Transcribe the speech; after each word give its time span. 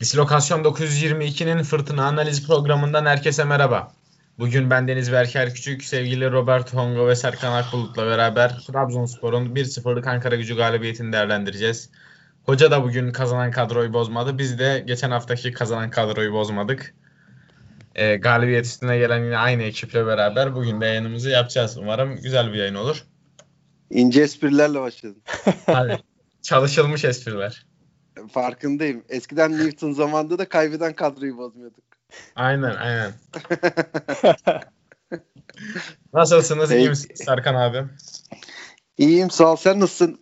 Dislokasyon 0.00 0.64
922'nin 0.64 1.62
fırtına 1.62 2.06
analiz 2.06 2.46
programından 2.46 3.06
herkese 3.06 3.44
merhaba. 3.44 3.92
Bugün 4.38 4.70
ben 4.70 4.88
Deniz 4.88 5.12
Berker 5.12 5.54
Küçük, 5.54 5.84
sevgili 5.84 6.32
Robert 6.32 6.74
Hongo 6.74 7.08
ve 7.08 7.16
Serkan 7.16 7.52
Akbulut'la 7.52 8.06
beraber 8.06 8.58
Trabzonspor'un 8.58 9.54
1-0'lık 9.54 10.06
Ankara 10.06 10.36
gücü 10.36 10.56
galibiyetini 10.56 11.12
değerlendireceğiz. 11.12 11.90
Hoca 12.44 12.70
da 12.70 12.82
bugün 12.82 13.12
kazanan 13.12 13.50
kadroyu 13.50 13.92
bozmadı. 13.92 14.38
Biz 14.38 14.58
de 14.58 14.84
geçen 14.86 15.10
haftaki 15.10 15.52
kazanan 15.52 15.90
kadroyu 15.90 16.32
bozmadık. 16.32 16.94
E, 17.94 18.16
galibiyet 18.16 18.66
üstüne 18.66 18.98
gelen 18.98 19.24
yine 19.24 19.38
aynı 19.38 19.62
ekiple 19.62 20.06
beraber 20.06 20.54
bugün 20.54 20.80
de 20.80 20.86
yayınımızı 20.86 21.30
yapacağız. 21.30 21.78
Umarım 21.78 22.16
güzel 22.16 22.52
bir 22.52 22.58
yayın 22.58 22.74
olur. 22.74 23.04
İnce 23.90 24.22
esprilerle 24.22 24.80
başladın. 24.80 25.22
Hadi. 25.66 25.98
Çalışılmış 26.42 27.04
espriler. 27.04 27.69
Farkındayım. 28.32 29.04
Eskiden 29.08 29.52
Newton 29.58 29.92
zamanında 29.92 30.38
da 30.38 30.48
kaybeden 30.48 30.92
kadroyu 30.92 31.36
bozmuyorduk. 31.36 31.84
Aynen 32.36 32.74
aynen. 32.76 33.12
Nasılsınız? 36.14 36.72
İyi 36.72 36.88
misiniz 36.88 37.20
Serkan 37.24 37.54
abi? 37.54 37.84
İyiyim 38.98 39.30
sağ 39.30 39.52
ol. 39.52 39.56
Sen 39.56 39.80
nasılsın? 39.80 40.20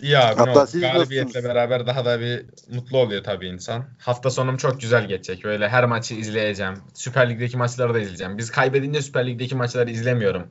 İyi 0.00 0.18
abi. 0.18 0.36
Hatta 0.36 0.60
ne 0.60 0.66
siz 0.66 0.80
Galibiyetle 0.80 1.24
nasılsınız? 1.24 1.44
beraber 1.44 1.86
daha 1.86 2.04
da 2.04 2.20
bir 2.20 2.46
mutlu 2.74 2.98
oluyor 2.98 3.24
tabii 3.24 3.46
insan. 3.48 3.84
Hafta 3.98 4.30
sonum 4.30 4.56
çok 4.56 4.80
güzel 4.80 5.08
geçecek. 5.08 5.44
Böyle 5.44 5.68
her 5.68 5.84
maçı 5.84 6.14
izleyeceğim. 6.14 6.74
Süper 6.94 7.30
Lig'deki 7.30 7.56
maçları 7.56 7.94
da 7.94 7.98
izleyeceğim. 8.00 8.38
Biz 8.38 8.50
kaybedince 8.50 9.02
Süper 9.02 9.26
Lig'deki 9.26 9.54
maçları 9.56 9.90
izlemiyorum. 9.90 10.50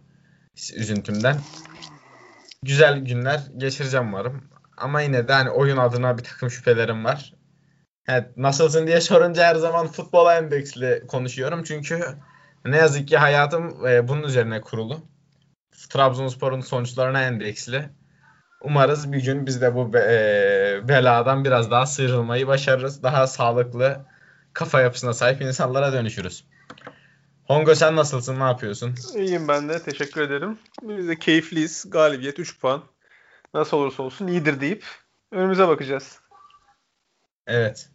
Üzüntümden. 0.75 1.37
Güzel 2.63 2.99
günler 2.99 3.41
geçireceğim 3.57 4.07
umarım. 4.07 4.43
Ama 4.77 5.01
yine 5.01 5.27
de 5.27 5.33
hani 5.33 5.49
oyun 5.49 5.77
adına 5.77 6.17
bir 6.17 6.23
takım 6.23 6.51
şüphelerim 6.51 7.05
var. 7.05 7.33
Evet, 8.07 8.37
nasılsın 8.37 8.87
diye 8.87 9.01
sorunca 9.01 9.43
her 9.43 9.55
zaman 9.55 9.87
futbola 9.87 10.35
endeksli 10.37 11.03
konuşuyorum. 11.07 11.63
Çünkü 11.63 12.05
ne 12.65 12.77
yazık 12.77 13.07
ki 13.07 13.17
hayatım 13.17 13.87
e, 13.87 14.07
bunun 14.07 14.23
üzerine 14.23 14.61
kurulu. 14.61 14.99
Trabzonspor'un 15.89 16.61
sonuçlarına 16.61 17.23
endeksli. 17.23 17.89
Umarız 18.61 19.11
bir 19.11 19.23
gün 19.23 19.45
biz 19.45 19.61
de 19.61 19.75
bu 19.75 19.93
be- 19.93 20.07
e, 20.09 20.87
beladan 20.87 21.45
biraz 21.45 21.71
daha 21.71 21.85
sıyrılmayı 21.85 22.47
başarırız. 22.47 23.03
Daha 23.03 23.27
sağlıklı 23.27 24.05
kafa 24.53 24.81
yapısına 24.81 25.13
sahip 25.13 25.41
insanlara 25.41 25.93
dönüşürüz. 25.93 26.45
Hongo 27.45 27.75
sen 27.75 27.95
nasılsın? 27.95 28.39
Ne 28.39 28.43
yapıyorsun? 28.43 28.95
İyiyim 29.15 29.47
ben 29.47 29.69
de. 29.69 29.83
Teşekkür 29.83 30.21
ederim. 30.21 30.59
Biz 30.81 31.07
de 31.07 31.19
keyifliyiz. 31.19 31.85
Galibiyet 31.89 32.39
3 32.39 32.59
puan. 32.59 32.83
Nasıl 33.55 33.77
olursa 33.77 34.03
olsun 34.03 34.27
iyidir 34.27 34.59
deyip 34.59 34.85
önümüze 35.31 35.67
bakacağız. 35.67 36.19
Evet. 37.47 37.89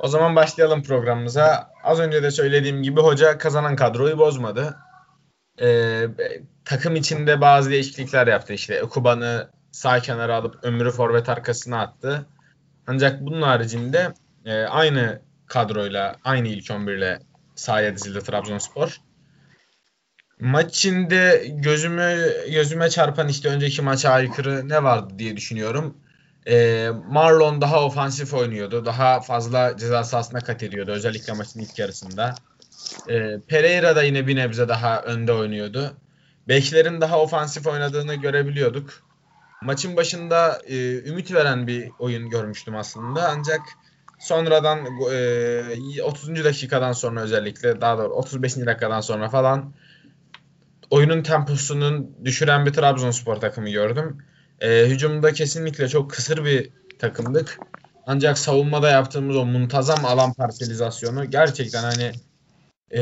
O 0.00 0.08
zaman 0.08 0.36
başlayalım 0.36 0.82
programımıza. 0.82 1.70
Az 1.84 2.00
önce 2.00 2.22
de 2.22 2.30
söylediğim 2.30 2.82
gibi 2.82 3.00
hoca 3.00 3.38
kazanan 3.38 3.76
kadroyu 3.76 4.18
bozmadı. 4.18 4.76
Ee, 5.60 6.06
takım 6.64 6.96
içinde 6.96 7.40
bazı 7.40 7.70
değişiklikler 7.70 8.26
yaptı. 8.26 8.52
İşte 8.52 8.74
Ekuban'ı 8.74 9.50
sağ 9.72 10.00
kenara 10.00 10.36
alıp 10.36 10.64
Ömür'ü 10.64 10.90
forvet 10.90 11.28
arkasına 11.28 11.80
attı. 11.80 12.26
Ancak 12.86 13.20
bunun 13.20 13.42
haricinde 13.42 14.14
e, 14.44 14.62
aynı 14.62 15.22
kadroyla, 15.46 16.16
aynı 16.24 16.48
ilk 16.48 16.70
11 16.70 16.94
ile 16.94 17.18
sahaya 17.54 17.94
dizildi 17.94 18.20
Trabzonspor. 18.20 19.00
Maç 20.40 20.76
içinde 20.76 21.46
gözümü 21.48 22.32
gözüme 22.52 22.90
çarpan 22.90 23.28
işte 23.28 23.48
önceki 23.48 23.82
maça 23.82 24.10
aykırı 24.10 24.68
ne 24.68 24.84
vardı 24.84 25.14
diye 25.18 25.36
düşünüyorum. 25.36 25.96
Ee, 26.46 26.90
Marlon 27.08 27.60
daha 27.60 27.84
ofansif 27.84 28.34
oynuyordu. 28.34 28.86
Daha 28.86 29.20
fazla 29.20 29.76
ceza 29.76 30.04
sahasına 30.04 30.42
kat 30.44 30.62
ediyordu. 30.62 30.90
Özellikle 30.90 31.32
maçın 31.32 31.60
ilk 31.60 31.78
yarısında. 31.78 32.42
Ee, 33.08 33.40
Pereira 33.48 33.96
da 33.96 34.02
yine 34.02 34.26
bir 34.26 34.36
nebze 34.36 34.68
daha 34.68 35.02
önde 35.02 35.32
oynuyordu. 35.32 35.96
Beklerin 36.48 37.00
daha 37.00 37.20
ofansif 37.22 37.66
oynadığını 37.66 38.14
görebiliyorduk. 38.14 39.02
Maçın 39.60 39.96
başında 39.96 40.62
e, 40.66 40.98
ümit 41.08 41.34
veren 41.34 41.66
bir 41.66 41.94
oyun 41.98 42.30
görmüştüm 42.30 42.76
aslında. 42.76 43.28
Ancak 43.28 43.78
sonradan 44.18 44.86
e, 45.96 46.02
30. 46.02 46.44
dakikadan 46.44 46.92
sonra 46.92 47.20
özellikle 47.20 47.80
daha 47.80 47.98
doğru 47.98 48.14
35. 48.14 48.66
dakikadan 48.66 49.00
sonra 49.00 49.28
falan 49.28 49.74
oyunun 50.90 51.22
temposunun 51.22 52.16
düşüren 52.24 52.66
bir 52.66 52.72
Trabzonspor 52.72 53.36
takımı 53.36 53.70
gördüm. 53.70 54.18
E, 54.60 54.86
hücumda 54.86 55.32
kesinlikle 55.32 55.88
çok 55.88 56.10
kısır 56.10 56.44
bir 56.44 56.70
takımdık. 56.98 57.58
Ancak 58.06 58.38
savunmada 58.38 58.90
yaptığımız 58.90 59.36
o 59.36 59.46
muntazam 59.46 60.04
alan 60.04 60.32
parselizasyonu 60.32 61.30
gerçekten 61.30 61.82
hani 61.82 62.12
e, 62.94 63.00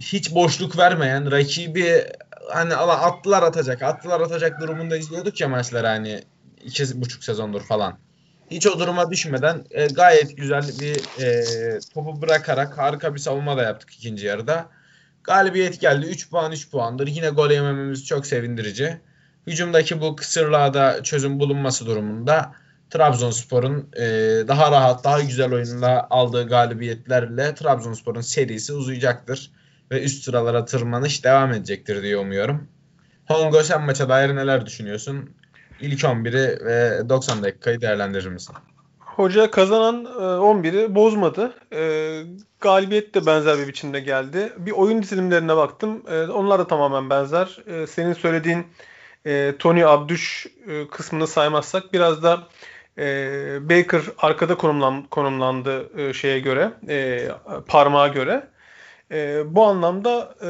hiç 0.00 0.34
boşluk 0.34 0.78
vermeyen 0.78 1.30
rakibi 1.30 2.04
hani 2.52 2.74
attılar 2.76 3.42
atacak 3.42 3.82
attılar 3.82 4.20
atacak 4.20 4.60
durumunda 4.60 4.96
izliyorduk 4.96 5.40
ya 5.40 5.48
maçları 5.48 5.86
hani 5.86 6.22
iki 6.64 7.00
buçuk 7.00 7.24
sezondur 7.24 7.60
falan. 7.60 7.98
Hiç 8.50 8.66
o 8.66 8.78
duruma 8.78 9.10
düşmeden 9.10 9.64
e, 9.70 9.86
gayet 9.86 10.36
güzel 10.36 10.62
bir 10.80 11.22
e, 11.22 11.44
topu 11.94 12.22
bırakarak 12.22 12.78
harika 12.78 13.14
bir 13.14 13.20
savunma 13.20 13.56
da 13.56 13.62
yaptık 13.62 13.94
ikinci 13.94 14.26
yarıda. 14.26 14.68
Galibiyet 15.24 15.80
geldi. 15.80 16.06
3 16.06 16.30
puan 16.30 16.52
3 16.52 16.70
puandır. 16.70 17.06
Yine 17.06 17.28
gol 17.28 17.50
yemememiz 17.50 18.06
çok 18.06 18.26
sevindirici. 18.26 19.00
Hücumdaki 19.46 20.00
bu 20.00 20.16
kısırlığa 20.16 20.74
da 20.74 21.02
çözüm 21.02 21.40
bulunması 21.40 21.86
durumunda 21.86 22.52
Trabzonspor'un 22.90 23.88
e, 23.96 24.02
daha 24.48 24.72
rahat, 24.72 25.04
daha 25.04 25.20
güzel 25.20 25.52
oyunla 25.52 26.06
aldığı 26.10 26.48
galibiyetlerle 26.48 27.54
Trabzonspor'un 27.54 28.20
serisi 28.20 28.72
uzayacaktır. 28.72 29.50
Ve 29.90 30.02
üst 30.02 30.24
sıralara 30.24 30.64
tırmanış 30.64 31.24
devam 31.24 31.52
edecektir 31.52 32.02
diye 32.02 32.16
umuyorum. 32.16 32.68
Hongo 33.26 33.62
sen 33.62 33.82
maça 33.82 34.08
dair 34.08 34.36
neler 34.36 34.66
düşünüyorsun? 34.66 35.30
İlk 35.80 36.00
11'i 36.00 36.64
ve 36.64 37.08
90 37.08 37.42
dakikayı 37.42 37.80
değerlendirir 37.80 38.26
misin? 38.26 38.54
Hoca 39.16 39.50
kazanan 39.50 40.04
e, 40.04 40.08
11'i 40.08 40.94
bozmadı. 40.94 41.54
E, 41.72 42.22
galibiyet 42.60 43.14
de 43.14 43.26
benzer 43.26 43.58
bir 43.58 43.68
biçimde 43.68 44.00
geldi. 44.00 44.52
Bir 44.56 44.70
oyun 44.70 45.02
dizilimlerine 45.02 45.56
baktım. 45.56 46.02
E, 46.08 46.22
onlar 46.22 46.58
da 46.58 46.66
tamamen 46.66 47.10
benzer. 47.10 47.58
E, 47.66 47.86
senin 47.86 48.12
söylediğin 48.12 48.66
e, 49.26 49.54
Tony 49.58 49.84
Abdüş 49.84 50.46
e, 50.68 50.88
kısmını 50.88 51.26
saymazsak 51.26 51.92
biraz 51.92 52.22
da 52.22 52.42
e, 52.98 53.04
Baker 53.70 54.02
arkada 54.18 54.56
konumlan, 54.56 55.02
konumlandı 55.02 56.00
e, 56.00 56.12
şeye 56.12 56.38
göre, 56.38 56.70
e, 56.88 57.28
parmağa 57.66 58.08
göre. 58.08 58.48
E, 59.12 59.42
bu 59.54 59.64
anlamda 59.64 60.34
e, 60.42 60.48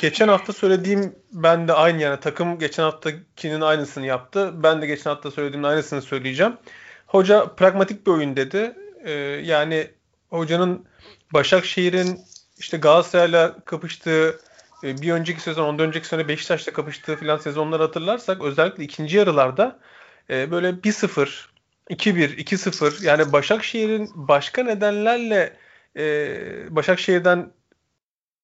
geçen 0.00 0.28
hafta 0.28 0.52
söylediğim 0.52 1.14
ben 1.32 1.68
de 1.68 1.72
aynı 1.72 2.02
yani 2.02 2.20
takım 2.20 2.58
geçen 2.58 2.82
haftakinin 2.82 3.60
aynısını 3.60 4.06
yaptı. 4.06 4.52
Ben 4.54 4.82
de 4.82 4.86
geçen 4.86 5.10
hafta 5.10 5.30
söylediğimin 5.30 5.68
aynısını 5.68 6.02
söyleyeceğim. 6.02 6.56
Hoca 7.06 7.54
pragmatik 7.54 8.06
bir 8.06 8.10
oyun 8.10 8.36
dedi. 8.36 8.74
E, 9.04 9.12
yani 9.44 9.90
hocanın 10.30 10.86
Başakşehir'in 11.32 12.20
işte 12.58 12.76
Galatasaray'la 12.76 13.56
kapıştığı 13.64 14.40
e, 14.84 14.98
bir 15.02 15.12
önceki 15.12 15.40
sezon, 15.40 15.64
ondan 15.64 15.86
önceki 15.86 16.06
sene 16.06 16.28
Beşiktaş'la 16.28 16.72
kapıştığı 16.72 17.16
filan 17.16 17.38
sezonları 17.38 17.82
hatırlarsak 17.82 18.42
özellikle 18.42 18.84
ikinci 18.84 19.16
yarılarda 19.16 19.78
e, 20.30 20.50
böyle 20.50 20.68
1-0, 20.68 21.46
2-1, 21.90 22.36
2-0 22.36 23.04
yani 23.06 23.32
Başakşehir'in 23.32 24.10
başka 24.14 24.62
nedenlerle 24.62 25.56
e, 25.96 26.06
Başakşehir'den 26.76 27.52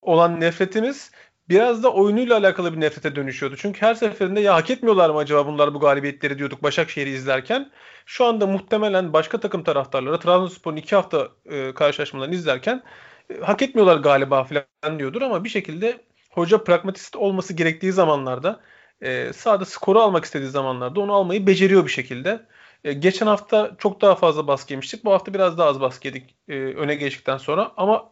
olan 0.02 0.40
nefretimiz 0.40 1.10
biraz 1.50 1.82
da 1.82 1.92
oyunuyla 1.92 2.36
alakalı 2.36 2.74
bir 2.74 2.80
nefrete 2.80 3.16
dönüşüyordu. 3.16 3.56
Çünkü 3.56 3.82
her 3.82 3.94
seferinde 3.94 4.40
ya 4.40 4.54
hak 4.54 4.70
etmiyorlar 4.70 5.10
mı 5.10 5.18
acaba 5.18 5.46
bunlar 5.46 5.74
bu 5.74 5.80
galibiyetleri 5.80 6.38
diyorduk 6.38 6.62
Başakşehir'i 6.62 7.10
izlerken. 7.10 7.70
Şu 8.06 8.24
anda 8.24 8.46
muhtemelen 8.46 9.12
başka 9.12 9.40
takım 9.40 9.62
taraftarları 9.62 10.18
Trabzonspor'un 10.20 10.76
iki 10.76 10.96
hafta 10.96 11.28
e, 11.46 11.74
karşılaşmalarını 11.74 12.34
izlerken 12.34 12.82
e, 13.30 13.40
hak 13.40 13.62
etmiyorlar 13.62 13.96
galiba 13.96 14.44
falan 14.44 14.98
diyordur 14.98 15.22
ama 15.22 15.44
bir 15.44 15.48
şekilde 15.48 16.00
hoca 16.30 16.64
pragmatist 16.64 17.16
olması 17.16 17.54
gerektiği 17.54 17.92
zamanlarda 17.92 18.60
e, 19.00 19.32
sahada 19.32 19.64
skoru 19.64 20.00
almak 20.00 20.24
istediği 20.24 20.48
zamanlarda 20.48 21.00
onu 21.00 21.12
almayı 21.12 21.46
beceriyor 21.46 21.84
bir 21.86 21.90
şekilde. 21.90 22.46
E, 22.84 22.92
geçen 22.92 23.26
hafta 23.26 23.76
çok 23.78 24.00
daha 24.00 24.14
fazla 24.14 24.46
baskı 24.46 24.72
yemiştik. 24.72 25.04
Bu 25.04 25.12
hafta 25.12 25.34
biraz 25.34 25.58
daha 25.58 25.68
az 25.68 25.80
baskı 25.80 26.08
yedik 26.08 26.34
e, 26.48 26.54
öne 26.54 26.94
geçtikten 26.94 27.36
sonra 27.36 27.72
ama 27.76 28.09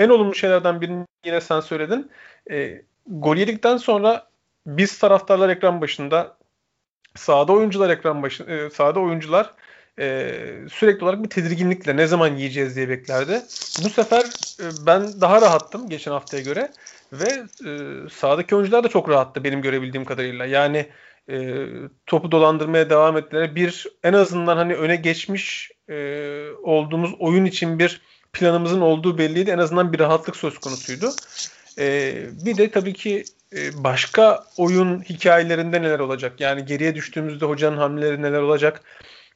en 0.00 0.08
olumlu 0.08 0.34
şeylerden 0.34 0.80
birini 0.80 1.06
yine 1.24 1.40
sen 1.40 1.60
söyledin. 1.60 2.10
E, 2.50 2.82
gol 3.06 3.36
yedikten 3.36 3.76
sonra 3.76 4.26
biz 4.66 4.98
taraftarlar 4.98 5.48
ekran 5.48 5.80
başında 5.80 6.36
sahada 7.16 7.52
oyuncular 7.52 7.90
ekran 7.90 8.22
başında 8.22 8.50
e, 8.50 8.70
sahada 8.70 9.00
oyuncular 9.00 9.50
e, 9.98 10.32
sürekli 10.72 11.04
olarak 11.04 11.24
bir 11.24 11.30
tedirginlikle 11.30 11.96
ne 11.96 12.06
zaman 12.06 12.36
yiyeceğiz 12.36 12.76
diye 12.76 12.88
beklerdi. 12.88 13.42
Bu 13.84 13.90
sefer 13.90 14.24
e, 14.60 14.86
ben 14.86 15.20
daha 15.20 15.40
rahattım 15.40 15.88
geçen 15.88 16.12
haftaya 16.12 16.42
göre 16.42 16.70
ve 17.12 17.28
e, 17.66 17.70
sahadaki 18.10 18.56
oyuncular 18.56 18.84
da 18.84 18.88
çok 18.88 19.08
rahattı 19.08 19.44
benim 19.44 19.62
görebildiğim 19.62 20.04
kadarıyla. 20.04 20.46
Yani 20.46 20.86
e, 21.30 21.66
topu 22.06 22.32
dolandırmaya 22.32 22.90
devam 22.90 23.16
ettiler. 23.16 23.54
Bir 23.54 23.86
en 24.02 24.12
azından 24.12 24.56
hani 24.56 24.74
öne 24.74 24.96
geçmiş 24.96 25.70
e, 25.88 25.96
olduğumuz 26.62 27.14
oyun 27.18 27.44
için 27.44 27.78
bir 27.78 28.00
planımızın 28.32 28.80
olduğu 28.80 29.18
belliydi. 29.18 29.50
En 29.50 29.58
azından 29.58 29.92
bir 29.92 29.98
rahatlık 29.98 30.36
söz 30.36 30.58
konusuydu. 30.58 31.10
E, 31.78 32.14
bir 32.44 32.56
de 32.56 32.70
tabii 32.70 32.92
ki 32.92 33.24
e, 33.56 33.84
başka 33.84 34.44
oyun 34.56 35.00
hikayelerinde 35.00 35.82
neler 35.82 35.98
olacak? 35.98 36.40
Yani 36.40 36.64
geriye 36.64 36.94
düştüğümüzde 36.94 37.46
hocanın 37.46 37.76
hamleleri 37.76 38.22
neler 38.22 38.40
olacak? 38.40 38.82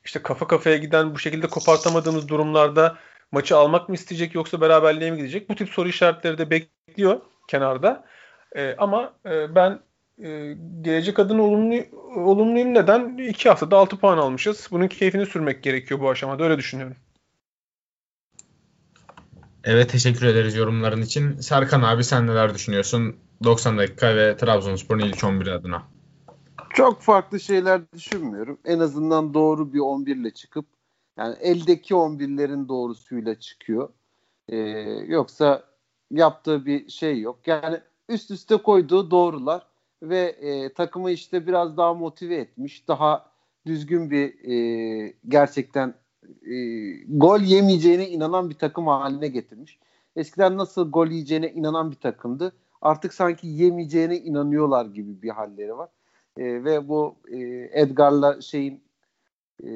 İşte 0.05 0.23
kafa 0.23 0.47
kafaya 0.47 0.77
giden 0.77 1.15
bu 1.15 1.19
şekilde 1.19 1.47
kopartamadığımız 1.47 2.29
durumlarda 2.29 2.99
maçı 3.33 3.57
almak 3.57 3.89
mı 3.89 3.95
isteyecek 3.95 4.35
yoksa 4.35 4.61
beraberliğe 4.61 5.11
mi 5.11 5.17
gidecek? 5.17 5.49
Bu 5.49 5.55
tip 5.55 5.69
soru 5.69 5.89
işaretleri 5.89 6.39
de 6.39 6.51
bekliyor 6.51 7.21
kenarda. 7.49 8.05
E, 8.57 8.75
ama 8.79 9.15
e, 9.27 9.55
ben 9.55 9.81
e, 10.23 10.57
gelecek 10.81 11.19
adına 11.19 11.43
olumlu, 11.43 11.77
olumluyum. 12.17 12.75
Neden? 12.75 13.19
İki 13.19 13.49
haftada 13.49 13.77
6 13.77 13.97
puan 13.97 14.19
almışız. 14.19 14.69
Bunun 14.71 14.89
keyfini 14.89 15.27
sürmek 15.27 15.63
gerekiyor 15.63 16.01
bu 16.01 16.11
aşamada. 16.11 16.45
Öyle 16.45 16.59
düşünüyorum. 16.59 16.97
Evet 19.65 19.91
teşekkür 19.91 20.27
ederiz 20.27 20.57
yorumların 20.57 21.03
için. 21.03 21.41
Serkan 21.41 21.83
abi 21.83 22.05
sen 22.05 22.27
neler 22.27 22.55
düşünüyorsun? 22.55 23.17
90 23.45 23.79
dakika 23.79 24.17
ve 24.17 24.37
Trabzonspor'un 24.37 25.01
ilk 25.01 25.25
11 25.25 25.47
adına. 25.47 25.83
Çok 26.75 27.03
farklı 27.03 27.41
şeyler 27.41 27.81
düşünmüyorum. 27.93 28.59
En 28.65 28.79
azından 28.79 29.35
doğru 29.35 29.73
bir 29.73 29.79
11 29.79 30.17
ile 30.17 30.31
çıkıp 30.31 30.67
yani 31.19 31.37
eldeki 31.41 31.95
11'lerin 31.95 32.69
doğrusuyla 32.69 33.35
çıkıyor. 33.41 33.89
Ee, 34.49 34.57
yoksa 35.07 35.65
yaptığı 36.11 36.67
bir 36.67 36.89
şey 36.89 37.21
yok. 37.21 37.39
Yani 37.47 37.81
üst 38.09 38.31
üste 38.31 38.57
koyduğu 38.57 39.11
doğrular 39.11 39.67
ve 40.03 40.21
e, 40.21 40.73
takımı 40.73 41.11
işte 41.11 41.47
biraz 41.47 41.77
daha 41.77 41.95
motive 41.95 42.37
etmiş. 42.37 42.89
Daha 42.89 43.31
düzgün 43.67 44.11
bir 44.11 44.51
e, 44.51 45.15
gerçekten 45.29 45.95
e, 46.47 46.57
gol 47.09 47.41
yemeyeceğine 47.41 48.09
inanan 48.09 48.51
bir 48.51 48.55
takım 48.55 48.87
haline 48.87 49.29
getirmiş. 49.29 49.79
Eskiden 50.17 50.59
nasıl 50.59 50.91
gol 50.91 51.07
yiyeceğine 51.07 51.53
inanan 51.53 51.91
bir 51.91 51.97
takımdı. 51.97 52.53
Artık 52.83 53.15
sanki 53.15 53.47
yemeyeceğine 53.47 54.19
inanıyorlar 54.19 54.87
gibi 54.87 55.23
bir 55.23 55.31
halleri 55.31 55.77
var. 55.77 55.89
E, 56.39 56.65
ve 56.65 56.89
bu 56.89 57.17
e, 57.33 57.39
Edgar'la 57.73 58.41
şeyin 58.41 58.83
e, 59.65 59.69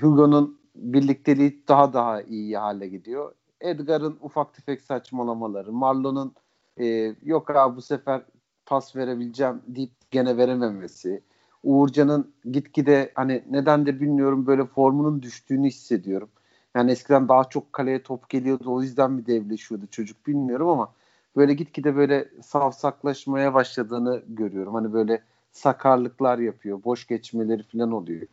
Hugo'nun 0.00 0.58
birlikteliği 0.76 1.62
daha 1.68 1.92
daha 1.92 2.22
iyi 2.22 2.56
hale 2.56 2.88
gidiyor. 2.88 3.34
Edgar'ın 3.60 4.18
ufak 4.20 4.54
tefek 4.54 4.80
saçmalamaları, 4.80 5.72
Marlon'un 5.72 6.34
e, 6.80 7.14
yok 7.22 7.50
abi 7.50 7.76
bu 7.76 7.82
sefer 7.82 8.22
pas 8.66 8.96
verebileceğim 8.96 9.62
deyip 9.66 9.92
gene 10.10 10.36
verememesi. 10.36 11.22
Uğurcan'ın 11.66 12.32
gitgide 12.52 13.12
hani 13.14 13.42
nedendir 13.50 14.00
bilmiyorum 14.00 14.46
böyle 14.46 14.64
formunun 14.64 15.22
düştüğünü 15.22 15.66
hissediyorum. 15.66 16.28
Yani 16.74 16.90
eskiden 16.90 17.28
daha 17.28 17.44
çok 17.44 17.72
kaleye 17.72 18.02
top 18.02 18.28
geliyordu 18.28 18.64
o 18.74 18.82
yüzden 18.82 19.12
mi 19.12 19.26
devleşiyordu 19.26 19.86
çocuk 19.90 20.26
bilmiyorum 20.26 20.68
ama 20.68 20.92
böyle 21.36 21.54
gitgide 21.54 21.96
böyle 21.96 22.28
savsaklaşmaya 22.42 23.54
başladığını 23.54 24.22
görüyorum. 24.28 24.74
Hani 24.74 24.92
böyle 24.92 25.22
sakarlıklar 25.52 26.38
yapıyor, 26.38 26.84
boş 26.84 27.06
geçmeleri 27.06 27.62
falan 27.62 27.92
oluyor. 27.92 28.26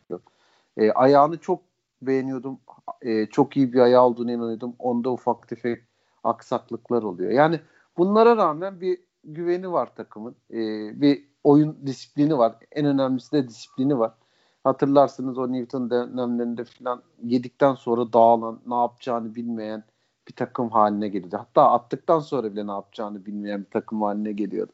E, 0.76 0.92
ayağını 0.92 1.38
çok 1.38 1.60
beğeniyordum. 2.02 2.58
E, 3.02 3.26
çok 3.26 3.56
iyi 3.56 3.72
bir 3.72 3.80
ayağı 3.80 4.04
olduğunu 4.04 4.32
inanıyordum. 4.32 4.74
Onda 4.78 5.12
ufak 5.12 5.48
tefek 5.48 5.82
aksaklıklar 6.24 7.02
oluyor. 7.02 7.30
Yani 7.30 7.60
bunlara 7.96 8.36
rağmen 8.36 8.80
bir 8.80 8.98
güveni 9.24 9.72
var 9.72 9.94
takımın. 9.96 10.36
E, 10.50 10.56
bir 11.00 11.33
oyun 11.44 11.78
disiplini 11.86 12.38
var. 12.38 12.56
En 12.72 12.86
önemlisi 12.86 13.32
de 13.32 13.48
disiplini 13.48 13.98
var. 13.98 14.12
Hatırlarsınız 14.64 15.38
o 15.38 15.52
Newton 15.52 15.90
dönemlerinde 15.90 16.64
falan 16.64 17.02
yedikten 17.22 17.74
sonra 17.74 18.12
dağılan, 18.12 18.60
ne 18.66 18.74
yapacağını 18.74 19.34
bilmeyen 19.34 19.84
bir 20.28 20.32
takım 20.32 20.70
haline 20.70 21.08
geliyordu. 21.08 21.36
Hatta 21.38 21.70
attıktan 21.70 22.20
sonra 22.20 22.52
bile 22.52 22.66
ne 22.66 22.70
yapacağını 22.70 23.26
bilmeyen 23.26 23.60
bir 23.60 23.70
takım 23.70 24.02
haline 24.02 24.32
geliyordu. 24.32 24.72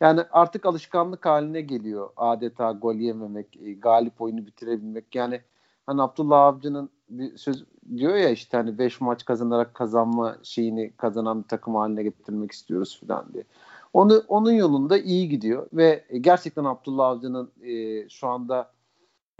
Yani 0.00 0.20
artık 0.32 0.66
alışkanlık 0.66 1.26
haline 1.26 1.60
geliyor 1.60 2.10
adeta 2.16 2.72
gol 2.72 2.94
yememek, 2.94 3.56
e, 3.56 3.72
galip 3.72 4.20
oyunu 4.20 4.46
bitirebilmek. 4.46 5.14
Yani 5.14 5.40
hani 5.86 6.02
Abdullah 6.02 6.40
Avcı'nın 6.40 6.90
bir 7.10 7.36
söz 7.36 7.64
diyor 7.96 8.14
ya 8.14 8.30
işte 8.30 8.56
hani 8.56 8.78
5 8.78 9.00
maç 9.00 9.24
kazanarak 9.24 9.74
kazanma 9.74 10.36
şeyini 10.42 10.92
kazanan 10.96 11.42
bir 11.42 11.48
takım 11.48 11.74
haline 11.74 12.02
getirmek 12.02 12.52
istiyoruz 12.52 13.00
falan 13.00 13.32
diye. 13.34 13.44
Onu 13.92 14.24
onun 14.28 14.52
yolunda 14.52 14.98
iyi 14.98 15.28
gidiyor 15.28 15.68
ve 15.72 16.04
gerçekten 16.20 16.64
Abdullah 16.64 17.06
Avcı'nın 17.06 17.52
e, 17.62 18.08
şu 18.08 18.28
anda 18.28 18.72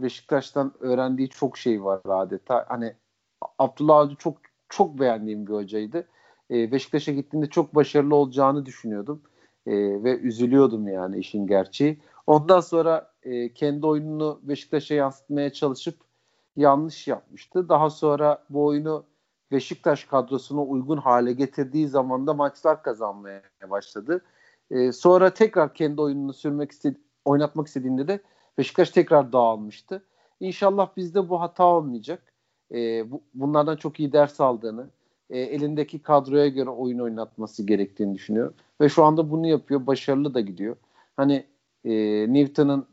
Beşiktaş'tan 0.01 0.73
öğrendiği 0.79 1.29
çok 1.29 1.57
şey 1.57 1.83
var 1.83 2.01
adeta. 2.05 2.65
Hani 2.69 2.93
Abdullah 3.59 3.97
Avcı 3.97 4.15
çok 4.15 4.37
çok 4.69 4.99
beğendiğim 4.99 5.47
bir 5.47 5.53
hocaydı. 5.53 6.07
E, 6.51 6.71
Beşiktaş'a 6.71 7.11
gittiğinde 7.11 7.45
çok 7.45 7.75
başarılı 7.75 8.15
olacağını 8.15 8.65
düşünüyordum. 8.65 9.21
E, 9.65 9.73
ve 10.03 10.17
üzülüyordum 10.19 10.87
yani 10.87 11.17
işin 11.17 11.47
gerçeği. 11.47 11.99
Ondan 12.27 12.59
sonra 12.59 13.11
e, 13.23 13.53
kendi 13.53 13.87
oyununu 13.87 14.39
Beşiktaş'a 14.43 14.93
yansıtmaya 14.93 15.53
çalışıp 15.53 15.95
yanlış 16.55 17.07
yapmıştı. 17.07 17.69
Daha 17.69 17.89
sonra 17.89 18.43
bu 18.49 18.65
oyunu 18.65 19.05
Beşiktaş 19.51 20.03
kadrosuna 20.03 20.61
uygun 20.61 20.97
hale 20.97 21.33
getirdiği 21.33 21.87
zaman 21.87 22.27
da 22.27 22.33
maçlar 22.33 22.83
kazanmaya 22.83 23.41
başladı. 23.69 24.21
E, 24.73 24.91
sonra 24.91 25.33
tekrar 25.33 25.73
kendi 25.73 26.01
oyununu 26.01 26.33
sürmek 26.33 26.71
istedi, 26.71 26.97
oynatmak 27.25 27.67
istediğinde 27.67 28.07
de 28.07 28.19
Beşiktaş 28.57 28.89
tekrar 28.89 29.33
dağılmıştı. 29.33 30.03
İnşallah 30.39 30.89
bizde 30.97 31.29
bu 31.29 31.41
hata 31.41 31.65
olmayacak. 31.65 32.33
E, 32.71 33.11
bu, 33.11 33.21
bunlardan 33.33 33.75
çok 33.75 33.99
iyi 33.99 34.13
ders 34.13 34.41
aldığını, 34.41 34.89
e, 35.29 35.39
elindeki 35.39 36.01
kadroya 36.01 36.47
göre 36.47 36.69
oyun 36.69 36.99
oynatması 36.99 37.63
gerektiğini 37.63 38.15
düşünüyor. 38.15 38.53
Ve 38.81 38.89
şu 38.89 39.03
anda 39.03 39.31
bunu 39.31 39.47
yapıyor. 39.47 39.87
Başarılı 39.87 40.33
da 40.33 40.39
gidiyor. 40.41 40.75
Hani 41.17 41.45
e, 41.85 41.93
Newton'ın 42.33 42.85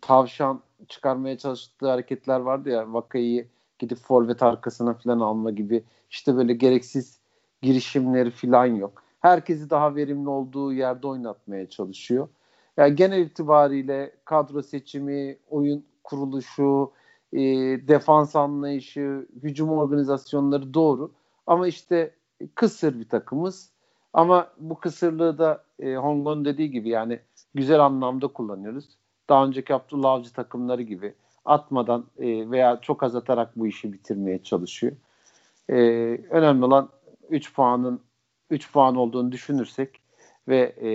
tavşan 0.00 0.60
çıkarmaya 0.88 1.38
çalıştığı 1.38 1.88
hareketler 1.88 2.40
vardı 2.40 2.70
ya 2.70 2.92
Vakayı 2.92 3.48
gidip 3.78 3.98
forvet 3.98 4.42
arkasına 4.42 4.94
falan 4.94 5.20
alma 5.20 5.50
gibi 5.50 5.84
işte 6.10 6.36
böyle 6.36 6.54
gereksiz 6.54 7.18
girişimleri 7.62 8.30
falan 8.30 8.66
yok 8.66 9.02
herkesi 9.20 9.70
daha 9.70 9.96
verimli 9.96 10.28
olduğu 10.28 10.72
yerde 10.72 11.06
oynatmaya 11.06 11.68
çalışıyor. 11.68 12.28
Yani 12.76 12.94
genel 12.94 13.20
itibariyle 13.20 14.12
kadro 14.24 14.62
seçimi, 14.62 15.36
oyun 15.50 15.84
kuruluşu, 16.04 16.92
e, 17.32 17.40
defans 17.88 18.36
anlayışı, 18.36 19.26
hücum 19.42 19.70
organizasyonları 19.70 20.74
doğru. 20.74 21.10
Ama 21.46 21.68
işte 21.68 22.14
kısır 22.54 23.00
bir 23.00 23.08
takımız. 23.08 23.70
Ama 24.12 24.48
bu 24.58 24.80
kısırlığı 24.80 25.38
da 25.38 25.64
e, 25.80 25.94
Hongon 25.94 26.44
dediği 26.44 26.70
gibi 26.70 26.88
yani 26.88 27.20
güzel 27.54 27.80
anlamda 27.80 28.26
kullanıyoruz. 28.28 28.88
Daha 29.28 29.46
önceki 29.46 29.74
Abdullah 29.74 30.10
Avcı 30.10 30.32
takımları 30.32 30.82
gibi 30.82 31.14
atmadan 31.44 32.04
e, 32.18 32.50
veya 32.50 32.80
çok 32.80 33.02
az 33.02 33.16
atarak 33.16 33.56
bu 33.56 33.66
işi 33.66 33.92
bitirmeye 33.92 34.42
çalışıyor. 34.42 34.92
E, 35.68 35.74
önemli 36.30 36.64
olan 36.64 36.88
3 37.30 37.54
puanın 37.54 38.00
3 38.50 38.72
puan 38.72 38.96
olduğunu 38.96 39.32
düşünürsek 39.32 40.00
ve 40.48 40.74
e, 40.82 40.90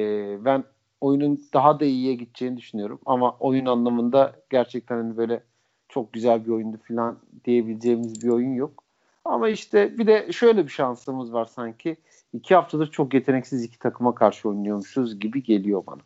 ben 0.45 0.63
oyunun 1.01 1.43
daha 1.53 1.79
da 1.79 1.85
iyiye 1.85 2.13
gideceğini 2.13 2.57
düşünüyorum. 2.57 2.99
Ama 3.05 3.37
oyun 3.39 3.65
anlamında 3.65 4.35
gerçekten 4.49 4.95
hani 4.95 5.17
böyle 5.17 5.43
çok 5.89 6.13
güzel 6.13 6.45
bir 6.45 6.51
oyundu 6.51 6.77
falan 6.87 7.19
diyebileceğimiz 7.45 8.23
bir 8.23 8.29
oyun 8.29 8.53
yok. 8.53 8.83
Ama 9.25 9.49
işte 9.49 9.97
bir 9.97 10.07
de 10.07 10.31
şöyle 10.31 10.65
bir 10.65 10.71
şansımız 10.71 11.33
var 11.33 11.45
sanki. 11.45 11.97
İki 12.33 12.55
haftadır 12.55 12.91
çok 12.91 13.13
yeteneksiz 13.13 13.63
iki 13.63 13.79
takıma 13.79 14.15
karşı 14.15 14.49
oynuyormuşuz 14.49 15.19
gibi 15.19 15.43
geliyor 15.43 15.83
bana. 15.87 16.01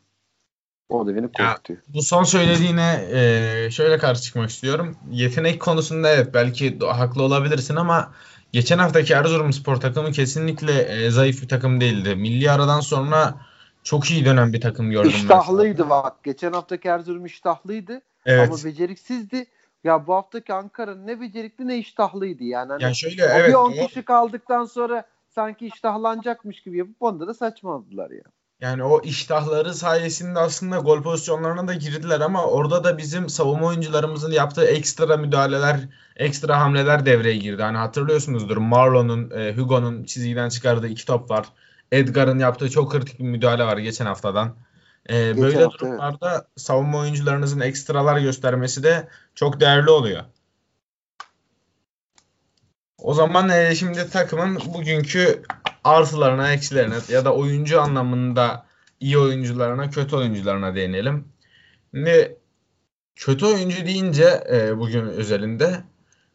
O 0.89 1.07
da 1.07 1.15
beni 1.15 1.31
korkutuyor. 1.31 1.79
Ya, 1.79 1.93
bu 1.93 2.01
son 2.01 2.23
söylediğine 2.23 3.07
e, 3.11 3.71
şöyle 3.71 3.97
karşı 3.97 4.21
çıkmak 4.21 4.49
istiyorum. 4.49 4.97
Yetenek 5.11 5.59
konusunda 5.59 6.09
evet 6.09 6.33
belki 6.33 6.79
haklı 6.79 7.23
olabilirsin 7.23 7.75
ama 7.75 8.11
geçen 8.51 8.77
haftaki 8.77 9.13
Erzurumspor 9.13 9.75
takımı 9.75 10.11
kesinlikle 10.11 10.81
e, 10.81 11.09
zayıf 11.09 11.41
bir 11.41 11.47
takım 11.47 11.81
değildi. 11.81 12.15
Milli 12.15 12.51
aradan 12.51 12.79
sonra 12.79 13.35
çok 13.83 14.11
iyi 14.11 14.25
dönen 14.25 14.53
bir 14.53 14.61
takım 14.61 14.91
gördüm. 14.91 15.09
İştahlıydı 15.09 15.81
ben. 15.81 15.89
bak. 15.89 16.23
Geçen 16.23 16.53
haftaki 16.53 16.87
Erzurum 16.87 17.25
iştahlıydı 17.25 18.01
evet. 18.25 18.49
ama 18.49 18.63
beceriksizdi. 18.63 19.45
Ya 19.83 20.07
bu 20.07 20.13
haftaki 20.13 20.53
Ankara 20.53 20.95
ne 20.95 21.21
becerikli 21.21 21.67
ne 21.67 21.77
iştahlıydı 21.77 22.43
yani. 22.43 22.71
Hani 22.71 22.83
yani 22.83 22.95
şöyle 22.95 23.23
evet. 23.23 23.49
Bir 23.49 23.53
10 23.53 23.71
kişi 23.71 24.01
kaldıktan 24.01 24.65
sonra 24.65 25.03
sanki 25.29 25.67
iştahlanacakmış 25.67 26.61
gibi 26.61 26.77
yapıp 26.77 27.01
onda 27.01 27.27
da 27.27 27.33
saçmaladılar 27.33 28.09
ya. 28.09 28.15
Yani 28.15 28.36
o 28.83 29.01
iştahları 29.01 29.73
sayesinde 29.73 30.39
aslında 30.39 30.77
gol 30.77 31.03
pozisyonlarına 31.03 31.67
da 31.67 31.73
girdiler 31.73 32.21
ama 32.21 32.45
orada 32.45 32.83
da 32.83 32.97
bizim 32.97 33.29
savunma 33.29 33.67
oyuncularımızın 33.67 34.31
yaptığı 34.31 34.65
ekstra 34.65 35.17
müdahaleler, 35.17 35.79
ekstra 36.15 36.59
hamleler 36.59 37.05
devreye 37.05 37.37
girdi. 37.37 37.61
Hani 37.61 37.77
hatırlıyorsunuzdur 37.77 38.57
Marlon'un, 38.57 39.31
e, 39.31 39.53
Hugo'nun 39.57 40.03
çizgiden 40.03 40.49
çıkardığı 40.49 40.87
iki 40.87 41.05
top 41.05 41.31
var. 41.31 41.45
Edgar'ın 41.91 42.39
yaptığı 42.39 42.69
çok 42.69 42.91
kritik 42.91 43.19
bir 43.19 43.23
müdahale 43.23 43.63
var 43.63 43.77
geçen 43.77 44.05
haftadan. 44.05 44.55
Ee, 45.09 45.37
böyle 45.37 45.63
hafta, 45.63 45.79
durumlarda 45.79 46.31
evet. 46.31 46.43
savunma 46.55 46.97
oyuncularınızın 46.97 47.59
ekstralar 47.59 48.17
göstermesi 48.17 48.83
de 48.83 49.07
çok 49.35 49.59
değerli 49.59 49.89
oluyor. 49.89 50.23
O 52.97 53.13
zaman 53.13 53.49
e, 53.49 53.75
şimdi 53.75 54.09
takımın 54.09 54.59
bugünkü 54.73 55.43
artılarına, 55.87 56.53
eksilerine 56.53 56.95
ya 57.09 57.25
da 57.25 57.33
oyuncu 57.33 57.81
anlamında 57.81 58.65
iyi 58.99 59.17
oyuncularına, 59.17 59.89
kötü 59.89 60.15
oyuncularına 60.15 60.75
değinelim. 60.75 61.27
Şimdi 61.93 62.37
kötü 63.15 63.45
oyuncu 63.45 63.85
deyince 63.85 64.43
e, 64.51 64.77
bugün 64.77 65.05
özelinde 65.05 65.83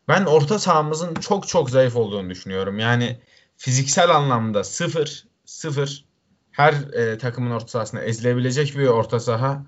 ben 0.08 0.24
orta 0.24 0.58
sahamızın 0.58 1.14
çok 1.14 1.48
çok 1.48 1.70
zayıf 1.70 1.96
olduğunu 1.96 2.30
düşünüyorum. 2.30 2.78
Yani 2.78 3.18
fiziksel 3.56 4.10
anlamda 4.10 4.64
sıfır, 4.64 5.24
sıfır 5.44 6.04
her 6.52 6.72
e, 6.72 7.18
takımın 7.18 7.50
orta 7.50 7.66
sahasında 7.66 8.02
ezilebilecek 8.02 8.78
bir 8.78 8.86
orta 8.86 9.20
saha. 9.20 9.62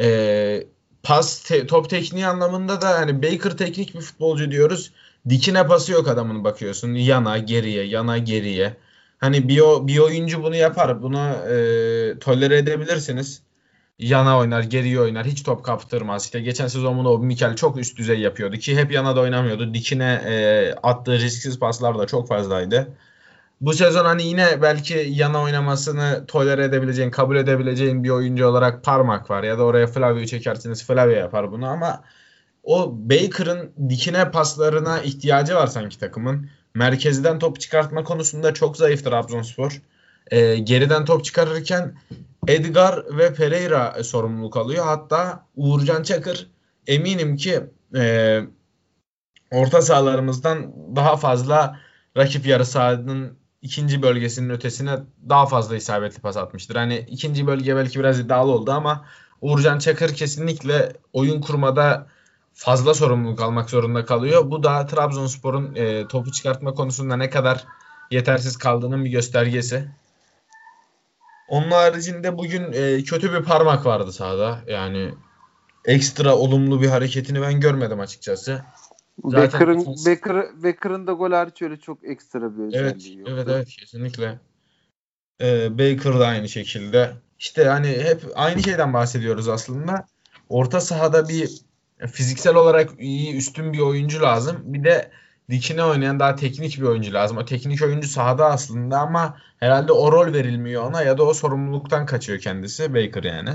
E, 0.00 0.66
pas, 1.02 1.42
te, 1.42 1.66
top 1.66 1.90
tekniği 1.90 2.26
anlamında 2.26 2.80
da 2.80 2.88
hani 2.88 3.22
Baker 3.22 3.56
teknik 3.56 3.94
bir 3.94 4.00
futbolcu 4.00 4.50
diyoruz. 4.50 4.92
Dikine 5.28 5.66
pası 5.66 5.92
yok 5.92 6.08
adamın 6.08 6.44
bakıyorsun. 6.44 6.94
Yana, 6.94 7.38
geriye, 7.38 7.84
yana, 7.84 8.18
geriye. 8.18 8.76
Hani 9.18 9.48
bir, 9.48 9.60
bir 9.60 9.98
oyuncu 9.98 10.42
bunu 10.42 10.56
yapar. 10.56 11.02
Bunu 11.02 11.28
e, 11.28 12.18
tolere 12.18 12.58
edebilirsiniz. 12.58 13.42
Yana 13.98 14.38
oynar, 14.38 14.62
geriye 14.62 15.00
oynar. 15.00 15.26
Hiç 15.26 15.42
top 15.42 15.64
kaptırmaz. 15.64 16.24
İşte 16.24 16.40
geçen 16.40 16.66
sezon 16.66 16.98
bunu 16.98 17.18
Mikel 17.18 17.56
çok 17.56 17.78
üst 17.78 17.98
düzey 17.98 18.20
yapıyordu 18.20 18.56
ki 18.56 18.76
hep 18.76 18.92
yana 18.92 19.16
da 19.16 19.20
oynamıyordu. 19.20 19.74
Dikine 19.74 20.22
e, 20.26 20.74
attığı 20.82 21.18
risksiz 21.18 21.58
paslar 21.58 21.98
da 21.98 22.06
çok 22.06 22.28
fazlaydı. 22.28 22.88
Bu 23.60 23.72
sezon 23.72 24.04
hani 24.04 24.22
yine 24.22 24.62
belki 24.62 25.06
yana 25.10 25.42
oynamasını 25.42 26.24
tolere 26.28 26.64
edebileceğin, 26.64 27.10
kabul 27.10 27.36
edebileceğin 27.36 28.04
bir 28.04 28.10
oyuncu 28.10 28.46
olarak 28.46 28.84
parmak 28.84 29.30
var. 29.30 29.42
Ya 29.42 29.58
da 29.58 29.62
oraya 29.64 29.86
Flavio'yu 29.86 30.26
çekersiniz 30.26 30.84
Flavio 30.86 31.10
yapar 31.12 31.52
bunu 31.52 31.66
ama 31.66 32.02
o 32.62 32.92
Baker'ın 32.96 33.72
dikine 33.88 34.30
paslarına 34.30 35.00
ihtiyacı 35.02 35.54
var 35.54 35.66
sanki 35.66 35.98
takımın. 35.98 36.50
Merkezden 36.78 37.38
top 37.38 37.60
çıkartma 37.60 38.04
konusunda 38.04 38.54
çok 38.54 38.76
zayıf 38.76 39.04
Trabzonspor. 39.04 39.82
E, 40.30 40.58
geriden 40.58 41.04
top 41.04 41.24
çıkarırken 41.24 41.94
Edgar 42.48 43.18
ve 43.18 43.34
Pereira 43.34 44.04
sorumluluk 44.04 44.56
alıyor. 44.56 44.84
Hatta 44.84 45.46
Uğurcan 45.56 46.02
Çakır 46.02 46.50
eminim 46.86 47.36
ki 47.36 47.60
e, 47.96 48.40
orta 49.52 49.82
sahalarımızdan 49.82 50.72
daha 50.96 51.16
fazla 51.16 51.80
rakip 52.16 52.46
yarı 52.46 52.66
sahanın 52.66 53.38
ikinci 53.62 54.02
bölgesinin 54.02 54.50
ötesine 54.50 54.98
daha 55.28 55.46
fazla 55.46 55.76
isabetli 55.76 56.20
pas 56.20 56.36
atmıştır. 56.36 56.76
Hani 56.76 57.06
ikinci 57.08 57.46
bölge 57.46 57.76
belki 57.76 57.98
biraz 57.98 58.20
iddialı 58.20 58.52
oldu 58.52 58.70
ama 58.72 59.04
Uğurcan 59.40 59.78
Çakır 59.78 60.14
kesinlikle 60.14 60.92
oyun 61.12 61.40
kurmada 61.40 62.06
fazla 62.58 62.94
sorumluluk 62.94 63.40
almak 63.40 63.70
zorunda 63.70 64.04
kalıyor. 64.04 64.50
Bu 64.50 64.62
da 64.62 64.86
Trabzonspor'un 64.86 65.74
e, 65.74 66.08
topu 66.08 66.32
çıkartma 66.32 66.74
konusunda 66.74 67.16
ne 67.16 67.30
kadar 67.30 67.64
yetersiz 68.10 68.56
kaldığının 68.56 69.04
bir 69.04 69.10
göstergesi. 69.10 69.88
Onun 71.48 71.70
haricinde 71.70 72.38
bugün 72.38 72.72
e, 72.72 73.02
kötü 73.02 73.32
bir 73.32 73.44
parmak 73.44 73.86
vardı 73.86 74.12
sahada. 74.12 74.60
Yani 74.66 75.14
ekstra 75.84 76.36
olumlu 76.36 76.82
bir 76.82 76.88
hareketini 76.88 77.42
ben 77.42 77.60
görmedim 77.60 78.00
açıkçası. 78.00 78.62
Becker'ın 79.24 79.86
Becker, 80.06 80.62
Becker'ın 80.62 81.06
da 81.06 81.12
gol 81.12 81.32
hariç 81.32 81.62
öyle 81.62 81.76
çok 81.76 82.04
ekstra 82.04 82.58
bir 82.58 82.62
özelliği 82.62 82.82
evet, 82.82 83.16
yok. 83.16 83.28
Evet 83.30 83.48
evet 83.48 83.68
kesinlikle. 83.68 84.38
Ee, 85.40 85.78
Baker 85.78 86.20
da 86.20 86.26
aynı 86.26 86.48
şekilde. 86.48 87.12
İşte 87.38 87.64
hani 87.64 87.88
hep 87.88 88.22
aynı 88.34 88.62
şeyden 88.62 88.94
bahsediyoruz 88.94 89.48
aslında. 89.48 90.06
Orta 90.48 90.80
sahada 90.80 91.28
bir 91.28 91.67
fiziksel 92.06 92.54
olarak 92.54 92.90
iyi 92.98 93.36
üstün 93.36 93.72
bir 93.72 93.78
oyuncu 93.78 94.22
lazım. 94.22 94.56
Bir 94.64 94.84
de 94.84 95.10
dikine 95.50 95.84
oynayan 95.84 96.20
daha 96.20 96.34
teknik 96.36 96.78
bir 96.78 96.82
oyuncu 96.82 97.12
lazım. 97.12 97.36
O 97.36 97.44
teknik 97.44 97.82
oyuncu 97.82 98.08
sahada 98.08 98.46
aslında 98.46 98.98
ama 98.98 99.36
herhalde 99.60 99.92
o 99.92 100.12
rol 100.12 100.32
verilmiyor 100.32 100.82
ona 100.82 101.02
ya 101.02 101.18
da 101.18 101.22
o 101.22 101.34
sorumluluktan 101.34 102.06
kaçıyor 102.06 102.38
kendisi 102.38 102.94
Baker 102.94 103.22
yani. 103.22 103.50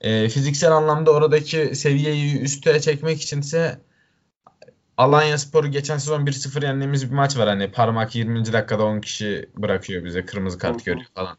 E, 0.00 0.28
fiziksel 0.28 0.72
anlamda 0.72 1.10
oradaki 1.10 1.76
seviyeyi 1.76 2.40
üste 2.40 2.80
çekmek 2.80 3.22
içinse 3.22 3.80
Alanya 4.96 5.38
Sporu 5.38 5.68
geçen 5.68 5.98
sezon 5.98 6.26
1-0 6.26 6.64
yendiğimiz 6.64 7.10
bir 7.10 7.14
maç 7.16 7.38
var. 7.38 7.48
Hani 7.48 7.72
parmak 7.72 8.14
20. 8.14 8.52
dakikada 8.52 8.84
10 8.84 9.00
kişi 9.00 9.50
bırakıyor 9.56 10.04
bize. 10.04 10.26
Kırmızı 10.26 10.58
kart 10.58 10.84
görüyor 10.84 11.06
falan. 11.14 11.36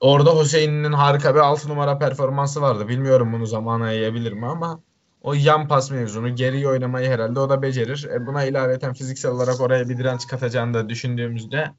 Orada 0.00 0.40
Hüseyin'in 0.40 0.92
harika 0.92 1.34
bir 1.34 1.40
6 1.40 1.68
numara 1.68 1.98
performansı 1.98 2.62
vardı. 2.62 2.88
Bilmiyorum 2.88 3.32
bunu 3.32 3.46
zamana 3.46 3.92
yayabilir 3.92 4.32
mi 4.32 4.46
ama 4.46 4.80
o 5.24 5.34
yan 5.34 5.68
pas 5.68 5.90
mevzunu, 5.90 6.36
geri 6.36 6.68
oynamayı 6.68 7.10
herhalde 7.10 7.40
o 7.40 7.50
da 7.50 7.62
becerir. 7.62 8.08
E 8.14 8.26
buna 8.26 8.44
ilaveten 8.44 8.94
fiziksel 8.94 9.30
olarak 9.30 9.60
oraya 9.60 9.88
bir 9.88 9.98
direnç 9.98 10.26
katacağını 10.26 10.74
da 10.74 10.88
düşündüğümüzde 10.88 11.70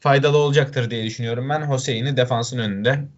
faydalı 0.00 0.36
olacaktır 0.36 0.90
diye 0.90 1.04
düşünüyorum 1.04 1.48
ben 1.48 1.72
Hüseyin'i 1.74 2.16
defansın 2.16 2.58
önünde. 2.58 3.08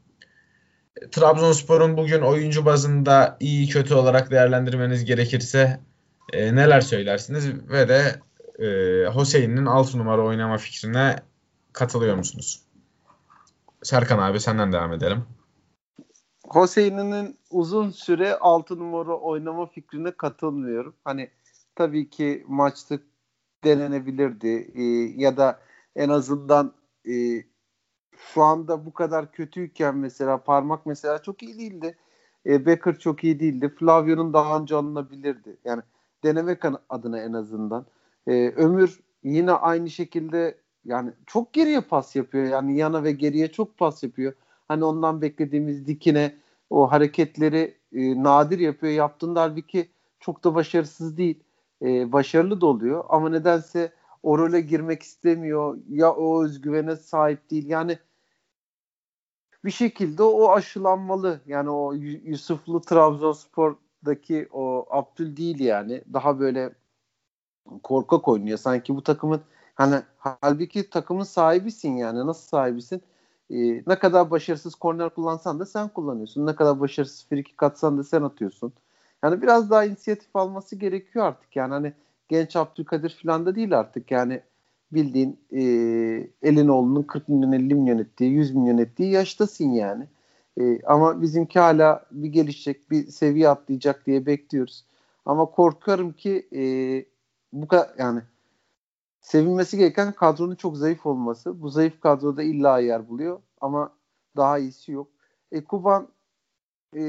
E, 0.97 1.11
Trabzonspor'un 1.11 1.97
bugün 1.97 2.21
oyuncu 2.21 2.65
bazında 2.65 3.37
iyi 3.41 3.69
kötü 3.69 3.95
olarak 3.95 4.31
değerlendirmeniz 4.31 5.05
gerekirse 5.05 5.81
e, 6.33 6.55
neler 6.55 6.81
söylersiniz 6.81 7.49
ve 7.69 7.89
de 7.89 8.21
e, 8.59 8.67
Hüseyin'in 9.21 9.67
6 9.67 9.99
numara 9.99 10.23
oynama 10.23 10.59
fikrine 10.59 11.17
katılıyor 11.73 12.17
musunuz? 12.17 12.63
Serkan 13.83 14.19
abi 14.19 14.41
senden 14.41 14.73
devam 14.73 14.93
edelim. 14.93 15.25
Hüseyin'in 16.54 17.38
uzun 17.50 17.90
süre 17.90 18.38
6 18.38 18.78
numara 18.78 19.19
oynama 19.19 19.66
fikrine 19.66 20.11
katılmıyorum. 20.11 20.95
Hani 21.04 21.30
tabii 21.75 22.11
ki 22.11 22.45
maçta 22.49 22.99
denenebilirdi 23.64 24.71
e, 24.75 24.83
ya 25.23 25.37
da 25.37 25.61
en 25.97 26.09
azından 26.09 26.73
e, 27.09 27.45
şu 28.16 28.42
anda 28.42 28.87
bu 28.87 28.92
kadar 28.92 29.33
kötüyken 29.33 29.97
mesela 29.97 30.38
parmak 30.45 30.87
mesela 30.87 31.23
çok 31.23 31.42
iyi 31.42 31.59
değildi. 31.59 31.97
E, 32.47 32.66
Becker 32.66 32.99
çok 32.99 33.25
iyi 33.25 33.40
değildi. 33.40 33.75
Flavio'nun 33.78 34.33
daha 34.33 34.61
önce 34.61 34.76
alınabilirdi. 34.76 35.57
Yani 35.64 35.83
denemek 36.25 36.62
adına 36.88 37.21
en 37.21 37.33
azından. 37.33 37.87
E, 38.26 38.49
Ömür 38.50 39.00
yine 39.25 39.52
aynı 39.52 39.90
şekilde 39.90 40.59
yani 40.85 41.12
çok 41.26 41.52
geriye 41.52 41.80
pas 41.80 42.16
yapıyor. 42.16 42.45
Yani 42.45 42.78
yana 42.78 43.04
ve 43.04 43.12
geriye 43.12 43.52
çok 43.52 43.78
pas 43.78 44.02
yapıyor. 44.02 44.33
Hani 44.71 44.85
ondan 44.85 45.23
beklediğimiz 45.23 45.87
dikine 45.87 46.37
o 46.71 46.93
hareketleri 46.93 47.79
e, 47.93 48.23
nadir 48.23 48.59
yapıyor. 48.59 48.93
Yaptığında 48.93 49.41
halbuki 49.41 49.91
çok 50.21 50.45
da 50.45 50.55
başarısız 50.55 51.17
değil. 51.17 51.45
E, 51.83 52.12
başarılı 52.12 52.61
da 52.61 52.67
oluyor 52.67 53.05
ama 53.09 53.29
nedense 53.29 53.93
o 54.23 54.39
role 54.39 54.61
girmek 54.61 55.03
istemiyor. 55.03 55.79
Ya 55.89 56.12
o 56.15 56.45
özgüvene 56.45 56.97
sahip 56.97 57.50
değil. 57.50 57.67
Yani 57.69 57.99
bir 59.65 59.71
şekilde 59.71 60.23
o 60.23 60.50
aşılanmalı. 60.53 61.41
Yani 61.47 61.71
o 61.71 61.93
Yusuflu 62.25 62.81
Trabzonspor'daki 62.81 64.49
o 64.53 64.87
Abdül 64.91 65.37
değil 65.37 65.61
yani. 65.61 66.03
Daha 66.12 66.41
böyle 66.41 66.73
korkak 67.83 68.29
oynuyor. 68.29 68.59
Sanki 68.59 68.97
bu 68.97 69.03
takımın 69.03 69.41
hani 69.75 70.03
halbuki 70.19 70.91
takımın 70.91 71.25
sahibisin 71.25 71.97
yani. 71.97 72.27
Nasıl 72.27 72.49
sahibisin? 72.49 73.03
Ee, 73.50 73.83
ne 73.87 73.99
kadar 73.99 74.30
başarısız 74.30 74.75
korner 74.75 75.11
kullansan 75.11 75.61
da 75.61 75.66
sen 75.66 75.88
kullanıyorsun. 75.88 76.47
Ne 76.47 76.54
kadar 76.54 76.80
başarısız 76.80 77.26
friki 77.28 77.57
katsan 77.57 77.99
da 77.99 78.04
sen 78.04 78.23
atıyorsun. 78.23 78.73
Yani 79.25 79.42
biraz 79.42 79.71
daha 79.71 79.85
inisiyatif 79.85 80.37
alması 80.37 80.76
gerekiyor 80.76 81.25
artık. 81.25 81.57
Yani 81.57 81.73
hani 81.73 81.92
genç 82.28 82.57
Abdülkadir 82.57 83.19
falan 83.23 83.47
da 83.47 83.54
değil 83.54 83.78
artık. 83.78 84.11
Yani 84.11 84.40
bildiğin 84.92 85.40
e, 85.52 85.62
Elinoğlu'nun 86.42 87.02
40 87.02 87.28
milyon 87.28 87.52
50 87.52 87.75
milyon 87.75 87.99
ettiği 87.99 88.30
100 88.30 88.54
milyon 88.54 88.78
ettiği 88.78 89.12
yaştasın 89.12 89.71
yani. 89.71 90.07
E, 90.61 90.83
ama 90.83 91.23
bizimki 91.23 91.59
hala 91.59 92.07
bir 92.11 92.28
gelişecek 92.28 92.90
bir 92.90 93.07
seviye 93.07 93.49
atlayacak 93.49 94.07
diye 94.07 94.26
bekliyoruz. 94.26 94.85
Ama 95.26 95.47
korkarım 95.47 96.12
ki 96.12 96.49
e, 96.54 96.62
bu 97.52 97.69
kadar 97.69 97.90
yani 97.99 98.21
sevilmesi 99.21 99.79
gereken 99.79 100.12
kadronun 100.12 100.55
çok 100.55 100.77
zayıf 100.77 101.07
olması. 101.07 101.62
Bu 101.62 101.69
zayıf 101.69 102.00
kadroda 102.00 102.43
illa 102.43 102.79
yer 102.79 103.09
buluyor 103.09 103.41
ama 103.61 103.93
daha 104.37 104.59
iyisi 104.59 104.93
yok. 104.93 105.09
E, 105.53 105.65
Kuban 105.65 106.09
e, 106.97 107.03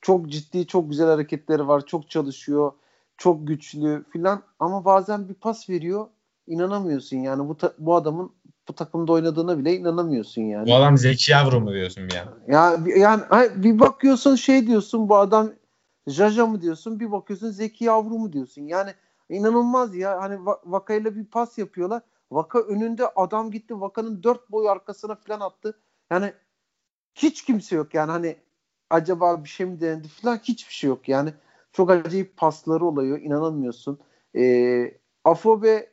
çok 0.00 0.28
ciddi, 0.28 0.66
çok 0.66 0.90
güzel 0.90 1.06
hareketleri 1.08 1.68
var. 1.68 1.86
Çok 1.86 2.10
çalışıyor. 2.10 2.72
Çok 3.16 3.48
güçlü 3.48 4.04
filan 4.12 4.42
ama 4.58 4.84
bazen 4.84 5.28
bir 5.28 5.34
pas 5.34 5.70
veriyor. 5.70 6.06
inanamıyorsun 6.46 7.16
yani 7.16 7.48
bu 7.48 7.56
ta- 7.56 7.74
bu 7.78 7.96
adamın 7.96 8.32
bu 8.68 8.72
takımda 8.72 9.12
oynadığına 9.12 9.58
bile 9.58 9.76
inanamıyorsun 9.76 10.42
yani. 10.42 10.70
Bu 10.70 10.74
adam 10.74 10.98
Zeki 10.98 11.32
Yavru 11.32 11.60
mu 11.60 11.72
diyorsun 11.72 12.08
bir 12.08 12.14
yani? 12.14 12.28
Ya 12.48 12.76
yani 12.96 13.22
bir 13.56 13.78
bakıyorsun 13.80 14.34
şey 14.34 14.66
diyorsun 14.66 15.08
bu 15.08 15.16
adam 15.16 15.52
Jaja 16.06 16.46
mı 16.46 16.62
diyorsun 16.62 17.00
bir 17.00 17.12
bakıyorsun 17.12 17.50
Zeki 17.50 17.84
Yavru 17.84 18.18
mu 18.18 18.32
diyorsun. 18.32 18.62
Yani 18.62 18.90
İnanılmaz 19.28 19.94
ya. 19.96 20.22
Hani 20.22 20.46
Vaka'yla 20.64 21.16
bir 21.16 21.24
pas 21.24 21.58
yapıyorlar. 21.58 22.02
Vaka 22.30 22.58
önünde 22.58 23.08
adam 23.16 23.50
gitti. 23.50 23.80
Vaka'nın 23.80 24.22
dört 24.22 24.50
boy 24.50 24.68
arkasına 24.68 25.14
falan 25.14 25.40
attı. 25.40 25.78
Yani 26.10 26.32
hiç 27.14 27.44
kimse 27.44 27.76
yok 27.76 27.94
yani 27.94 28.10
hani 28.10 28.36
acaba 28.90 29.44
bir 29.44 29.48
şey 29.48 29.66
mi 29.66 29.80
denendi 29.80 30.08
falan 30.08 30.36
hiçbir 30.36 30.74
şey 30.74 30.88
yok 30.88 31.08
yani 31.08 31.34
çok 31.72 31.90
acayip 31.90 32.36
pasları 32.36 32.86
oluyor 32.86 33.20
inanamıyorsun. 33.20 33.98
E, 34.36 34.98
Afobe 35.24 35.90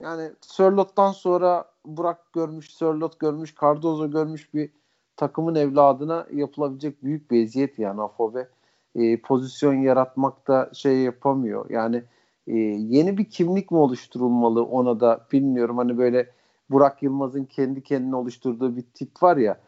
yani 0.00 0.30
Sörlot'tan 0.40 1.12
sonra 1.12 1.70
Burak 1.84 2.32
görmüş, 2.32 2.70
Sörlot 2.70 3.20
görmüş, 3.20 3.54
Cardozo 3.60 4.10
görmüş 4.10 4.54
bir 4.54 4.70
takımın 5.16 5.54
evladına 5.54 6.26
yapılabilecek 6.32 7.04
büyük 7.04 7.30
bir 7.30 7.42
eziyet 7.42 7.78
yani 7.78 8.02
Afobe. 8.02 8.48
E, 8.94 9.20
pozisyon 9.20 9.74
yaratmakta 9.74 10.70
şey 10.74 10.98
yapamıyor. 10.98 11.70
Yani 11.70 12.04
e, 12.46 12.56
yeni 12.56 13.18
bir 13.18 13.30
kimlik 13.30 13.70
mi 13.70 13.78
oluşturulmalı 13.78 14.64
ona 14.64 15.00
da 15.00 15.26
bilmiyorum. 15.32 15.78
Hani 15.78 15.98
böyle 15.98 16.30
Burak 16.70 17.02
Yılmaz'ın 17.02 17.44
kendi 17.44 17.82
kendine 17.82 18.16
oluşturduğu 18.16 18.76
bir 18.76 18.82
tip 18.82 19.22
var 19.22 19.36
ya 19.36 19.60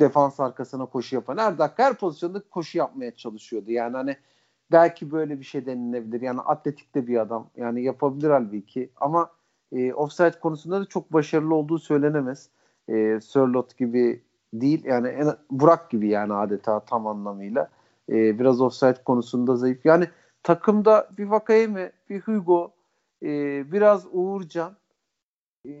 defans 0.00 0.40
arkasına 0.40 0.86
koşu 0.86 1.16
yapan 1.16 1.36
her 1.36 1.58
dakika 1.58 1.84
her 1.84 1.94
pozisyonda 1.94 2.42
koşu 2.50 2.78
yapmaya 2.78 3.16
çalışıyordu. 3.16 3.70
Yani 3.70 3.96
hani 3.96 4.16
belki 4.72 5.10
böyle 5.10 5.38
bir 5.38 5.44
şey 5.44 5.66
denilebilir. 5.66 6.20
Yani 6.20 6.40
atletikte 6.40 7.06
bir 7.06 7.20
adam. 7.20 7.50
Yani 7.56 7.82
yapabilir 7.82 8.30
halbuki 8.30 8.90
ama 8.96 9.30
e, 9.72 9.92
offside 9.94 10.40
konusunda 10.40 10.80
da 10.80 10.84
çok 10.84 11.12
başarılı 11.12 11.54
olduğu 11.54 11.78
söylenemez. 11.78 12.48
E, 12.88 13.20
Sörlot 13.20 13.78
gibi 13.78 14.22
değil 14.54 14.84
yani 14.84 15.08
en, 15.08 15.28
Burak 15.50 15.90
gibi 15.90 16.08
yani 16.08 16.34
adeta 16.34 16.80
tam 16.80 17.06
anlamıyla. 17.06 17.68
E, 18.08 18.38
biraz 18.38 18.60
offside 18.60 19.04
konusunda 19.04 19.56
zayıf. 19.56 19.86
Yani 19.86 20.08
takımda 20.42 21.08
bir 21.18 21.26
Vakayeme, 21.26 21.92
bir 22.10 22.20
Hugo, 22.20 22.74
e, 23.22 23.28
biraz 23.72 24.06
Uğurcan, 24.12 24.76
e, 25.66 25.72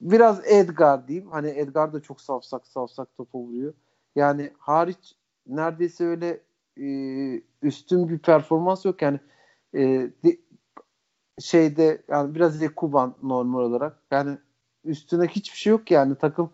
biraz 0.00 0.46
Edgar 0.46 1.08
diyeyim. 1.08 1.30
Hani 1.30 1.48
Edgar 1.48 1.92
da 1.92 2.00
çok 2.00 2.20
savsak 2.20 2.66
savsak 2.66 3.16
topu 3.16 3.38
vuruyor. 3.38 3.74
Yani 4.16 4.52
hariç 4.58 5.14
neredeyse 5.46 6.04
öyle 6.04 6.40
e, 6.80 6.86
üstün 7.62 8.08
bir 8.08 8.18
performans 8.18 8.84
yok. 8.84 9.02
Yani 9.02 9.20
e, 9.74 10.10
şeyde 11.40 12.02
yani 12.08 12.34
biraz 12.34 12.60
Kuban 12.76 13.14
normal 13.22 13.60
olarak. 13.60 14.02
Yani 14.10 14.38
üstüne 14.84 15.26
hiçbir 15.26 15.58
şey 15.58 15.70
yok 15.70 15.90
yani 15.90 16.14
takım 16.16 16.50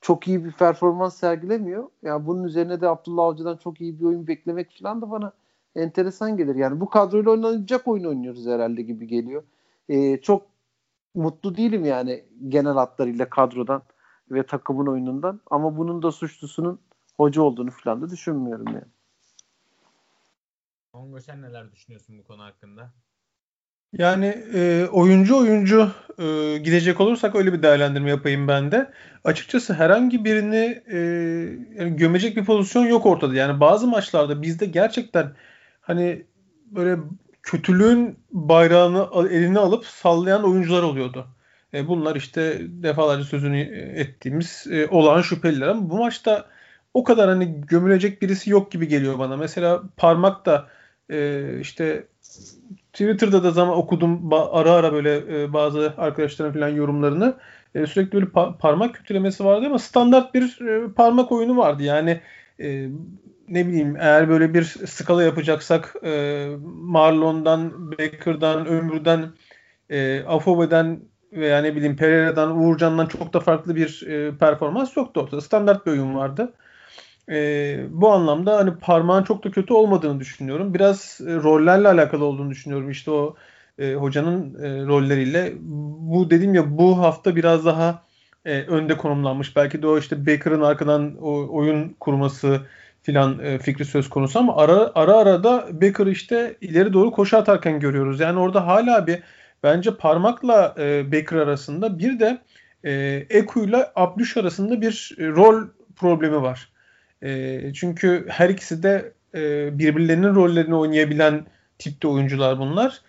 çok 0.00 0.28
iyi 0.28 0.44
bir 0.44 0.52
performans 0.52 1.16
sergilemiyor. 1.16 1.88
Yani 2.02 2.26
bunun 2.26 2.44
üzerine 2.44 2.80
de 2.80 2.88
Abdullah 2.88 3.24
Avcı'dan 3.24 3.56
çok 3.56 3.80
iyi 3.80 4.00
bir 4.00 4.04
oyun 4.04 4.26
beklemek 4.26 4.78
falan 4.78 5.02
da 5.02 5.10
bana 5.10 5.32
enteresan 5.76 6.36
gelir. 6.36 6.54
Yani 6.54 6.80
bu 6.80 6.88
kadroyla 6.88 7.30
oynanacak 7.30 7.88
oyun 7.88 8.04
oynuyoruz 8.04 8.46
herhalde 8.46 8.82
gibi 8.82 9.06
geliyor. 9.06 9.42
Ee, 9.88 10.20
çok 10.20 10.46
mutlu 11.14 11.56
değilim 11.56 11.84
yani 11.84 12.24
genel 12.48 12.72
hatlarıyla 12.72 13.30
kadrodan 13.30 13.82
ve 14.30 14.46
takımın 14.46 14.86
oyunundan. 14.86 15.40
Ama 15.50 15.76
bunun 15.76 16.02
da 16.02 16.12
suçlusunun 16.12 16.80
hoca 17.16 17.42
olduğunu 17.42 17.70
falan 17.70 18.02
da 18.02 18.10
düşünmüyorum 18.10 18.66
yani. 18.66 18.84
Ongo 20.92 21.20
sen 21.20 21.42
neler 21.42 21.72
düşünüyorsun 21.72 22.18
bu 22.18 22.24
konu 22.24 22.42
hakkında? 22.42 22.92
Yani 23.98 24.26
e, 24.54 24.86
oyuncu 24.92 25.38
oyuncu 25.38 25.90
e, 26.18 26.58
gidecek 26.58 27.00
olursak 27.00 27.34
öyle 27.34 27.52
bir 27.52 27.62
değerlendirme 27.62 28.10
yapayım 28.10 28.48
ben 28.48 28.72
de. 28.72 28.90
Açıkçası 29.24 29.74
herhangi 29.74 30.24
birini 30.24 30.82
e, 30.86 30.98
yani 31.78 31.96
gömecek 31.96 32.36
bir 32.36 32.44
pozisyon 32.44 32.86
yok 32.86 33.06
ortada. 33.06 33.34
Yani 33.34 33.60
bazı 33.60 33.86
maçlarda 33.86 34.42
bizde 34.42 34.66
gerçekten 34.66 35.32
hani 35.86 36.26
böyle 36.66 36.98
kötülüğün 37.42 38.18
bayrağını 38.30 39.08
eline 39.30 39.58
alıp 39.58 39.86
sallayan 39.86 40.44
oyuncular 40.44 40.82
oluyordu. 40.82 41.26
E, 41.74 41.88
bunlar 41.88 42.16
işte 42.16 42.58
defalarca 42.60 43.24
sözünü 43.24 43.60
ettiğimiz 43.96 44.66
e, 44.70 44.86
olağan 44.86 45.22
şüpheliler 45.22 45.68
ama 45.68 45.90
bu 45.90 45.98
maçta 45.98 46.46
o 46.94 47.04
kadar 47.04 47.28
hani 47.28 47.60
gömülecek 47.60 48.22
birisi 48.22 48.50
yok 48.50 48.72
gibi 48.72 48.88
geliyor 48.88 49.18
bana. 49.18 49.36
Mesela 49.36 49.82
parmak 49.96 50.46
da 50.46 50.68
e, 51.10 51.44
işte 51.60 52.06
Twitter'da 52.92 53.42
da 53.42 53.50
zaman 53.50 53.76
okudum 53.76 54.32
ara 54.32 54.72
ara 54.72 54.92
böyle 54.92 55.42
e, 55.42 55.52
bazı 55.52 55.94
arkadaşların 55.98 56.52
falan 56.52 56.68
yorumlarını. 56.68 57.34
E, 57.74 57.86
sürekli 57.86 58.12
böyle 58.12 58.26
pa- 58.26 58.58
parmak 58.58 58.94
kötülemesi 58.94 59.44
vardı 59.44 59.66
ama 59.66 59.78
standart 59.78 60.34
bir 60.34 60.60
e, 60.60 60.92
parmak 60.92 61.32
oyunu 61.32 61.56
vardı. 61.56 61.82
Yani 61.82 62.20
e, 62.60 62.88
ne 63.48 63.66
bileyim 63.66 63.96
eğer 63.96 64.28
böyle 64.28 64.54
bir 64.54 64.64
skala 64.64 65.22
yapacaksak 65.22 65.94
e, 66.04 66.46
Marlon'dan, 66.64 67.92
Baker'dan, 67.92 68.66
Ömür'den, 68.66 69.32
e, 69.90 70.24
Afobe'den 70.24 71.00
veya 71.32 71.62
ne 71.62 71.76
bileyim 71.76 71.96
Pereira'dan, 71.96 72.58
Uğurcan'dan 72.58 73.06
çok 73.06 73.32
da 73.32 73.40
farklı 73.40 73.76
bir 73.76 74.06
e, 74.06 74.38
performans 74.38 74.96
yoktu 74.96 75.20
ortada. 75.20 75.40
Standart 75.40 75.86
bir 75.86 75.90
oyun 75.90 76.14
vardı. 76.14 76.52
E, 77.30 77.78
bu 77.90 78.12
anlamda 78.12 78.56
hani 78.56 78.74
parmağın 78.80 79.22
çok 79.22 79.44
da 79.44 79.50
kötü 79.50 79.74
olmadığını 79.74 80.20
düşünüyorum. 80.20 80.74
Biraz 80.74 81.20
e, 81.26 81.34
rollerle 81.34 81.88
alakalı 81.88 82.24
olduğunu 82.24 82.50
düşünüyorum. 82.50 82.90
İşte 82.90 83.10
o 83.10 83.36
e, 83.78 83.94
hocanın 83.94 84.64
e, 84.64 84.86
rolleriyle. 84.86 85.52
Bu 85.98 86.30
dediğim 86.30 86.54
ya 86.54 86.78
bu 86.78 86.98
hafta 86.98 87.36
biraz 87.36 87.64
daha 87.64 88.02
e, 88.44 88.62
önde 88.62 88.96
konumlanmış. 88.96 89.56
Belki 89.56 89.82
de 89.82 89.86
o 89.86 89.98
işte 89.98 90.26
Baker'ın 90.26 90.62
arkadan 90.62 91.16
o 91.22 91.56
oyun 91.56 91.88
kurması 92.00 92.60
filan 93.04 93.38
e, 93.38 93.58
fikri 93.58 93.84
söz 93.84 94.08
konusu 94.08 94.38
ama 94.38 94.56
ara 94.56 94.92
ara 94.94 95.16
ara 95.16 95.44
da 95.44 95.68
Baker'ı 95.72 96.10
işte 96.10 96.56
ileri 96.60 96.92
doğru 96.92 97.10
koşu 97.10 97.36
atarken 97.36 97.80
görüyoruz. 97.80 98.20
Yani 98.20 98.38
orada 98.38 98.66
hala 98.66 99.06
bir 99.06 99.22
bence 99.62 99.96
parmakla 99.96 100.74
e, 100.78 101.10
arasında 101.32 101.98
bir 101.98 102.20
de 102.20 102.38
e, 102.84 102.92
Eku 103.30 103.64
ile 103.64 103.86
arasında 104.36 104.80
bir 104.80 105.16
e, 105.18 105.26
rol 105.26 105.68
problemi 105.96 106.42
var. 106.42 106.68
E, 107.22 107.60
çünkü 107.72 108.26
her 108.28 108.48
ikisi 108.48 108.82
de 108.82 109.12
birbirlerinin 109.78 110.34
rollerini 110.34 110.74
oynayabilen 110.74 111.46
tipte 111.78 112.08
oyuncular 112.08 112.58
bunlar. 112.58 113.00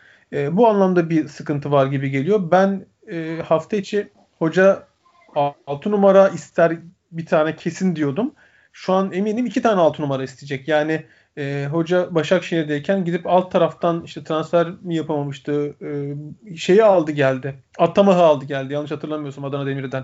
Bu 0.51 0.67
anlamda 0.67 1.09
bir 1.09 1.27
sıkıntı 1.27 1.71
var 1.71 1.87
gibi 1.87 2.09
geliyor. 2.09 2.51
Ben 2.51 2.85
hafta 3.43 3.77
içi 3.77 4.09
hoca 4.39 4.87
6 5.67 5.91
numara 5.91 6.29
ister 6.29 6.77
bir 7.11 7.25
tane 7.25 7.55
kesin 7.55 7.95
diyordum. 7.95 8.33
Şu 8.77 8.93
an 8.93 9.11
eminim 9.11 9.45
iki 9.45 9.61
tane 9.61 9.81
6 9.81 10.01
numara 10.01 10.23
isteyecek. 10.23 10.67
Yani 10.67 11.05
e, 11.37 11.67
hoca 11.71 12.15
Başakşehir'deyken 12.15 13.05
gidip 13.05 13.27
alt 13.27 13.51
taraftan 13.51 14.03
işte 14.03 14.23
transfer 14.23 14.67
mi 14.81 14.95
yapamamıştı. 14.95 15.75
E, 15.81 16.55
şeyi 16.57 16.83
aldı 16.83 17.11
geldi. 17.11 17.55
Atamah'ı 17.77 18.21
aldı 18.21 18.45
geldi. 18.45 18.73
Yanlış 18.73 18.91
hatırlamıyorsam 18.91 19.45
Adana 19.45 19.65
Demir'den. 19.65 20.03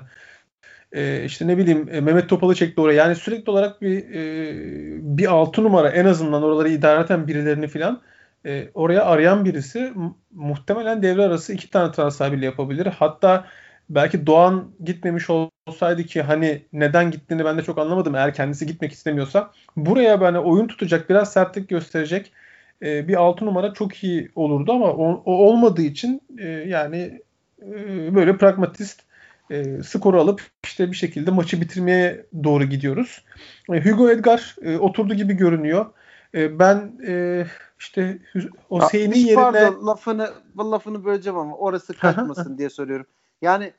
E, 0.91 1.23
işte 1.25 1.47
ne 1.47 1.57
bileyim 1.57 1.89
e, 1.91 2.01
Mehmet 2.01 2.29
Topal'ı 2.29 2.55
çekti 2.55 2.81
oraya. 2.81 2.93
Yani 2.93 3.15
sürekli 3.15 3.51
olarak 3.51 3.81
bir 3.81 3.97
e, 4.13 4.53
bir 5.17 5.31
6 5.31 5.63
numara 5.63 5.89
en 5.89 6.05
azından 6.05 6.43
oraları 6.43 6.69
idare 6.69 7.05
eden 7.05 7.27
birilerini 7.27 7.67
filan 7.67 8.01
e, 8.45 8.69
oraya 8.73 9.05
arayan 9.05 9.45
birisi 9.45 9.93
muhtemelen 10.31 11.03
devre 11.03 11.23
arası 11.23 11.53
iki 11.53 11.69
tane 11.69 11.91
transfer 11.91 12.31
bile 12.31 12.45
yapabilir. 12.45 12.85
Hatta 12.85 13.45
belki 13.95 14.27
Doğan 14.27 14.71
gitmemiş 14.83 15.27
olsaydı 15.29 16.03
ki 16.03 16.21
hani 16.21 16.61
neden 16.73 17.11
gittiğini 17.11 17.45
ben 17.45 17.57
de 17.57 17.63
çok 17.63 17.77
anlamadım. 17.77 18.15
Eğer 18.15 18.33
kendisi 18.33 18.65
gitmek 18.65 18.91
istemiyorsa 18.91 19.51
buraya 19.75 20.21
böyle 20.21 20.39
oyun 20.39 20.67
tutacak 20.67 21.09
biraz 21.09 21.33
sertlik 21.33 21.69
gösterecek 21.69 22.31
e, 22.81 23.07
bir 23.07 23.15
6 23.15 23.45
numara 23.45 23.73
çok 23.73 24.03
iyi 24.03 24.31
olurdu 24.35 24.71
ama 24.71 24.85
o, 24.85 25.23
o 25.25 25.31
olmadığı 25.31 25.81
için 25.81 26.21
e, 26.37 26.47
yani 26.47 27.21
e, 27.61 28.15
böyle 28.15 28.37
pragmatist 28.37 29.01
e, 29.49 29.83
skoru 29.83 30.21
alıp 30.21 30.41
işte 30.63 30.91
bir 30.91 30.95
şekilde 30.95 31.31
maçı 31.31 31.61
bitirmeye 31.61 32.25
doğru 32.43 32.63
gidiyoruz. 32.63 33.23
E, 33.73 33.85
Hugo 33.85 34.09
Edgar 34.09 34.55
e, 34.61 34.77
oturdu 34.77 35.13
gibi 35.13 35.33
görünüyor. 35.33 35.85
E, 36.35 36.59
ben 36.59 36.91
e, 37.07 37.45
işte 37.79 38.19
Hüseyin'in 38.71 39.15
yerine... 39.15 39.35
Pardon 39.35 39.87
lafını, 39.87 40.29
lafını 40.57 41.05
böleceğim 41.05 41.39
ama 41.39 41.55
orası 41.55 41.93
kaçmasın 41.93 42.57
diye 42.57 42.69
soruyorum. 42.69 43.05
Yani 43.41 43.73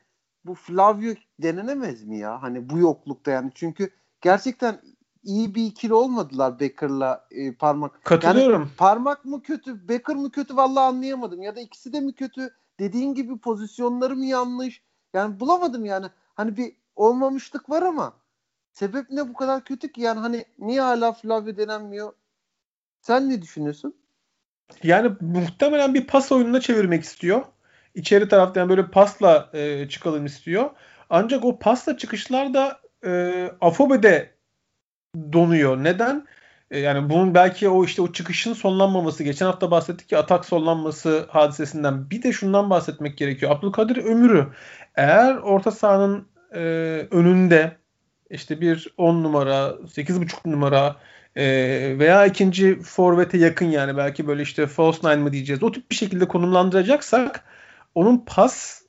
bu 0.45 0.55
Flavio 0.55 1.13
denenemez 1.39 2.03
mi 2.03 2.17
ya? 2.17 2.41
Hani 2.41 2.69
bu 2.69 2.77
yoklukta 2.77 3.31
yani. 3.31 3.51
Çünkü 3.55 3.89
gerçekten 4.21 4.81
iyi 5.23 5.55
bir 5.55 5.65
ikili 5.65 5.93
olmadılar 5.93 6.59
Becker'la 6.59 7.27
e, 7.31 7.53
parmak. 7.53 8.03
Katılıyorum. 8.03 8.61
Yani 8.61 8.71
parmak 8.77 9.25
mı 9.25 9.41
kötü, 9.41 9.87
Becker 9.87 10.15
mı 10.15 10.31
kötü 10.31 10.55
vallahi 10.55 10.83
anlayamadım. 10.83 11.41
Ya 11.41 11.55
da 11.55 11.59
ikisi 11.59 11.93
de 11.93 11.99
mi 11.99 12.13
kötü? 12.13 12.49
Dediğin 12.79 13.13
gibi 13.13 13.37
pozisyonları 13.37 14.15
mı 14.15 14.25
yanlış? 14.25 14.81
Yani 15.13 15.39
bulamadım 15.39 15.85
yani. 15.85 16.05
Hani 16.33 16.57
bir 16.57 16.75
olmamışlık 16.95 17.69
var 17.69 17.81
ama 17.81 18.13
sebep 18.73 19.09
ne 19.09 19.29
bu 19.29 19.33
kadar 19.33 19.63
kötü 19.63 19.91
ki? 19.91 20.01
Yani 20.01 20.19
hani 20.19 20.45
niye 20.59 20.81
hala 20.81 21.11
Flavio 21.11 21.57
denenmiyor? 21.57 22.13
Sen 23.01 23.29
ne 23.29 23.41
düşünüyorsun? 23.41 23.95
Yani 24.83 25.11
muhtemelen 25.21 25.93
bir 25.93 26.07
pas 26.07 26.31
oyununa 26.31 26.59
çevirmek 26.59 27.03
istiyor 27.03 27.45
içeri 27.95 28.27
taraftan 28.27 28.69
böyle 28.69 28.87
pasla 28.87 29.49
e, 29.53 29.89
çıkalım 29.89 30.25
istiyor. 30.25 30.69
Ancak 31.09 31.45
o 31.45 31.59
pasla 31.59 31.97
çıkışlar 31.97 32.53
da 32.53 32.79
e, 33.05 33.51
Afobe'de 33.61 34.33
donuyor. 35.33 35.83
Neden? 35.83 36.27
E, 36.71 36.79
yani 36.79 37.09
bunun 37.09 37.35
belki 37.35 37.69
o 37.69 37.85
işte 37.85 38.01
o 38.01 38.11
çıkışın 38.11 38.53
sonlanmaması. 38.53 39.23
Geçen 39.23 39.45
hafta 39.45 39.71
bahsettik 39.71 40.09
ki 40.09 40.17
atak 40.17 40.45
sonlanması 40.45 41.27
hadisesinden. 41.29 42.09
Bir 42.09 42.23
de 42.23 42.33
şundan 42.33 42.69
bahsetmek 42.69 43.17
gerekiyor. 43.17 43.51
Abdülkadir 43.51 43.97
Ömür'ü 43.97 44.47
eğer 44.95 45.35
orta 45.35 45.71
sahanın 45.71 46.27
e, 46.53 46.59
önünde 47.11 47.77
işte 48.29 48.61
bir 48.61 48.93
10 48.97 49.23
numara, 49.23 49.75
8.5 49.85 50.51
numara 50.51 50.95
e, 51.35 51.45
veya 51.99 52.25
ikinci 52.25 52.81
forvete 52.81 53.37
yakın 53.37 53.65
yani 53.65 53.97
belki 53.97 54.27
böyle 54.27 54.41
işte 54.41 54.67
false 54.67 55.09
nine 55.09 55.23
mı 55.23 55.31
diyeceğiz. 55.31 55.63
O 55.63 55.71
tip 55.71 55.91
bir 55.91 55.95
şekilde 55.95 56.27
konumlandıracaksak 56.27 57.43
onun 57.95 58.17
pas 58.17 58.81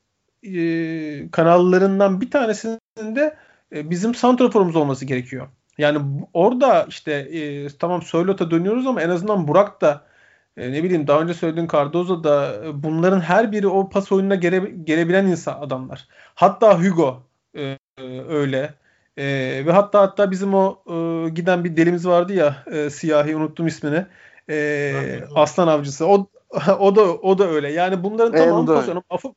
e, 0.42 1.30
kanallarından 1.30 2.20
bir 2.20 2.30
tanesinde 2.30 3.36
e, 3.74 3.90
bizim 3.90 4.14
santraforumuz 4.14 4.76
olması 4.76 5.04
gerekiyor. 5.04 5.48
Yani 5.78 5.98
orada 6.32 6.86
işte 6.88 7.12
e, 7.12 7.68
tamam 7.68 8.02
Soylot'a 8.02 8.50
dönüyoruz 8.50 8.86
ama 8.86 9.02
en 9.02 9.08
azından 9.08 9.48
Burak 9.48 9.80
da 9.80 10.06
e, 10.56 10.72
ne 10.72 10.84
bileyim 10.84 11.06
daha 11.06 11.20
önce 11.20 11.34
söylediğin 11.34 11.68
Cardozo 11.72 12.24
da 12.24 12.64
e, 12.64 12.82
bunların 12.82 13.20
her 13.20 13.52
biri 13.52 13.68
o 13.68 13.88
pas 13.90 14.12
oyununa 14.12 14.34
gele, 14.34 14.58
gelebilen 14.84 15.26
insan 15.26 15.60
adamlar. 15.60 16.08
Hatta 16.34 16.82
Hugo 16.82 17.22
e, 17.56 17.78
öyle. 18.28 18.74
E, 19.16 19.24
ve 19.66 19.72
hatta 19.72 20.00
hatta 20.00 20.30
bizim 20.30 20.54
o 20.54 20.82
e, 20.86 21.28
giden 21.30 21.64
bir 21.64 21.76
delimiz 21.76 22.06
vardı 22.06 22.32
ya 22.32 22.64
e, 22.72 22.90
siyahi 22.90 23.36
unuttum 23.36 23.66
ismini. 23.66 24.06
E, 24.50 25.20
aslan 25.34 25.68
avcısı. 25.68 26.06
O 26.06 26.26
o 26.78 26.96
da 26.96 27.02
o 27.02 27.38
da 27.38 27.48
öyle. 27.48 27.72
Yani 27.72 28.04
bunların 28.04 28.32
tamamı 28.32 28.72
oyunu. 28.72 29.02
Afı, 29.10 29.28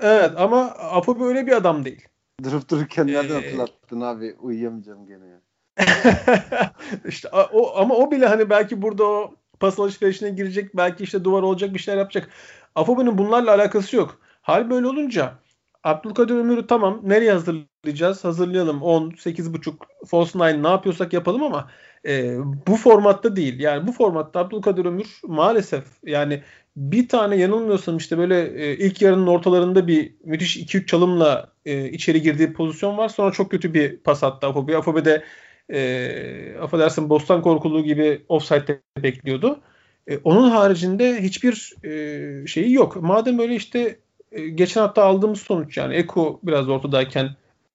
evet 0.00 0.30
ama 0.36 0.62
Afı 0.70 1.20
böyle 1.20 1.46
bir 1.46 1.52
adam 1.52 1.84
değil. 1.84 2.08
Durup 2.44 2.70
dururken 2.70 3.06
nereden 3.06 3.34
ee, 3.34 3.44
hatırlattın 3.44 4.00
abi? 4.00 4.36
Uyuyamayacağım 4.40 5.06
gene 5.06 5.26
ya. 5.26 5.40
işte 7.04 7.28
o 7.52 7.80
ama 7.80 7.94
o 7.94 8.10
bile 8.10 8.26
hani 8.26 8.50
belki 8.50 8.82
burada 8.82 9.04
o 9.04 9.34
pas 9.60 9.78
alışverişine 9.78 10.30
girecek, 10.30 10.76
belki 10.76 11.04
işte 11.04 11.24
duvar 11.24 11.42
olacak 11.42 11.74
bir 11.74 11.78
şeyler 11.78 11.98
yapacak. 11.98 12.28
Afobe'nin 12.74 13.18
bunlarla 13.18 13.54
alakası 13.54 13.96
yok. 13.96 14.18
Hal 14.42 14.70
böyle 14.70 14.86
olunca 14.86 15.34
Abdülkadir 15.84 16.34
Ömür'ü 16.34 16.66
tamam 16.66 17.00
nereye 17.04 17.32
hazırlayacağız? 17.32 18.24
Hazırlayalım 18.24 18.82
10, 18.82 19.10
8.5, 19.10 19.74
false 20.06 20.38
9 20.38 20.62
ne 20.62 20.68
yapıyorsak 20.68 21.12
yapalım 21.12 21.42
ama 21.42 21.70
e, 22.06 22.36
bu 22.66 22.76
formatta 22.76 23.36
değil. 23.36 23.60
Yani 23.60 23.86
bu 23.86 23.92
formatta 23.92 24.40
Abdülkadir 24.40 24.84
Ömür 24.84 25.20
maalesef 25.22 25.84
yani 26.06 26.42
bir 26.76 27.08
tane 27.08 27.36
yanılmıyorsam 27.36 27.96
işte 27.96 28.18
böyle 28.18 28.64
e, 28.64 28.76
ilk 28.76 29.02
yarının 29.02 29.26
ortalarında 29.26 29.86
bir 29.86 30.14
müthiş 30.24 30.56
2-3 30.56 30.86
çalımla 30.86 31.52
e, 31.64 31.88
içeri 31.90 32.22
girdiği 32.22 32.52
pozisyon 32.52 32.96
var. 32.98 33.08
Sonra 33.08 33.32
çok 33.32 33.50
kötü 33.50 33.74
bir 33.74 33.96
pas 33.96 34.24
attı 34.24 34.46
Afobe. 34.46 34.76
Afobe 34.76 35.04
de 35.04 35.24
e, 35.72 36.56
affedersin 36.60 37.10
Bostan 37.10 37.42
korkuluğu 37.42 37.84
gibi 37.84 38.24
offside'de 38.28 38.82
bekliyordu. 39.02 39.60
E, 40.06 40.18
onun 40.18 40.50
haricinde 40.50 41.22
hiçbir 41.22 41.74
e, 41.84 42.46
şeyi 42.46 42.72
yok. 42.72 42.96
Madem 43.02 43.38
öyle 43.38 43.54
işte 43.54 43.98
e, 44.32 44.48
geçen 44.48 44.80
hafta 44.80 45.04
aldığımız 45.04 45.40
sonuç 45.40 45.76
yani 45.76 45.94
Eko 45.94 46.40
biraz 46.42 46.68
ortadayken 46.68 47.30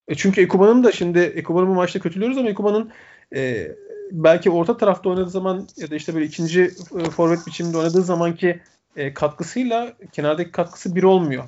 e, 0.07 0.15
çünkü 0.15 0.41
Ekuba'nın 0.41 0.83
da 0.83 0.91
şimdi 0.91 1.19
Ekuba'nın 1.19 1.67
bu 1.67 1.73
maçta 1.73 1.99
kötülüyoruz 1.99 2.37
ama 2.37 2.49
Ekuba'nın 2.49 2.91
e, 3.35 3.71
belki 4.11 4.49
orta 4.49 4.77
tarafta 4.77 5.09
oynadığı 5.09 5.29
zaman 5.29 5.67
ya 5.77 5.91
da 5.91 5.95
işte 5.95 6.13
böyle 6.13 6.25
ikinci 6.25 6.61
e, 6.99 7.09
forvet 7.09 7.47
biçiminde 7.47 7.77
oynadığı 7.77 8.01
zamanki 8.01 8.61
e, 8.95 9.13
katkısıyla 9.13 9.93
kenardaki 10.11 10.51
katkısı 10.51 10.95
bir 10.95 11.03
olmuyor. 11.03 11.43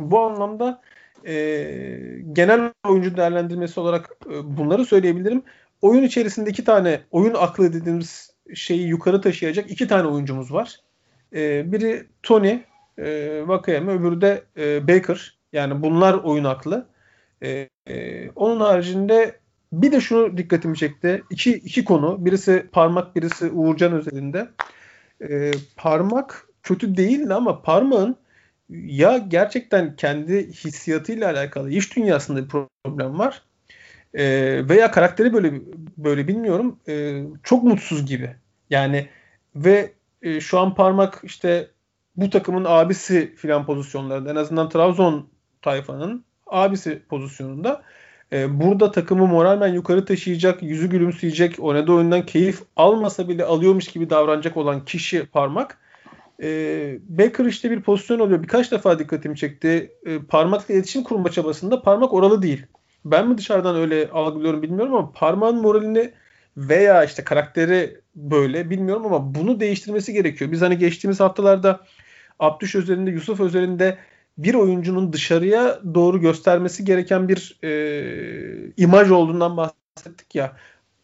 Bu 0.00 0.20
anlamda 0.20 0.80
e, 1.26 1.34
genel 2.32 2.72
oyuncu 2.88 3.16
değerlendirmesi 3.16 3.80
olarak 3.80 4.10
e, 4.30 4.56
bunları 4.56 4.86
söyleyebilirim. 4.86 5.42
Oyun 5.82 6.02
içerisinde 6.02 6.50
iki 6.50 6.64
tane 6.64 7.00
oyun 7.10 7.34
aklı 7.34 7.72
dediğimiz 7.72 8.30
şeyi 8.54 8.86
yukarı 8.86 9.20
taşıyacak 9.20 9.70
iki 9.70 9.88
tane 9.88 10.08
oyuncumuz 10.08 10.52
var. 10.52 10.80
E, 11.34 11.72
biri 11.72 12.06
Tony 12.22 12.58
e, 12.98 13.42
Vakayeme, 13.46 13.92
öbürü 13.92 14.20
de 14.20 14.42
e, 14.56 14.88
Baker. 14.88 15.38
Yani 15.52 15.82
bunlar 15.82 16.14
oyun 16.14 16.44
aklı. 16.44 16.86
E, 17.42 17.68
e, 17.86 18.30
onun 18.30 18.60
haricinde 18.60 19.38
bir 19.72 19.92
de 19.92 20.00
şunu 20.00 20.36
dikkatimi 20.36 20.76
çekti. 20.76 21.22
İki, 21.30 21.52
iki 21.52 21.84
konu. 21.84 22.24
Birisi 22.24 22.66
parmak, 22.72 23.16
birisi 23.16 23.50
Uğurcan 23.50 23.92
özelinde. 23.92 24.48
E, 25.28 25.50
parmak 25.76 26.46
kötü 26.62 26.96
değildi 26.96 27.34
ama 27.34 27.62
parmağın 27.62 28.16
ya 28.70 29.18
gerçekten 29.18 29.96
kendi 29.96 30.52
hissiyatıyla 30.52 31.30
alakalı 31.30 31.70
iş 31.70 31.96
dünyasında 31.96 32.44
bir 32.44 32.48
problem 32.84 33.18
var 33.18 33.42
e, 34.14 34.24
veya 34.68 34.90
karakteri 34.90 35.32
böyle 35.32 35.52
böyle 35.96 36.28
bilmiyorum 36.28 36.80
e, 36.88 37.22
çok 37.42 37.64
mutsuz 37.64 38.06
gibi 38.06 38.36
yani 38.70 39.08
ve 39.56 39.92
e, 40.22 40.40
şu 40.40 40.58
an 40.58 40.74
parmak 40.74 41.20
işte 41.22 41.68
bu 42.16 42.30
takımın 42.30 42.64
abisi 42.68 43.34
filan 43.36 43.66
pozisyonlarında 43.66 44.30
en 44.30 44.36
azından 44.36 44.68
Trabzon 44.68 45.28
tayfanın 45.62 46.24
abisi 46.46 47.02
pozisyonunda 47.08 47.82
e, 48.32 48.60
burada 48.60 48.90
takımı 48.90 49.26
moralmen 49.26 49.74
yukarı 49.74 50.04
taşıyacak, 50.04 50.62
yüzü 50.62 50.90
gülümseyecek, 50.90 51.60
oynadığı 51.60 51.92
oyundan 51.92 52.26
keyif 52.26 52.62
almasa 52.76 53.28
bile 53.28 53.44
alıyormuş 53.44 53.88
gibi 53.88 54.10
davranacak 54.10 54.56
olan 54.56 54.84
kişi 54.84 55.26
parmak. 55.26 55.78
E, 56.42 56.48
Baker 57.08 57.44
işte 57.44 57.70
bir 57.70 57.80
pozisyon 57.80 58.18
oluyor. 58.18 58.42
Birkaç 58.42 58.72
defa 58.72 58.98
dikkatimi 58.98 59.36
çekti. 59.36 59.92
E, 60.06 60.18
parmakla 60.18 60.74
iletişim 60.74 61.02
kurma 61.02 61.30
çabasında 61.30 61.82
parmak 61.82 62.12
oralı 62.12 62.42
değil. 62.42 62.66
Ben 63.04 63.28
mi 63.28 63.38
dışarıdan 63.38 63.76
öyle 63.76 64.10
algılıyorum 64.10 64.62
bilmiyorum 64.62 64.94
ama 64.94 65.12
parmağın 65.12 65.56
moralini 65.56 66.12
veya 66.56 67.04
işte 67.04 67.24
karakteri 67.24 68.00
böyle 68.16 68.70
bilmiyorum 68.70 69.06
ama 69.06 69.34
bunu 69.34 69.60
değiştirmesi 69.60 70.12
gerekiyor. 70.12 70.52
Biz 70.52 70.62
hani 70.62 70.78
geçtiğimiz 70.78 71.20
haftalarda 71.20 71.80
Abdüş 72.38 72.74
özelinde, 72.74 73.10
Yusuf 73.10 73.40
özelinde 73.40 73.98
bir 74.38 74.54
oyuncunun 74.54 75.12
dışarıya 75.12 75.80
doğru 75.94 76.20
göstermesi 76.20 76.84
gereken 76.84 77.28
bir 77.28 77.58
e, 77.64 78.72
imaj 78.76 79.10
olduğundan 79.10 79.56
bahsettik 79.56 80.34
ya. 80.34 80.56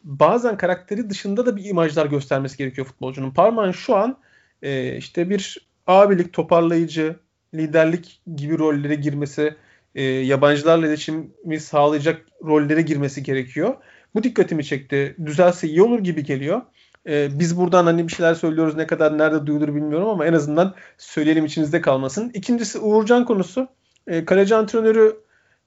Bazen 0.04 0.56
karakteri 0.56 1.10
dışında 1.10 1.46
da 1.46 1.56
bir 1.56 1.64
imajlar 1.64 2.06
göstermesi 2.06 2.56
gerekiyor 2.56 2.86
futbolcunun. 2.86 3.30
Parmağın 3.30 3.72
şu 3.72 3.96
an 3.96 4.18
e, 4.62 4.96
işte 4.96 5.30
bir 5.30 5.68
abilik, 5.86 6.32
toparlayıcı, 6.32 7.16
liderlik 7.54 8.22
gibi 8.36 8.58
rollere 8.58 8.94
girmesi, 8.94 9.56
e, 9.94 10.02
yabancılarla 10.02 10.86
iletişimi 10.86 11.60
sağlayacak 11.60 12.26
rollere 12.44 12.82
girmesi 12.82 13.22
gerekiyor. 13.22 13.74
Bu 14.14 14.22
dikkatimi 14.22 14.64
çekti. 14.64 15.16
Düzelse 15.26 15.68
iyi 15.68 15.82
olur 15.82 15.98
gibi 15.98 16.24
geliyor. 16.24 16.62
E, 17.08 17.38
biz 17.38 17.56
buradan 17.56 17.84
hani 17.84 18.08
bir 18.08 18.12
şeyler 18.12 18.34
söylüyoruz 18.34 18.76
ne 18.76 18.86
kadar 18.86 19.18
nerede 19.18 19.46
duyulur 19.46 19.68
bilmiyorum 19.74 20.08
ama 20.08 20.26
en 20.26 20.32
azından 20.32 20.74
söyleyelim 20.98 21.44
içinizde 21.44 21.80
kalmasın. 21.80 22.30
İkincisi 22.34 22.78
Uğurcan 22.78 23.24
konusu. 23.24 23.68
E, 24.06 24.24
kaleci 24.24 24.54
antrenörü 24.54 25.16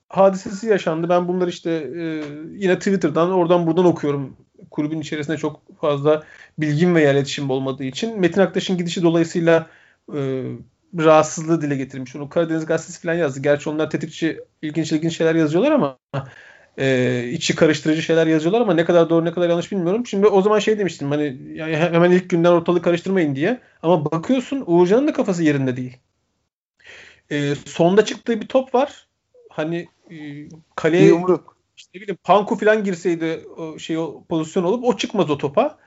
hadisesi 0.09 0.67
yaşandı. 0.67 1.09
Ben 1.09 1.27
bunları 1.27 1.49
işte 1.49 1.71
e, 1.71 2.23
yine 2.57 2.77
Twitter'dan 2.77 3.31
oradan 3.31 3.67
buradan 3.67 3.85
okuyorum. 3.85 4.37
Kulübün 4.71 5.01
içerisinde 5.01 5.37
çok 5.37 5.79
fazla 5.81 6.23
bilgim 6.57 6.95
ve 6.95 7.11
iletişim 7.11 7.49
olmadığı 7.49 7.83
için. 7.83 8.19
Metin 8.19 8.41
Aktaş'ın 8.41 8.77
gidişi 8.77 9.03
dolayısıyla 9.03 9.67
e, 10.13 10.43
rahatsızlığı 10.99 11.61
dile 11.61 11.75
getirmiş. 11.75 12.15
Onu 12.15 12.29
Karadeniz 12.29 12.65
Gazetesi 12.65 13.01
falan 13.01 13.13
yazdı. 13.13 13.39
Gerçi 13.41 13.69
onlar 13.69 13.89
tetikçi 13.89 14.39
ilginç 14.61 14.91
ilginç 14.91 15.17
şeyler 15.17 15.35
yazıyorlar 15.35 15.71
ama 15.71 15.97
e, 16.77 17.23
içi 17.31 17.55
karıştırıcı 17.55 18.01
şeyler 18.01 18.27
yazıyorlar 18.27 18.61
ama 18.61 18.73
ne 18.73 18.85
kadar 18.85 19.09
doğru 19.09 19.25
ne 19.25 19.31
kadar 19.31 19.49
yanlış 19.49 19.71
bilmiyorum. 19.71 20.05
Şimdi 20.07 20.27
o 20.27 20.41
zaman 20.41 20.59
şey 20.59 20.79
demiştim 20.79 21.11
hani 21.11 21.37
yani 21.53 21.75
hemen 21.75 22.11
ilk 22.11 22.29
günden 22.29 22.51
ortalığı 22.51 22.81
karıştırmayın 22.81 23.35
diye. 23.35 23.59
Ama 23.83 24.05
bakıyorsun 24.11 24.63
Uğurcan'ın 24.67 25.07
da 25.07 25.13
kafası 25.13 25.43
yerinde 25.43 25.77
değil. 25.77 25.97
E, 27.31 27.55
sonda 27.65 28.05
çıktığı 28.05 28.41
bir 28.41 28.47
top 28.47 28.75
var. 28.75 29.07
Hani 29.49 29.87
e, 30.11 30.15
kaleye 30.75 31.05
yumruk. 31.05 31.57
İşte 31.77 32.01
bileyim 32.01 32.17
Panku 32.23 32.55
falan 32.55 32.83
girseydi 32.83 33.45
o 33.57 33.79
şey 33.79 33.97
o 33.97 34.23
pozisyon 34.29 34.63
olup 34.63 34.83
o 34.83 34.97
çıkmaz 34.97 35.29
o 35.29 35.37
topa. 35.37 35.77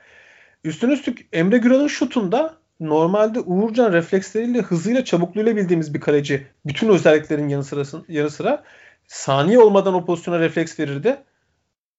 Üstüne 0.63 0.93
üstlük 0.93 1.27
Emre 1.33 1.57
Güral'ın 1.57 1.87
şutunda 1.87 2.57
normalde 2.79 3.39
Uğurcan 3.39 3.93
refleksleriyle, 3.93 4.61
hızıyla, 4.61 5.05
çabukluğuyla 5.05 5.55
bildiğimiz 5.55 5.93
bir 5.93 5.99
kaleci. 5.99 6.47
Bütün 6.65 6.89
özelliklerin 6.89 7.49
yanı, 7.49 7.63
sırasın, 7.63 8.05
yanı 8.07 8.29
sıra 8.29 8.63
saniye 9.07 9.59
olmadan 9.59 9.93
o 9.93 10.05
pozisyona 10.05 10.39
refleks 10.39 10.79
verirdi. 10.79 11.23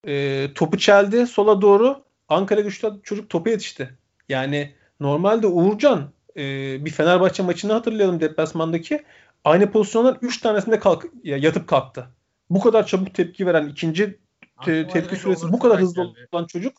E, 0.07 0.47
topu 0.53 0.77
çeldi 0.77 1.27
sola 1.27 1.61
doğru. 1.61 2.03
Ankara 2.29 2.61
güçlü 2.61 2.89
çocuk 3.03 3.29
topa 3.29 3.49
yetişti. 3.49 3.97
Yani 4.29 4.73
normalde 4.99 5.47
Uğurcan 5.47 6.11
e, 6.37 6.41
bir 6.85 6.91
Fenerbahçe 6.91 7.43
maçını 7.43 7.73
hatırlayalım 7.73 8.19
deplasmandaki. 8.19 9.03
Aynı 9.43 9.71
pozisyondan 9.71 10.17
3 10.21 10.37
tanesinde 10.41 10.79
kalk, 10.79 11.05
ya, 11.23 11.37
yatıp 11.37 11.67
kalktı. 11.67 12.07
Bu 12.49 12.59
kadar 12.59 12.87
çabuk 12.87 13.13
tepki 13.13 13.45
veren 13.45 13.67
ikinci 13.67 14.19
te, 14.65 14.87
tepki 14.87 15.15
süresi 15.15 15.51
bu 15.51 15.59
kadar 15.59 15.79
hızlı 15.79 16.13
olan 16.31 16.45
çocuk 16.45 16.77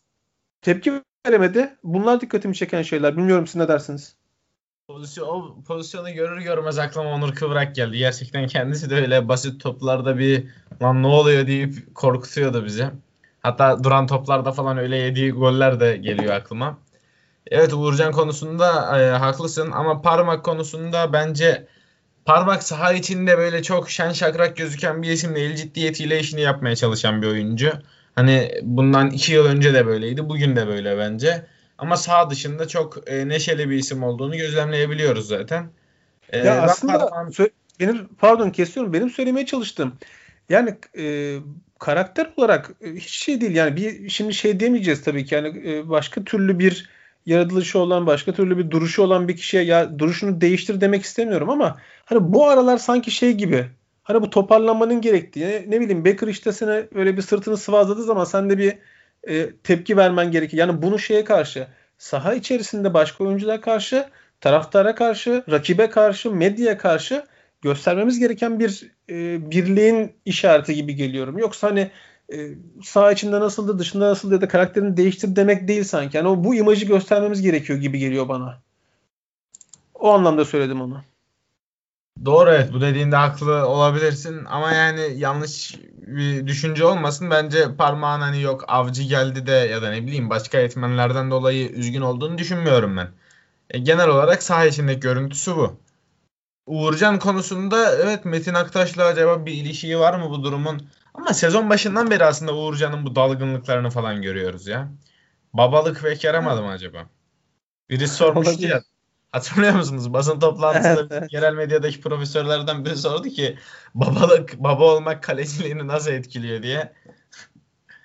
tepki 0.62 0.92
veremedi. 1.26 1.76
Bunlar 1.84 2.20
dikkatimi 2.20 2.54
çeken 2.54 2.82
şeyler. 2.82 3.16
Bilmiyorum 3.16 3.46
siz 3.46 3.56
ne 3.56 3.68
dersiniz? 3.68 4.16
Pozisyon, 4.92 5.28
o 5.28 5.62
pozisyonu 5.66 6.12
görür 6.12 6.40
görmez 6.40 6.78
aklıma 6.78 7.10
Onur 7.10 7.34
Kıvrak 7.34 7.74
geldi. 7.74 7.98
Gerçekten 7.98 8.46
kendisi 8.46 8.90
de 8.90 8.94
öyle 8.94 9.28
basit 9.28 9.60
toplarda 9.62 10.18
bir 10.18 10.44
lan 10.82 11.02
ne 11.02 11.06
oluyor 11.06 11.46
deyip 11.46 11.94
korkutuyordu 11.94 12.64
bizi. 12.64 12.90
Hatta 13.40 13.84
duran 13.84 14.06
toplarda 14.06 14.52
falan 14.52 14.78
öyle 14.78 14.96
yediği 14.96 15.30
goller 15.30 15.80
de 15.80 15.96
geliyor 15.96 16.34
aklıma. 16.34 16.78
Evet 17.46 17.74
Uğurcan 17.74 18.12
konusunda 18.12 18.98
e, 19.00 19.10
haklısın 19.10 19.70
ama 19.70 20.02
parmak 20.02 20.44
konusunda 20.44 21.12
bence 21.12 21.66
parmak 22.24 22.62
saha 22.62 22.92
içinde 22.92 23.38
böyle 23.38 23.62
çok 23.62 23.90
şen 23.90 24.12
şakrak 24.12 24.56
gözüken 24.56 25.02
bir 25.02 25.10
isim 25.10 25.34
değil. 25.34 25.56
Ciddiyetiyle 25.56 26.20
işini 26.20 26.40
yapmaya 26.40 26.76
çalışan 26.76 27.22
bir 27.22 27.26
oyuncu. 27.26 27.72
Hani 28.14 28.50
bundan 28.62 29.10
iki 29.10 29.32
yıl 29.32 29.46
önce 29.46 29.74
de 29.74 29.86
böyleydi. 29.86 30.28
Bugün 30.28 30.56
de 30.56 30.66
böyle 30.66 30.98
bence. 30.98 31.46
Ama 31.80 31.96
sağ 31.96 32.30
dışında 32.30 32.68
çok 32.68 33.10
e, 33.10 33.28
neşeli 33.28 33.70
bir 33.70 33.76
isim 33.76 34.02
olduğunu 34.02 34.36
gözlemleyebiliyoruz 34.36 35.28
zaten. 35.28 35.70
E, 36.28 36.38
ya 36.38 36.62
aslında 36.62 36.98
parmağım... 36.98 37.32
benim 37.80 38.08
pardon 38.18 38.50
kesiyorum. 38.50 38.92
Benim 38.92 39.10
söylemeye 39.10 39.46
çalıştım. 39.46 39.92
Yani 40.48 40.74
e, 40.98 41.36
karakter 41.78 42.32
olarak 42.36 42.70
e, 42.80 42.90
hiç 42.90 43.10
şey 43.10 43.40
değil. 43.40 43.56
Yani 43.56 43.76
bir 43.76 44.08
şimdi 44.08 44.34
şey 44.34 44.60
demeyeceğiz 44.60 45.02
tabii 45.02 45.24
ki. 45.24 45.34
Yani 45.34 45.72
e, 45.72 45.88
başka 45.88 46.24
türlü 46.24 46.58
bir 46.58 46.90
yaratılışı 47.26 47.78
olan, 47.78 48.06
başka 48.06 48.32
türlü 48.32 48.58
bir 48.58 48.70
duruşu 48.70 49.02
olan 49.02 49.28
bir 49.28 49.36
kişiye 49.36 49.62
ya 49.62 49.98
duruşunu 49.98 50.40
değiştir 50.40 50.80
demek 50.80 51.02
istemiyorum 51.02 51.50
ama 51.50 51.78
hani 52.04 52.32
bu 52.32 52.48
aralar 52.48 52.78
sanki 52.78 53.10
şey 53.10 53.32
gibi. 53.32 53.66
Hani 54.02 54.22
bu 54.22 54.30
toparlanmanın 54.30 55.00
gerektiği. 55.00 55.64
Ne 55.68 55.80
bileyim 55.80 56.04
Baker 56.04 56.28
işte 56.28 56.52
sene 56.52 56.84
öyle 56.94 57.16
bir 57.16 57.22
sırtını 57.22 57.56
sıvazladığı 57.56 58.02
zaman 58.02 58.24
sen 58.24 58.50
de 58.50 58.58
bir 58.58 58.78
e, 59.28 59.50
tepki 59.64 59.96
vermen 59.96 60.30
gerekir. 60.30 60.58
Yani 60.58 60.82
bunu 60.82 60.98
şeye 60.98 61.24
karşı 61.24 61.66
saha 61.98 62.34
içerisinde 62.34 62.94
başka 62.94 63.24
oyunculara 63.24 63.60
karşı, 63.60 64.08
taraftara 64.40 64.94
karşı, 64.94 65.44
rakibe 65.50 65.90
karşı, 65.90 66.30
medyaya 66.30 66.78
karşı 66.78 67.26
göstermemiz 67.62 68.18
gereken 68.18 68.60
bir 68.60 68.90
e, 69.10 69.50
birliğin 69.50 70.12
işareti 70.24 70.74
gibi 70.74 70.94
geliyorum. 70.94 71.38
Yoksa 71.38 71.68
hani 71.68 71.90
e, 72.32 72.48
sağ 72.82 73.12
içinde 73.12 73.40
nasıldı, 73.40 73.78
dışında 73.78 74.10
nasıldı 74.10 74.34
ya 74.34 74.40
da 74.40 74.48
karakterini 74.48 74.96
değiştir 74.96 75.36
demek 75.36 75.68
değil 75.68 75.84
sanki. 75.84 76.16
Yani 76.16 76.28
o, 76.28 76.44
bu 76.44 76.54
imajı 76.54 76.86
göstermemiz 76.86 77.42
gerekiyor 77.42 77.78
gibi 77.78 77.98
geliyor 77.98 78.28
bana. 78.28 78.58
O 79.94 80.10
anlamda 80.10 80.44
söyledim 80.44 80.80
onu. 80.80 81.02
Doğru 82.24 82.50
evet 82.50 82.72
bu 82.72 82.80
dediğinde 82.80 83.16
haklı 83.16 83.66
olabilirsin 83.66 84.44
ama 84.44 84.72
yani 84.72 85.14
yanlış 85.16 85.74
bir 85.96 86.46
düşünce 86.46 86.84
olmasın. 86.84 87.30
Bence 87.30 87.76
parmağın 87.76 88.20
hani 88.20 88.42
yok 88.42 88.64
avcı 88.68 89.02
geldi 89.02 89.46
de 89.46 89.52
ya 89.52 89.82
da 89.82 89.90
ne 89.90 90.06
bileyim 90.06 90.30
başka 90.30 90.58
etmenlerden 90.58 91.30
dolayı 91.30 91.68
üzgün 91.68 92.00
olduğunu 92.00 92.38
düşünmüyorum 92.38 92.96
ben. 92.96 93.08
E, 93.70 93.78
genel 93.78 94.08
olarak 94.08 94.42
saha 94.42 94.66
içindeki 94.66 95.00
görüntüsü 95.00 95.56
bu. 95.56 95.80
Uğurcan 96.66 97.18
konusunda 97.18 97.96
evet 97.96 98.24
Metin 98.24 98.54
Aktaş'la 98.54 99.04
acaba 99.04 99.46
bir 99.46 99.52
ilişiği 99.52 99.98
var 99.98 100.18
mı 100.18 100.30
bu 100.30 100.44
durumun? 100.44 100.88
Ama 101.14 101.34
sezon 101.34 101.70
başından 101.70 102.10
beri 102.10 102.24
aslında 102.24 102.54
Uğurcan'ın 102.54 103.06
bu 103.06 103.16
dalgınlıklarını 103.16 103.90
falan 103.90 104.22
görüyoruz 104.22 104.66
ya. 104.66 104.88
Babalık 105.52 106.04
ve 106.04 106.18
yaramadı 106.22 106.62
mı 106.62 106.68
acaba? 106.68 107.06
Birisi 107.90 108.14
sormuştu 108.14 108.66
ya. 108.66 108.82
Hatırlıyor 109.32 109.74
musunuz? 109.74 110.12
Basın 110.12 110.40
toplantısında 110.40 111.26
yerel 111.30 111.54
medyadaki 111.54 112.00
profesörlerden 112.00 112.84
biri 112.84 112.96
sordu 112.96 113.28
ki 113.28 113.58
babalık 113.94 114.58
baba 114.58 114.84
olmak 114.84 115.22
kaleciliğini 115.22 115.86
nasıl 115.86 116.10
etkiliyor 116.10 116.62
diye. 116.62 116.92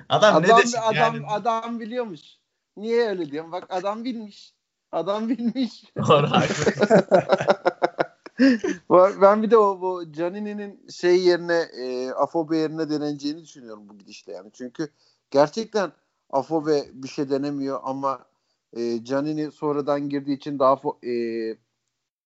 Adam, 0.10 0.36
adam 0.36 0.44
ne 0.44 0.64
desin 0.64 0.78
adam, 0.78 0.96
yani? 0.96 1.28
Adam 1.28 1.80
biliyormuş. 1.80 2.22
Niye 2.78 3.10
öyle 3.10 3.32
diyorum? 3.32 3.52
Bak 3.52 3.66
adam 3.70 4.04
bilmiş. 4.04 4.54
Adam 4.92 5.30
bilmiş. 5.30 5.84
Doğru 5.98 6.28
ben 9.22 9.44
bir 9.44 9.52
de 9.52 9.58
o 9.58 9.82
bu 9.82 10.12
Canini'nin 10.12 10.88
şey 10.90 11.24
yerine 11.24 11.66
e, 11.78 12.12
Afobe 12.12 12.58
yerine 12.58 12.90
deneneceğini 12.90 13.42
düşünüyorum 13.42 13.90
bu 13.90 13.98
gidişle 13.98 14.34
yani. 14.34 14.52
Çünkü 14.54 14.90
gerçekten 15.32 15.92
Afobe 16.30 16.86
bir 16.94 17.08
şey 17.08 17.30
denemiyor 17.30 17.80
ama 17.84 18.26
e, 18.76 19.04
Canini 19.04 19.52
sonradan 19.52 20.10
girdiği 20.10 20.36
için 20.36 20.60
daha 20.60 20.82
e, 21.04 21.14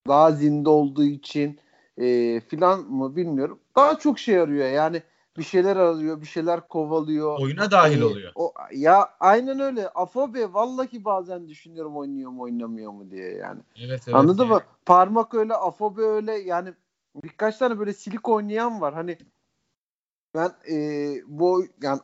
daha 0.07 0.31
zinde 0.31 0.69
olduğu 0.69 1.03
için 1.03 1.59
e, 1.97 2.39
filan 2.39 2.79
mı 2.79 3.15
bilmiyorum. 3.15 3.59
Daha 3.75 3.99
çok 3.99 4.19
şey 4.19 4.39
arıyor 4.39 4.69
yani 4.69 5.03
bir 5.37 5.43
şeyler 5.43 5.75
arıyor, 5.75 6.21
bir 6.21 6.25
şeyler 6.25 6.67
kovalıyor. 6.67 7.39
Oyuna 7.39 7.71
dahil 7.71 8.01
ee, 8.01 8.05
oluyor. 8.05 8.31
O, 8.35 8.53
ya 8.73 9.09
aynen 9.19 9.59
öyle. 9.59 9.89
Afobe 9.89 10.53
vallahi 10.53 11.05
bazen 11.05 11.47
düşünüyorum 11.47 11.97
oynuyor 11.97 12.31
mu 12.31 12.41
oynamıyor 12.41 12.91
mu 12.91 13.11
diye 13.11 13.33
yani. 13.33 13.61
Evet, 13.77 14.01
evet, 14.05 14.15
Anladın 14.15 14.43
yani. 14.43 14.53
mı? 14.53 14.61
Parmak 14.85 15.33
öyle, 15.33 15.53
Afobe 15.53 16.01
öyle 16.01 16.31
yani 16.33 16.73
birkaç 17.23 17.57
tane 17.57 17.79
böyle 17.79 17.93
silik 17.93 18.29
oynayan 18.29 18.81
var. 18.81 18.93
Hani 18.93 19.17
ben 20.35 20.51
e, 20.71 20.75
bu 21.27 21.65
yani 21.81 21.99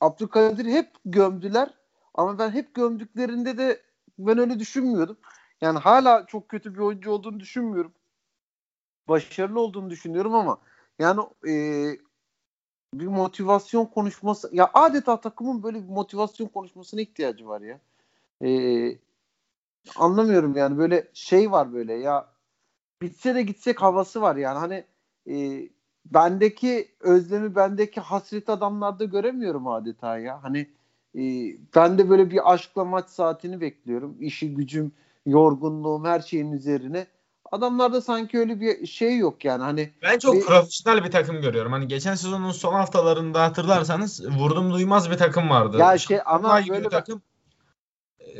Abdülkadir 0.00 0.66
hep 0.66 0.90
gömdüler 1.04 1.74
ama 2.14 2.38
ben 2.38 2.50
hep 2.50 2.74
gömdüklerinde 2.74 3.58
de 3.58 3.82
ben 4.18 4.38
öyle 4.38 4.58
düşünmüyordum. 4.58 5.16
Yani 5.60 5.78
hala 5.78 6.26
çok 6.26 6.48
kötü 6.48 6.74
bir 6.74 6.78
oyuncu 6.80 7.10
olduğunu 7.10 7.40
düşünmüyorum. 7.40 7.92
Başarılı 9.08 9.60
olduğunu 9.60 9.90
düşünüyorum 9.90 10.34
ama 10.34 10.58
yani 10.98 11.20
e, 11.48 11.52
bir 12.94 13.06
motivasyon 13.06 13.86
konuşması 13.86 14.50
ya 14.56 14.70
adeta 14.74 15.20
takımın 15.20 15.62
böyle 15.62 15.82
bir 15.82 15.88
motivasyon 15.88 16.48
konuşmasına 16.48 17.00
ihtiyacı 17.00 17.48
var 17.48 17.60
ya. 17.60 17.80
Ee, 18.42 18.98
anlamıyorum 19.96 20.56
yani 20.56 20.78
böyle 20.78 21.08
şey 21.12 21.52
var 21.52 21.72
böyle 21.72 21.94
ya 21.94 22.28
bitse 23.02 23.34
de 23.34 23.42
gitsek 23.42 23.82
havası 23.82 24.22
var 24.22 24.36
yani 24.36 24.58
hani 24.58 24.84
e, 25.30 25.68
bendeki 26.06 26.94
özlemi 27.00 27.54
bendeki 27.56 28.00
hasret 28.00 28.48
adamlarda 28.48 29.04
göremiyorum 29.04 29.66
adeta 29.68 30.18
ya 30.18 30.42
hani 30.42 30.58
e, 30.58 30.66
ben 31.76 31.98
de 31.98 32.10
böyle 32.10 32.30
bir 32.30 32.52
aşkla 32.52 32.84
maç 32.84 33.08
saatini 33.08 33.60
bekliyorum 33.60 34.16
işi 34.20 34.54
gücüm 34.54 34.92
yorgunluğum 35.26 36.04
her 36.04 36.20
şeyin 36.20 36.52
üzerine 36.52 37.06
adamlarda 37.52 38.00
sanki 38.00 38.38
öyle 38.38 38.60
bir 38.60 38.86
şey 38.86 39.18
yok 39.18 39.44
yani. 39.44 39.62
Hani 39.62 39.90
ben 40.02 40.18
çok 40.18 40.34
bir... 40.34 40.40
profesyonel 40.40 41.04
bir 41.04 41.10
takım 41.10 41.40
görüyorum. 41.40 41.72
Hani 41.72 41.88
geçen 41.88 42.14
sezonun 42.14 42.52
son 42.52 42.72
haftalarında 42.72 43.42
hatırlarsanız 43.42 44.26
vurdum 44.38 44.72
duymaz 44.72 45.10
bir 45.10 45.18
takım 45.18 45.50
vardı. 45.50 45.78
Ya 45.78 45.98
şey 45.98 46.18
ama 46.26 46.60
böyle 46.68 46.88
takım 46.88 47.22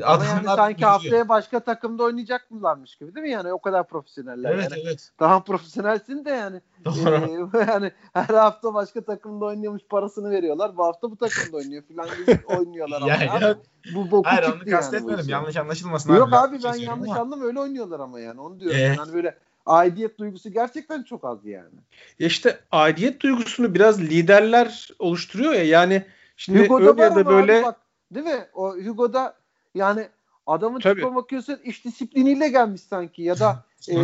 ama 0.04 0.24
yani 0.24 0.44
sanki 0.46 0.74
güçlü. 0.74 0.86
haftaya 0.86 1.28
başka 1.28 1.60
takımda 1.60 2.02
oynayacak 2.02 2.50
mılarmış 2.50 2.96
gibi 2.96 3.14
değil 3.14 3.26
mi 3.26 3.30
yani 3.30 3.52
o 3.52 3.60
kadar 3.60 3.88
profesyoneller. 3.88 4.54
Evet 4.54 4.68
yani. 4.70 4.82
evet. 4.86 5.10
Daha 5.20 5.44
profesyonelsin 5.44 6.24
de 6.24 6.30
yani. 6.30 6.60
Doğru. 6.84 7.54
E, 7.54 7.64
yani 7.70 7.92
her 8.12 8.34
hafta 8.34 8.74
başka 8.74 9.00
takımda 9.00 9.44
oynuyormuş 9.44 9.82
parasını 9.90 10.30
veriyorlar. 10.30 10.76
Bu 10.76 10.84
hafta 10.84 11.10
bu 11.10 11.16
takımda 11.16 11.56
oynuyor 11.56 11.82
falan 11.82 12.08
gibi 12.16 12.40
oynuyorlar 12.46 13.02
ama. 13.02 13.08
ya, 13.08 13.22
ya. 13.22 13.56
Bu 13.94 14.10
boku 14.10 14.30
Hayır 14.30 14.42
onu 14.42 14.70
kastetmedim. 14.70 15.18
Yani 15.18 15.30
yanlış 15.30 15.56
anlaşılmasın 15.56 16.14
Yok 16.14 16.28
abi, 16.28 16.36
abi 16.36 16.64
ben 16.64 16.74
yanlış 16.74 17.10
ama. 17.10 17.20
anladım 17.20 17.42
öyle 17.42 17.60
oynuyorlar 17.60 18.00
ama 18.00 18.20
yani 18.20 18.40
onu 18.40 18.60
diyorum. 18.60 18.78
Ee? 18.78 18.82
Yani 18.82 19.12
böyle 19.12 19.38
aidiyet 19.66 20.18
duygusu 20.18 20.50
gerçekten 20.50 21.02
çok 21.02 21.24
az 21.24 21.46
yani. 21.46 21.74
Ya 22.18 22.26
işte 22.26 22.58
aidiyet 22.72 23.20
duygusunu 23.20 23.74
biraz 23.74 24.00
liderler 24.00 24.88
oluşturuyor 24.98 25.52
ya 25.52 25.64
yani 25.64 26.06
şimdi 26.36 26.68
Hugo'da 26.68 26.90
öyle 26.90 27.02
ya 27.02 27.14
da 27.14 27.26
böyle 27.26 27.62
bak, 27.62 27.76
değil 28.10 28.26
mi? 28.26 28.46
O 28.54 28.76
Hugo'da 28.76 29.41
yani 29.74 30.08
adamın 30.46 30.80
Tabii. 30.80 31.00
tipe 31.00 31.14
bakıyorsun 31.14 31.60
iş 31.64 31.84
disipliniyle 31.84 32.48
gelmiş 32.48 32.80
sanki 32.80 33.22
ya 33.22 33.40
da 33.40 33.64
e, 33.88 33.96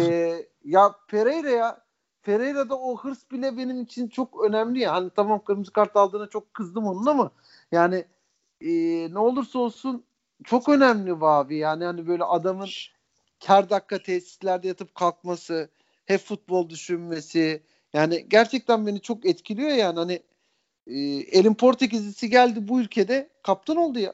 ya 0.64 0.94
Pereira 1.08 1.50
ya 1.50 1.88
Pereira'da 2.22 2.78
o 2.78 2.96
hırs 2.96 3.30
bile 3.30 3.56
benim 3.56 3.82
için 3.82 4.08
çok 4.08 4.44
önemli 4.44 4.80
ya. 4.80 4.92
Hani 4.92 5.10
tamam 5.16 5.44
kırmızı 5.44 5.72
kart 5.72 5.96
aldığına 5.96 6.26
çok 6.26 6.54
kızdım 6.54 6.86
onun 6.86 7.06
ama 7.06 7.30
yani 7.72 8.04
e, 8.60 8.70
ne 9.10 9.18
olursa 9.18 9.58
olsun 9.58 10.04
çok 10.44 10.68
önemli 10.68 11.14
abi. 11.20 11.56
Yani 11.56 11.84
hani 11.84 12.06
böyle 12.06 12.24
adamın 12.24 12.68
kar 13.46 13.70
dakika 13.70 14.02
tesislerde 14.02 14.68
yatıp 14.68 14.94
kalkması, 14.94 15.70
hep 16.06 16.20
futbol 16.20 16.68
düşünmesi 16.68 17.62
yani 17.92 18.26
gerçekten 18.28 18.86
beni 18.86 19.00
çok 19.00 19.26
etkiliyor 19.26 19.70
yani 19.70 19.98
hani 19.98 20.22
e, 20.86 20.98
elin 21.38 21.54
Portekizlisi 21.54 22.30
geldi 22.30 22.68
bu 22.68 22.80
ülkede 22.80 23.28
kaptan 23.42 23.76
oldu 23.76 23.98
ya. 23.98 24.12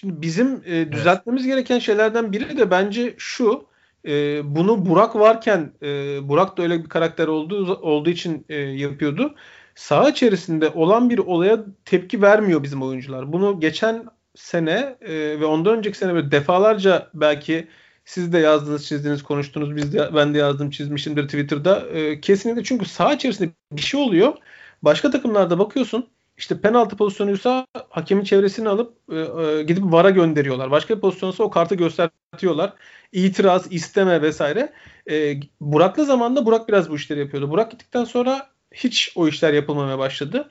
Şimdi 0.00 0.22
bizim 0.22 0.62
e, 0.66 0.92
düzeltmemiz 0.92 1.42
evet. 1.42 1.54
gereken 1.54 1.78
şeylerden 1.78 2.32
biri 2.32 2.58
de 2.58 2.70
bence 2.70 3.14
şu. 3.18 3.66
E, 4.06 4.40
bunu 4.56 4.86
Burak 4.86 5.16
varken 5.16 5.72
e, 5.82 5.88
Burak 6.28 6.58
da 6.58 6.62
öyle 6.62 6.84
bir 6.84 6.88
karakter 6.88 7.28
olduğu 7.28 7.74
olduğu 7.74 8.10
için 8.10 8.46
e, 8.48 8.56
yapıyordu. 8.56 9.34
Saha 9.74 10.10
içerisinde 10.10 10.68
olan 10.68 11.10
bir 11.10 11.18
olaya 11.18 11.64
tepki 11.84 12.22
vermiyor 12.22 12.62
bizim 12.62 12.82
oyuncular. 12.82 13.32
Bunu 13.32 13.60
geçen 13.60 14.04
sene 14.34 14.96
e, 15.00 15.40
ve 15.40 15.44
ondan 15.44 15.78
önceki 15.78 15.98
sene 15.98 16.14
böyle 16.14 16.30
defalarca 16.30 17.10
belki 17.14 17.68
siz 18.04 18.32
de 18.32 18.38
yazdınız, 18.38 18.86
çizdiniz, 18.86 19.22
konuştunuz. 19.22 19.76
Biz 19.76 19.92
de 19.92 20.10
ben 20.14 20.34
de 20.34 20.38
yazdım, 20.38 20.70
çizmişimdir 20.70 21.24
Twitter'da. 21.24 21.88
E, 21.88 22.20
kesinlikle 22.20 22.64
çünkü 22.64 22.84
saha 22.84 23.14
içerisinde 23.14 23.50
bir 23.72 23.82
şey 23.82 24.00
oluyor. 24.00 24.34
Başka 24.82 25.10
takımlarda 25.10 25.58
bakıyorsun 25.58 26.08
işte 26.38 26.60
penaltı 26.60 26.96
pozisyonuysa 26.96 27.66
hakemin 27.90 28.24
çevresini 28.24 28.68
alıp 28.68 28.94
e, 29.12 29.16
e, 29.16 29.62
gidip 29.62 29.84
VAR'a 29.84 30.10
gönderiyorlar. 30.10 30.70
Başka 30.70 30.96
bir 30.96 31.00
pozisyonsa 31.00 31.44
o 31.44 31.50
kartı 31.50 31.74
göstertiyorlar. 31.74 32.72
İtiraz, 33.12 33.72
isteme 33.72 34.22
vesaire. 34.22 34.72
E, 35.10 35.40
Burak'lı 35.60 36.04
zamanda 36.04 36.46
Burak 36.46 36.68
biraz 36.68 36.90
bu 36.90 36.96
işleri 36.96 37.20
yapıyordu. 37.20 37.50
Burak 37.50 37.70
gittikten 37.70 38.04
sonra 38.04 38.46
hiç 38.74 39.12
o 39.16 39.28
işler 39.28 39.52
yapılmamaya 39.52 39.98
başladı. 39.98 40.50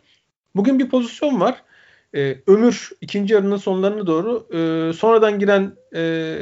Bugün 0.56 0.80
bir 0.80 0.90
pozisyon 0.90 1.40
var. 1.40 1.62
E, 2.16 2.38
Ömür 2.48 2.92
ikinci 3.02 3.34
yarının 3.34 3.58
sonlarına 3.58 4.08
doğru 4.08 4.48
e, 4.54 4.94
sonradan 4.94 5.40
giren 5.40 5.76
e, 5.96 6.38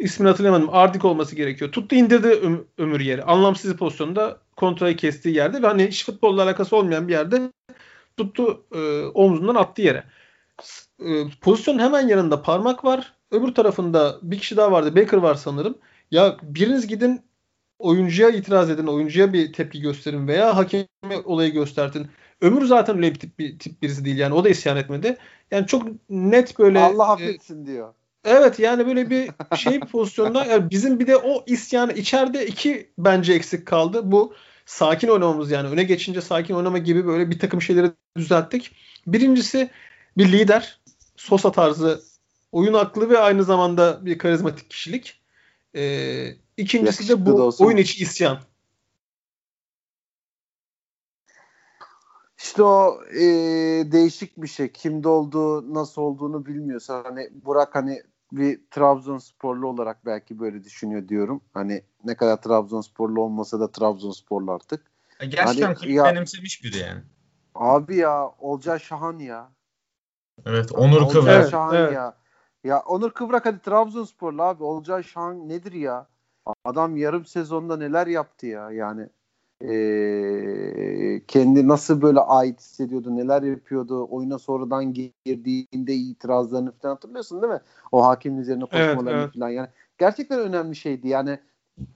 ismini 0.00 0.28
hatırlayamadım. 0.28 0.68
Ardik 0.72 1.04
olması 1.04 1.36
gerekiyor. 1.36 1.72
Tuttu 1.72 1.96
indirdi 1.96 2.28
Öm- 2.28 2.64
Ömür 2.78 3.00
yeri. 3.00 3.22
Anlamsız 3.22 3.72
bir 3.72 3.78
pozisyonda 3.78 4.38
kontrayı 4.56 4.96
kestiği 4.96 5.34
yerde 5.34 5.62
ve 5.62 5.66
hani 5.66 5.86
iş 5.86 6.04
futbolla 6.04 6.42
alakası 6.42 6.76
olmayan 6.76 7.08
bir 7.08 7.12
yerde 7.12 7.50
tuttu 8.16 8.64
e, 8.74 9.04
omzundan 9.06 9.54
attı 9.54 9.82
yere. 9.82 10.04
E, 11.00 11.24
pozisyonun 11.40 11.78
hemen 11.78 12.08
yanında 12.08 12.42
parmak 12.42 12.84
var. 12.84 13.12
Öbür 13.30 13.54
tarafında 13.54 14.18
bir 14.22 14.38
kişi 14.38 14.56
daha 14.56 14.72
vardı. 14.72 14.96
Baker 14.96 15.18
var 15.18 15.34
sanırım. 15.34 15.78
Ya 16.10 16.36
biriniz 16.42 16.86
gidin 16.86 17.20
oyuncuya 17.78 18.30
itiraz 18.30 18.70
edin, 18.70 18.86
oyuncuya 18.86 19.32
bir 19.32 19.52
tepki 19.52 19.80
gösterin 19.80 20.28
veya 20.28 20.56
hakeme 20.56 20.86
olayı 21.24 21.52
göstertin. 21.52 22.06
Ömür 22.40 22.66
zaten 22.66 22.96
öyle 22.96 23.14
bir 23.14 23.18
tip, 23.18 23.38
bir 23.38 23.58
tip 23.58 23.82
birisi 23.82 24.04
değil 24.04 24.18
yani 24.18 24.34
o 24.34 24.44
da 24.44 24.48
isyan 24.48 24.76
etmedi. 24.76 25.16
Yani 25.50 25.66
çok 25.66 25.82
net 26.10 26.58
böyle 26.58 26.80
Allah 26.80 27.04
e, 27.04 27.06
affetsin 27.06 27.66
diyor. 27.66 27.94
Evet 28.24 28.58
yani 28.58 28.86
böyle 28.86 29.10
bir 29.10 29.30
şey 29.56 29.80
pozisyonda 29.80 30.44
yani 30.44 30.70
bizim 30.70 31.00
bir 31.00 31.06
de 31.06 31.16
o 31.16 31.44
isyanı 31.46 31.92
içeride 31.92 32.46
iki 32.46 32.90
bence 32.98 33.32
eksik 33.32 33.66
kaldı. 33.66 34.12
Bu 34.12 34.34
sakin 34.66 35.08
oynamamız 35.08 35.50
yani 35.50 35.68
öne 35.68 35.82
geçince 35.84 36.20
sakin 36.20 36.54
oynama 36.54 36.78
gibi 36.78 37.06
böyle 37.06 37.30
bir 37.30 37.38
takım 37.38 37.62
şeyleri 37.62 37.92
düzelttik. 38.16 38.76
Birincisi 39.06 39.70
bir 40.16 40.32
lider. 40.32 40.80
Sosa 41.16 41.52
tarzı 41.52 42.02
oyun 42.52 42.74
aklı 42.74 43.10
ve 43.10 43.18
aynı 43.18 43.44
zamanda 43.44 44.06
bir 44.06 44.18
karizmatik 44.18 44.70
kişilik. 44.70 45.20
Ee, 45.74 46.28
ikincisi 46.56 47.08
de 47.08 47.12
Yakışıklı 47.12 47.36
bu 47.36 47.54
oyun 47.58 47.76
içi 47.76 48.02
isyan. 48.02 48.38
İşte 52.38 52.62
o 52.62 53.04
e, 53.12 53.22
değişik 53.92 54.36
bir 54.36 54.48
şey. 54.48 54.72
Kimde 54.72 55.08
olduğu, 55.08 55.74
nasıl 55.74 56.02
olduğunu 56.02 56.46
bilmiyorsa 56.46 57.02
hani 57.04 57.30
Burak 57.44 57.74
hani 57.74 58.02
bir 58.36 58.60
Trabzonsporlu 58.70 59.66
olarak 59.68 60.06
belki 60.06 60.38
böyle 60.38 60.64
düşünüyor 60.64 61.08
diyorum. 61.08 61.40
Hani 61.54 61.82
ne 62.04 62.16
kadar 62.16 62.42
Trabzonsporlu 62.42 63.20
olmasa 63.20 63.60
da 63.60 63.70
Trabzonsporlu 63.70 64.52
artık. 64.52 64.82
Ya 65.20 65.26
Gerçekten 65.26 65.74
Hani 65.74 65.92
ya- 65.92 66.04
benimsemiş 66.04 66.64
biri 66.64 66.78
yani. 66.78 67.02
Abi 67.54 67.96
ya 67.96 68.28
Olcay 68.38 68.78
Şahan 68.78 69.18
ya. 69.18 69.52
Evet. 70.46 70.72
Onur 70.72 71.00
Olcay 71.02 71.12
Kıvrak. 71.12 71.34
Evet, 71.40 71.50
Şahan 71.50 71.74
evet. 71.76 71.92
ya. 71.92 72.16
Ya 72.64 72.80
Onur 72.80 73.10
Kıvrak 73.10 73.46
hadi 73.46 73.58
Trabzonsporlu 73.58 74.42
abi. 74.42 74.64
Olcay 74.64 75.02
Şahan 75.02 75.48
nedir 75.48 75.72
ya? 75.72 76.06
Adam 76.64 76.96
yarım 76.96 77.24
sezonda 77.24 77.76
neler 77.76 78.06
yaptı 78.06 78.46
ya 78.46 78.70
yani. 78.70 79.08
Eee, 79.60 81.22
kendi 81.28 81.68
nasıl 81.68 82.02
böyle 82.02 82.20
ait 82.20 82.60
hissediyordu, 82.60 83.16
neler 83.16 83.42
yapıyordu, 83.42 84.06
oyuna 84.10 84.38
sonradan 84.38 84.92
girdiğinde 84.92 85.94
itirazlarını 85.94 86.72
falan 86.72 86.94
hatırlıyorsun 86.94 87.42
değil 87.42 87.52
mi? 87.52 87.60
O 87.92 88.04
hakemin 88.06 88.38
üzerine 88.38 88.64
Evet, 88.70 88.88
koşmalarını 88.94 89.20
evet. 89.20 89.34
falan 89.34 89.48
yani 89.50 89.68
gerçekten 89.98 90.38
önemli 90.40 90.76
şeydi 90.76 91.08
yani 91.08 91.38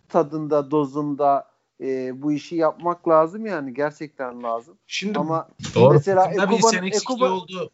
tadında, 0.08 0.70
dozunda 0.70 1.48
eee, 1.80 2.12
bu 2.16 2.32
işi 2.32 2.56
yapmak 2.56 3.08
lazım 3.08 3.46
yani 3.46 3.74
gerçekten 3.74 4.42
lazım. 4.42 4.78
Şimdi 4.86 5.18
Ama 5.18 5.48
Doğru. 5.74 5.92
Mesela 5.92 6.22
Takımda 6.24 6.50
bir 6.50 6.56
Ekuban- 6.56 6.68
isyan 6.68 6.86
eksikliği 6.86 7.18
Ekuban- 7.18 7.30
oldu. 7.32 7.70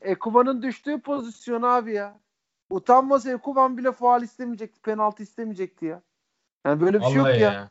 Ekuban'ın 0.00 0.62
düştüğü 0.62 1.00
pozisyon 1.00 1.62
abi 1.62 1.92
ya. 1.92 2.18
Utanmasa 2.70 3.30
Ekuban 3.30 3.78
bile 3.78 3.92
faal 3.92 4.22
istemeyecekti, 4.22 4.80
penaltı 4.80 5.22
istemeyecekti 5.22 5.86
ya. 5.86 6.02
Yani 6.66 6.80
böyle 6.80 6.98
bir 7.00 7.04
şey 7.04 7.14
yok 7.14 7.26
Vallahi 7.26 7.40
ya. 7.40 7.52
ya. 7.52 7.70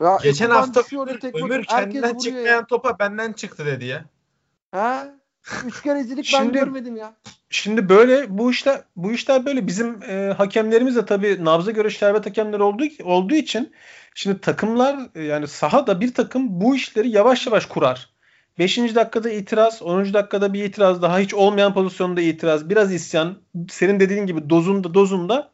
Ya. 0.00 0.18
Geçen 0.22 0.50
hafta 0.50 0.82
Ömür, 0.92 1.20
tek 1.20 1.36
Ömür 1.36 1.64
kendinden 1.64 2.18
çıkmayan 2.18 2.46
ya. 2.46 2.66
topa 2.66 2.98
benden 2.98 3.32
çıktı 3.32 3.66
dedi 3.66 3.84
ya. 3.84 4.04
Ha? 4.70 5.14
Üç 5.66 5.82
kerecilik 5.82 6.30
ben 6.34 6.42
Şimdi- 6.42 6.58
görmedim 6.58 6.96
ya. 6.96 7.14
Şimdi 7.50 7.88
böyle 7.88 8.38
bu 8.38 8.50
işler 8.50 8.80
bu 8.96 9.12
işler 9.12 9.46
böyle 9.46 9.66
bizim 9.66 10.02
e, 10.02 10.34
hakemlerimiz 10.36 10.96
de 10.96 11.06
tabii 11.06 11.44
nabza 11.44 11.70
göre 11.70 11.90
şerbet 11.90 12.26
hakemleri 12.26 12.62
olduğu 12.62 12.84
olduğu 13.04 13.34
için 13.34 13.72
şimdi 14.14 14.40
takımlar 14.40 14.98
e, 15.14 15.22
yani 15.22 15.48
sahada 15.48 16.00
bir 16.00 16.14
takım 16.14 16.60
bu 16.60 16.76
işleri 16.76 17.08
yavaş 17.08 17.46
yavaş 17.46 17.66
kurar. 17.66 18.10
5. 18.58 18.78
dakikada 18.78 19.30
itiraz, 19.30 19.82
10. 19.82 20.14
dakikada 20.14 20.52
bir 20.52 20.64
itiraz, 20.64 21.02
daha 21.02 21.18
hiç 21.18 21.34
olmayan 21.34 21.74
pozisyonda 21.74 22.20
itiraz, 22.20 22.70
biraz 22.70 22.92
isyan, 22.92 23.38
senin 23.70 24.00
dediğin 24.00 24.26
gibi 24.26 24.50
dozunda 24.50 24.94
dozunda 24.94 25.50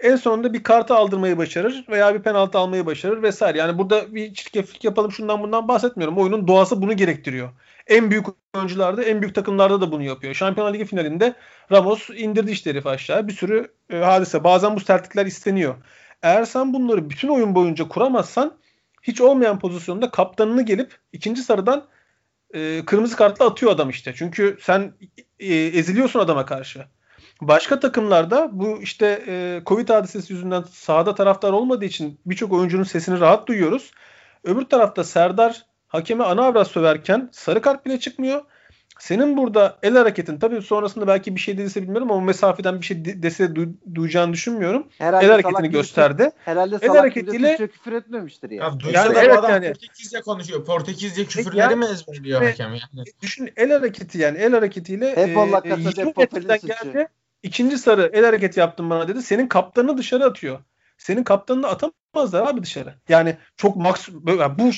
en 0.00 0.16
sonunda 0.16 0.52
bir 0.52 0.62
kartı 0.62 0.94
aldırmayı 0.94 1.38
başarır 1.38 1.84
veya 1.88 2.14
bir 2.14 2.22
penaltı 2.22 2.58
almayı 2.58 2.86
başarır 2.86 3.22
vesaire. 3.22 3.58
Yani 3.58 3.78
burada 3.78 4.14
bir 4.14 4.34
çirkeflik 4.34 4.84
yapalım 4.84 5.12
şundan 5.12 5.42
bundan 5.42 5.68
bahsetmiyorum. 5.68 6.18
Oyunun 6.18 6.48
doğası 6.48 6.82
bunu 6.82 6.96
gerektiriyor. 6.96 7.48
En 7.86 8.10
büyük 8.10 8.26
oyuncularda, 8.54 9.02
en 9.02 9.22
büyük 9.22 9.34
takımlarda 9.34 9.80
da 9.80 9.92
bunu 9.92 10.02
yapıyor. 10.02 10.34
Şampiyonlar 10.34 10.74
Ligi 10.74 10.84
finalinde 10.84 11.34
Ramos 11.72 12.10
indirdi 12.10 12.50
işte 12.50 12.70
herifi 12.70 12.88
aşağı. 12.88 13.28
Bir 13.28 13.32
sürü 13.32 13.72
e, 13.90 13.96
hadise. 13.96 14.44
Bazen 14.44 14.76
bu 14.76 14.80
sertlikler 14.80 15.26
isteniyor. 15.26 15.74
Eğer 16.22 16.44
sen 16.44 16.72
bunları 16.74 17.10
bütün 17.10 17.28
oyun 17.28 17.54
boyunca 17.54 17.88
kuramazsan 17.88 18.54
hiç 19.02 19.20
olmayan 19.20 19.58
pozisyonda 19.58 20.10
kaptanını 20.10 20.62
gelip 20.62 20.98
ikinci 21.12 21.42
sarıdan 21.42 21.86
e, 22.54 22.84
kırmızı 22.84 23.16
kartla 23.16 23.46
atıyor 23.46 23.72
adam 23.72 23.90
işte. 23.90 24.14
Çünkü 24.16 24.58
sen 24.62 24.92
e, 25.40 25.54
eziliyorsun 25.54 26.20
adama 26.20 26.46
karşı. 26.46 26.84
Başka 27.40 27.80
takımlarda 27.80 28.48
bu 28.52 28.82
işte 28.82 29.24
e, 29.26 29.62
Covid 29.66 29.88
hadisesi 29.88 30.32
yüzünden 30.32 30.64
sahada 30.72 31.14
taraftar 31.14 31.52
olmadığı 31.52 31.84
için 31.84 32.20
birçok 32.26 32.52
oyuncunun 32.52 32.84
sesini 32.84 33.20
rahat 33.20 33.46
duyuyoruz. 33.48 33.90
Öbür 34.44 34.64
tarafta 34.64 35.04
Serdar 35.04 35.66
hakeme 35.88 36.24
ana 36.24 36.42
avrat 36.42 36.68
söverken 36.68 37.28
sarı 37.32 37.62
kart 37.62 37.86
bile 37.86 38.00
çıkmıyor. 38.00 38.42
Senin 38.98 39.36
burada 39.36 39.78
el 39.82 39.96
hareketin 39.96 40.38
tabii 40.38 40.62
sonrasında 40.62 41.06
belki 41.06 41.34
bir 41.34 41.40
şey 41.40 41.58
dediyse 41.58 41.82
bilmiyorum 41.82 42.10
ama 42.12 42.20
mesafeden 42.20 42.80
bir 42.80 42.86
şey 42.86 43.04
de- 43.04 43.22
dese 43.22 43.44
du- 43.44 43.74
duyacağını 43.94 44.32
düşünmüyorum. 44.32 44.86
Herhalde 44.98 45.24
El 45.24 45.30
hareketini 45.30 45.70
gösterdi. 45.70 46.30
Herhalde 46.44 46.74
El 46.74 46.88
salak 46.88 47.04
hareketiyle- 47.04 47.56
küfür 47.56 47.92
etmemiştir 47.92 48.50
ya. 48.50 48.64
Ya 48.64 48.80
duysa 48.80 48.98
Yani 49.00 49.14
da 49.14 49.22
evet 49.24 49.38
adam 49.38 49.50
yani. 49.50 49.66
Portekizce 49.66 50.20
konuşuyor. 50.20 50.64
Portekizce 50.64 51.24
küfürleri 51.24 51.56
yani- 51.58 51.76
mi 51.76 51.84
ezberliyor 51.84 52.42
hakem 52.42 52.70
yani? 52.70 53.06
Düşün 53.22 53.50
el 53.56 53.70
hareketi 53.72 54.18
yani 54.18 54.38
el 54.38 54.52
hareketiyle 54.52 55.16
Hep 55.16 55.36
Allah 55.36 55.62
e, 55.64 55.70
de 55.70 55.74
20 55.80 56.12
Papel'in 56.12 56.48
metreden 56.48 56.58
geldi. 56.84 57.08
İkinci 57.42 57.78
sarı 57.78 58.10
el 58.12 58.24
hareketi 58.24 58.60
yaptın 58.60 58.90
bana 58.90 59.08
dedi. 59.08 59.22
Senin 59.22 59.46
kaptanını 59.46 59.98
dışarı 59.98 60.24
atıyor. 60.24 60.58
Senin 60.98 61.24
kaptanını 61.24 61.66
atamazlar 61.66 62.46
abi 62.46 62.62
dışarı. 62.62 62.94
Yani 63.08 63.36
çok 63.56 63.76
maks 63.76 64.08
bu 64.08 64.32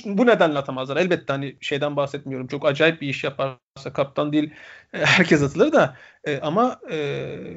bu 0.05 0.27
nedenle 0.27 0.59
atamazlar. 0.59 0.97
Elbette 0.97 1.33
hani 1.33 1.57
şeyden 1.61 1.97
bahsetmiyorum. 1.97 2.47
Çok 2.47 2.67
acayip 2.67 3.01
bir 3.01 3.09
iş 3.09 3.25
yaparsa 3.25 3.93
kaptan 3.93 4.33
değil 4.33 4.51
e, 4.93 4.99
herkes 4.99 5.43
atılır 5.43 5.73
da 5.73 5.97
E, 6.25 6.41
ama 6.41 6.81
e, 6.91 6.97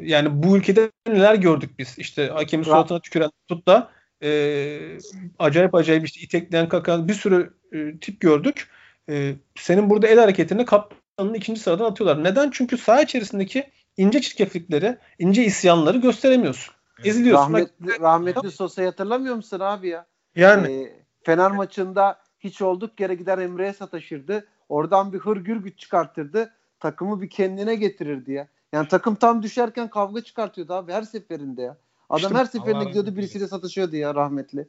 yani 0.02 0.44
bu 0.44 0.58
ülkede 0.58 0.92
neler 1.08 1.36
gördük 1.36 1.80
biz? 1.80 2.00
İşte 2.00 2.28
hakemin 2.28 2.64
Ra- 2.64 2.68
suratına 2.68 3.00
tüküren 3.00 3.32
tut 3.48 3.68
da 3.68 3.92
e, 4.24 4.98
acayip 5.40 5.76
acayip 5.76 6.06
işte 6.06 6.22
itekleyen 6.22 6.70
kakan 6.70 7.08
bir 7.08 7.14
sürü 7.14 7.54
e, 7.72 8.00
tip 8.00 8.22
gördük. 8.22 8.70
E, 9.10 9.36
senin 9.56 9.90
burada 9.90 10.08
el 10.08 10.20
hareketini 10.20 10.66
kaptanın 10.66 11.34
ikinci 11.34 11.62
sıradan 11.62 11.86
atıyorlar. 11.86 12.24
Neden? 12.24 12.50
Çünkü 12.52 12.78
saha 12.78 13.02
içerisindeki 13.02 13.72
ince 13.98 14.22
çirkeflikleri, 14.22 14.98
ince 15.20 15.44
isyanları 15.44 15.98
gösteremiyorsun. 15.98 16.76
Eziliyorsun. 17.04 17.44
Rahmetli, 17.44 18.00
rahmetli 18.00 18.52
Sosa'yı 18.52 18.88
hatırlamıyor 18.88 19.36
musun 19.36 19.60
abi 19.60 19.88
ya? 19.88 20.06
Yani 20.36 20.72
Ee, 20.72 21.06
Fener 21.24 21.52
maçında 21.52 22.20
hiç 22.40 22.62
olduk 22.62 23.00
yere 23.00 23.16
gider 23.16 23.38
Emre'ye 23.38 23.74
sataşırdı. 23.74 24.48
Oradan 24.70 25.14
bir 25.14 25.20
hırgür 25.20 25.58
güç 25.58 25.80
çıkartırdı. 25.80 26.54
Takımı 26.80 27.22
bir 27.22 27.30
kendine 27.30 27.76
getirirdi 27.76 28.32
ya. 28.32 28.48
Yani 28.74 28.88
takım 28.88 29.16
tam 29.16 29.44
düşerken 29.44 29.90
kavga 29.90 30.22
çıkartıyordu 30.22 30.74
abi 30.74 30.92
her 30.92 31.04
seferinde 31.04 31.62
ya. 31.62 31.78
Adam 32.10 32.22
İşte 32.22 32.36
her 32.36 32.46
seferinde 32.46 32.72
rahmet 32.74 32.88
gidiyordu 32.88 33.16
birisiyle 33.16 33.48
satışıyordu 33.48 33.96
ya 33.96 34.16
rahmetli. 34.16 34.68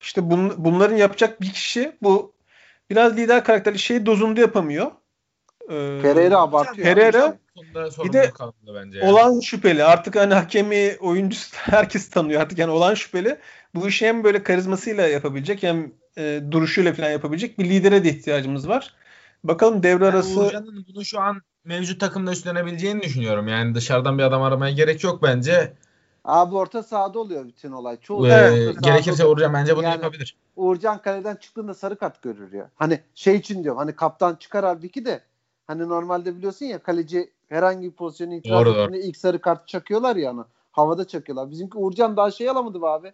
işte 0.00 0.20
bun- 0.20 0.54
bunların 0.58 0.96
yapacak 0.96 1.40
bir 1.40 1.52
kişi 1.52 1.96
bu 2.02 2.32
biraz 2.90 3.16
lider 3.16 3.44
karakterli 3.44 3.78
şeyi 3.78 4.06
dozunda 4.06 4.40
yapamıyor. 4.40 4.90
Ee, 5.70 5.98
Pereira 6.02 6.38
abartıyor. 6.38 6.86
Pereira- 6.86 7.36
Konuda 7.56 8.04
Bir 8.04 8.12
de 8.12 8.32
bence. 8.74 8.98
yani. 8.98 9.12
olan 9.12 9.40
şüpheli. 9.40 9.84
Artık 9.84 10.16
hani 10.16 10.34
hakemi, 10.34 10.96
oyuncusu 11.00 11.50
herkes 11.56 12.10
tanıyor 12.10 12.40
artık. 12.40 12.58
Yani 12.58 12.70
olan 12.70 12.94
şüpheli. 12.94 13.38
Bu 13.74 13.88
işi 13.88 14.06
hem 14.06 14.24
böyle 14.24 14.42
karizmasıyla 14.42 15.06
yapabilecek 15.08 15.62
hem 15.62 15.92
e, 16.18 16.40
duruşuyla 16.50 16.92
falan 16.92 17.10
yapabilecek 17.10 17.58
bir 17.58 17.64
lidere 17.70 18.04
de 18.04 18.08
ihtiyacımız 18.08 18.68
var. 18.68 18.94
Bakalım 19.44 19.82
devre 19.82 20.04
Yani 20.04 20.14
arası 20.14 20.40
Uğurcan'ın 20.40 20.86
bunu 20.94 21.04
şu 21.04 21.20
an 21.20 21.40
mevcut 21.64 22.00
takımda 22.00 22.32
üstlenebileceğini 22.32 23.02
düşünüyorum. 23.02 23.48
Yani 23.48 23.74
dışarıdan 23.74 24.18
bir 24.18 24.22
adam 24.22 24.42
aramaya 24.42 24.74
gerek 24.74 25.04
yok 25.04 25.22
bence. 25.22 25.72
Abi 26.24 26.54
orta 26.54 26.82
sahada 26.82 27.18
oluyor 27.18 27.44
bütün 27.46 27.72
olay. 27.72 28.00
Çoğu 28.00 28.26
Ee, 28.28 28.72
gerekirse 28.82 29.24
oluyor. 29.24 29.36
Uğurcan 29.36 29.54
bence 29.54 29.76
bunu 29.76 29.84
Yani- 29.84 29.94
yapabilir. 29.94 30.36
Uğurcan 30.56 31.02
kaleden 31.02 31.36
çıktığında 31.36 31.74
sarı 31.74 31.96
kart 31.96 32.22
görür 32.22 32.52
ya. 32.52 32.70
Hani 32.76 33.00
şey 33.14 33.36
için 33.36 33.64
diyorum 33.64 33.78
hani 33.78 33.96
kaptan 33.96 34.34
çıkar 34.34 34.64
halbuki 34.64 35.04
de 35.04 35.20
hani 35.66 35.88
normalde 35.88 36.36
biliyorsun 36.36 36.66
ya 36.66 36.82
kaleci 36.82 37.32
herhangi 37.48 37.86
bir 37.86 37.96
pozisyonu 37.96 38.44
doğru. 38.44 38.70
ettiğinde 38.70 39.06
ilk 39.06 39.16
sarı 39.16 39.40
kart 39.40 39.68
çakıyorlar 39.68 40.16
ya 40.16 40.30
hani. 40.30 40.44
Havada 40.72 41.06
çakıyorlar. 41.06 41.50
Bizimki 41.50 41.78
Uğurcan 41.78 42.16
daha 42.16 42.30
şey 42.30 42.50
alamadı 42.50 42.82
be 42.82 42.86
abi. 42.86 43.12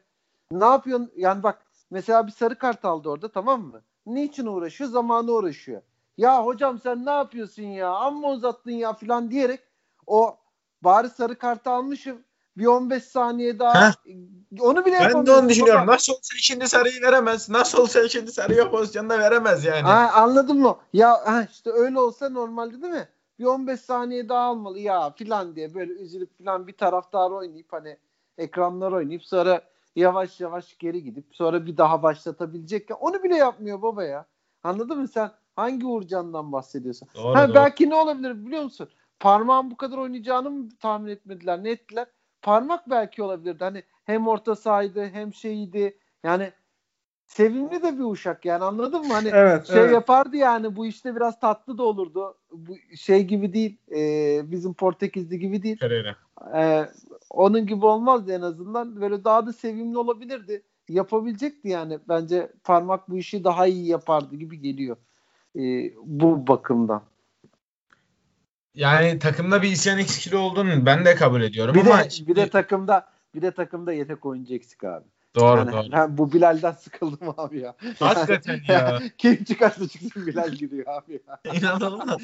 Ne 0.51 0.65
yapıyorsun? 0.65 1.11
Yani 1.17 1.43
bak 1.43 1.67
mesela 1.91 2.27
bir 2.27 2.33
sarı 2.33 2.59
kart 2.59 2.85
aldı 2.85 3.09
orada 3.09 3.29
tamam 3.29 3.63
mı? 3.63 3.83
Niçin 4.07 4.47
uğraşıyor? 4.47 4.91
Zamanı 4.91 5.33
uğraşıyor. 5.33 5.83
Ya 6.17 6.45
hocam 6.47 6.79
sen 6.79 7.07
ne 7.07 7.11
yapıyorsun 7.11 7.63
ya? 7.63 7.91
Amma 7.91 8.31
uzattın 8.31 8.71
ya 8.71 8.93
falan 8.93 9.31
diyerek 9.31 9.61
o 10.07 10.37
bari 10.83 11.09
sarı 11.09 11.39
kartı 11.39 11.71
almışım. 11.71 12.19
Bir 12.59 12.67
15 12.67 13.05
saniye 13.05 13.59
daha 13.59 13.89
Heh. 13.89 13.93
onu 14.61 14.85
bile 14.87 14.99
Ben 15.01 15.27
de 15.27 15.33
onu 15.33 15.49
düşünüyorum. 15.49 15.83
baba. 15.83 15.93
Nasıl 15.93 16.13
olsa 16.13 16.35
şimdi 16.37 16.69
sarıyı 16.69 17.03
veremez. 17.03 17.51
Nasıl 17.51 17.79
olsa 17.83 18.09
şimdi 18.09 18.33
sarıya 18.33 18.71
pozisyonda 18.71 19.19
veremez 19.19 19.65
yani. 19.65 19.83
Ha, 19.83 20.11
anladın 20.15 20.61
mı? 20.61 20.77
Ya 20.93 21.11
ha, 21.11 21.47
işte 21.51 21.71
öyle 21.71 21.99
olsa 21.99 22.29
normalde 22.29 22.83
değil 22.83 22.93
mi? 22.93 23.09
Bir 23.39 23.45
15 23.45 23.81
saniye 23.81 24.29
daha 24.29 24.45
almalı 24.45 24.79
ya 24.79 25.11
filan 25.11 25.57
diye 25.57 25.75
böyle 25.75 25.93
üzülüp 25.93 26.39
filan 26.39 26.67
bir 26.67 26.77
taraftar 26.77 27.31
oynayıp 27.31 27.73
hani 27.73 27.97
ekranlar 28.39 28.93
oynayıp 28.93 29.25
sonra 29.25 29.63
yavaş 29.97 30.41
yavaş 30.41 30.79
geri 30.79 31.03
gidip 31.03 31.27
sonra 31.33 31.67
bir 31.67 31.77
daha 31.77 32.03
başlatabilecekken 32.03 32.97
onu 33.01 33.23
bile 33.23 33.37
yapmıyor 33.37 33.83
baba 33.83 34.05
ya. 34.05 34.27
Anladın 34.63 34.99
mı 34.99 35.09
sen? 35.09 35.31
Hangi 35.57 35.87
Uğurcan'dan 35.87 36.53
bahsediyorsun? 36.53 37.09
Doğru, 37.15 37.35
ha, 37.35 37.49
doğru. 37.49 37.55
belki 37.55 37.91
ne 37.91 37.95
olabilir 37.95 38.47
biliyor 38.47 38.63
musun? 38.63 38.89
Parmağın 39.21 39.71
bu 39.71 39.77
kadar 39.77 39.99
oynayacağını 39.99 40.51
mı 40.51 40.69
tahmin 40.81 41.11
etmediler? 41.11 41.65
Ne 41.65 41.71
ettiler? 41.71 42.07
Parmak 42.43 42.91
belki 42.91 43.23
olabilirdi. 43.23 43.65
Hani 43.65 43.83
hem 44.05 44.29
orta 44.29 44.57
sahaydı 44.57 45.07
hem 45.07 45.35
şeydi. 45.35 45.99
Yani 46.25 46.53
sevimli 47.27 47.83
de 47.83 47.99
bir 47.99 48.05
uşak 48.05 48.45
yani 48.45 48.65
anladın 48.65 49.07
mı? 49.07 49.13
Hani 49.13 49.29
Evet, 49.29 49.67
şey 49.67 49.81
evet. 49.81 49.93
yapardı 49.93 50.37
yani 50.37 50.77
bu 50.77 50.87
işte 50.87 51.17
biraz 51.17 51.41
tatlı 51.41 51.79
da 51.79 51.83
olurdu. 51.83 52.35
Bu 52.53 52.77
şey 52.97 53.25
gibi 53.25 53.53
değil. 53.53 53.79
e, 53.97 54.51
bizim 54.51 54.75
Portekizli 54.75 55.39
gibi 55.39 55.63
değil. 55.63 55.79
Pereira. 55.79 56.17
E, 56.57 56.89
onun 57.31 57.67
gibi 57.67 57.87
olmazdı 57.87 58.33
en 58.33 58.43
azından. 58.43 59.01
Böyle 59.01 59.25
daha 59.25 59.47
da 59.47 59.53
sevimli 59.53 59.99
olabilirdi. 59.99 60.63
Yapabilecekti 60.89 61.69
yani. 61.69 61.99
Bence 62.09 62.53
parmak 62.65 63.11
bu 63.11 63.17
işi 63.17 63.45
daha 63.45 63.67
iyi 63.67 63.87
yapardı 63.87 64.37
gibi 64.37 64.61
geliyor. 64.61 64.97
E, 65.57 65.93
bu 65.97 66.47
bakımdan. 66.47 67.03
Yani 68.79 69.19
takımda 69.19 69.63
bir 69.63 69.69
isyan 69.69 69.99
eksikliği 69.99 70.43
olduğunu 70.43 70.87
ben 70.87 71.05
de 71.05 71.15
kabul 71.15 71.43
ediyorum 71.43 71.75
Bir 71.75 71.81
ama 71.81 72.05
de 72.05 72.09
bir 72.27 72.37
de 72.37 72.49
takımda 72.49 73.07
bir 73.35 73.43
de 73.43 73.51
takımda 73.51 73.93
yedek 73.93 74.27
oyuncu 74.27 74.55
eksik 74.55 74.85
abi. 74.85 75.05
doğru 75.35 75.59
Yani 75.59 75.73
doğru. 75.73 75.93
ben 75.93 76.19
bu 76.19 76.33
Bilal'den 76.33 76.73
sıkıldım 76.73 77.35
abi 77.37 77.61
ya. 77.61 77.75
Hakikaten 77.99 78.61
ya. 78.69 79.03
Kim 79.19 79.45
çıkarsa 79.45 79.89
çıksın 79.89 80.27
Bilal 80.27 80.51
giriyor 80.51 80.87
abi 80.87 81.21
ya. 81.29 81.41
İnanılmaz. 81.55 82.21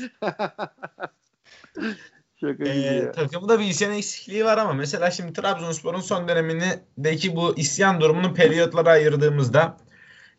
Şaka 2.41 2.65
Ee, 2.65 3.13
takımda 3.13 3.61
bir 3.61 3.65
isyan 3.65 3.93
eksikliği 3.93 4.45
var 4.45 4.59
ama 4.59 4.73
mesela 4.73 5.11
şimdi 5.11 5.33
Trabzonspor'un 5.33 6.01
son 6.01 6.29
dönemindeki 6.29 7.37
bu 7.37 7.57
isyan 7.57 8.01
durumunu 8.01 8.35
periyotlara 8.35 8.91
ayırdığımızda 8.91 9.77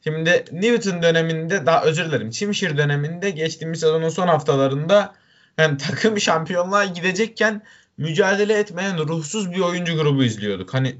şimdi 0.03 0.45
Newton 0.51 1.03
döneminde 1.03 1.65
daha 1.65 1.83
özür 1.83 2.05
dilerim 2.05 2.29
Çimşir 2.29 2.77
döneminde 2.77 3.29
geçtiğimiz 3.29 3.79
sezonun 3.79 4.09
son 4.09 4.27
haftalarında 4.27 5.15
yani 5.57 5.77
takım 5.77 6.19
şampiyonluğa 6.19 6.85
gidecekken 6.85 7.61
mücadele 7.97 8.59
etmeyen 8.59 8.97
ruhsuz 8.97 9.51
bir 9.51 9.59
oyuncu 9.59 9.95
grubu 9.95 10.23
izliyorduk. 10.23 10.73
Hani 10.73 10.95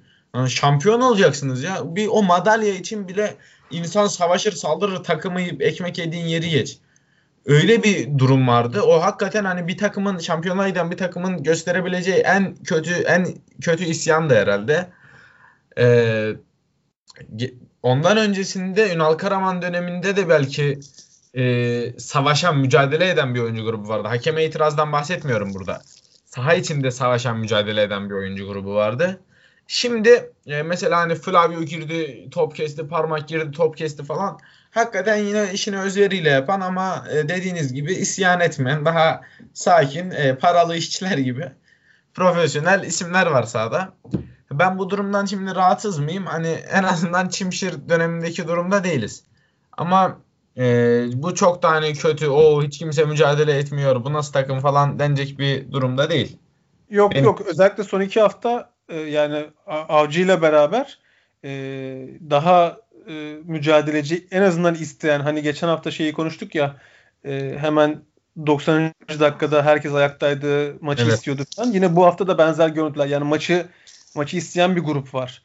şampiyon 0.47 1.01
olacaksınız 1.01 1.63
ya. 1.63 1.95
Bir 1.95 2.07
o 2.07 2.23
madalya 2.23 2.73
için 2.73 3.07
bile 3.07 3.35
insan 3.71 4.07
savaşır, 4.07 4.51
saldırır, 4.51 5.03
takımı 5.03 5.41
ekmek 5.41 5.97
yediğin 5.97 6.25
yeri 6.25 6.49
geç. 6.49 6.77
Öyle 7.45 7.83
bir 7.83 8.19
durum 8.19 8.47
vardı. 8.47 8.81
O 8.81 9.01
hakikaten 9.01 9.45
hani 9.45 9.67
bir 9.67 9.77
takımın 9.77 10.19
şampiyonluğa 10.19 10.69
giden 10.69 10.91
bir 10.91 10.97
takımın 10.97 11.43
gösterebileceği 11.43 12.17
en 12.17 12.55
kötü 12.55 12.93
en 12.93 13.27
kötü 13.61 13.83
isyan 13.83 14.29
da 14.29 14.35
herhalde. 14.35 14.89
Ee, 15.77 16.31
ondan 17.83 18.17
öncesinde 18.17 18.93
Ünal 18.93 19.13
Karaman 19.13 19.61
döneminde 19.61 20.15
de 20.15 20.29
belki 20.29 20.79
e, 21.35 21.99
savaşan, 21.99 22.57
mücadele 22.57 23.09
eden 23.09 23.35
bir 23.35 23.39
oyuncu 23.39 23.63
grubu 23.63 23.89
vardı. 23.89 24.07
Hakeme 24.07 24.45
itirazdan 24.45 24.91
bahsetmiyorum 24.91 25.53
burada. 25.53 25.81
Saha 26.25 26.53
içinde 26.53 26.91
savaşan, 26.91 27.37
mücadele 27.37 27.81
eden 27.81 28.09
bir 28.09 28.15
oyuncu 28.15 28.47
grubu 28.47 28.75
vardı. 28.75 29.19
Şimdi 29.67 30.31
e, 30.47 30.63
mesela 30.63 30.99
hani 30.99 31.15
Flavio 31.15 31.63
girdi, 31.63 32.27
top 32.31 32.55
kesti, 32.55 32.87
parmak 32.87 33.27
girdi, 33.27 33.51
top 33.51 33.77
kesti 33.77 34.03
falan. 34.03 34.39
Hakikaten 34.71 35.15
yine 35.15 35.53
işini 35.53 35.79
özveriyle 35.79 36.29
yapan 36.29 36.61
ama 36.61 37.05
e, 37.11 37.29
dediğiniz 37.29 37.73
gibi 37.73 37.93
isyan 37.93 38.41
etmeyen, 38.41 38.85
daha 38.85 39.21
sakin, 39.53 40.11
e, 40.11 40.35
paralı 40.35 40.75
işçiler 40.75 41.17
gibi 41.17 41.51
profesyonel 42.13 42.83
isimler 42.83 43.27
var 43.27 43.43
sahada. 43.43 43.93
Ben 44.51 44.77
bu 44.77 44.89
durumdan 44.89 45.25
şimdi 45.25 45.55
rahatsız 45.55 45.99
mıyım? 45.99 46.25
Hani 46.25 46.47
en 46.47 46.83
azından 46.83 47.29
Çimşir 47.29 47.89
dönemindeki 47.89 48.47
durumda 48.47 48.83
değiliz. 48.83 49.23
Ama 49.77 50.17
e, 50.57 50.63
bu 51.13 51.35
çok 51.35 51.63
da 51.63 51.69
hani 51.69 51.93
kötü, 51.93 52.27
o 52.27 52.63
hiç 52.63 52.79
kimse 52.79 53.05
mücadele 53.05 53.57
etmiyor, 53.57 54.03
bu 54.03 54.13
nasıl 54.13 54.33
takım 54.33 54.59
falan 54.59 54.99
denecek 54.99 55.39
bir 55.39 55.71
durumda 55.71 56.09
değil. 56.09 56.37
Yok 56.89 57.11
Benim- 57.11 57.23
yok 57.23 57.41
özellikle 57.41 57.83
son 57.83 58.01
iki 58.01 58.21
hafta 58.21 58.69
e, 58.89 58.99
yani 58.99 59.45
Avcı 59.67 60.21
ile 60.21 60.41
beraber 60.41 60.99
e, 61.43 61.49
daha 62.29 62.77
e, 63.09 63.13
mücadeleci 63.43 64.27
en 64.31 64.41
azından 64.41 64.75
isteyen 64.75 65.19
hani 65.19 65.41
geçen 65.41 65.67
hafta 65.67 65.91
şeyi 65.91 66.13
konuştuk 66.13 66.55
ya 66.55 66.75
e, 67.25 67.55
hemen 67.59 68.01
90. 68.47 68.93
dakikada 69.19 69.65
herkes 69.65 69.93
ayaktaydı 69.93 70.75
maçı 70.81 71.03
Evet. 71.03 71.13
istiyordu 71.13 71.43
falan. 71.55 71.71
Yine 71.71 71.95
bu 71.95 72.05
hafta 72.05 72.27
da 72.27 72.37
benzer 72.37 72.69
görüntüler 72.69 73.07
yani 73.07 73.23
maçı 73.23 73.65
maçı 74.15 74.37
isteyen 74.37 74.75
bir 74.75 74.81
grup 74.81 75.13
var. 75.13 75.43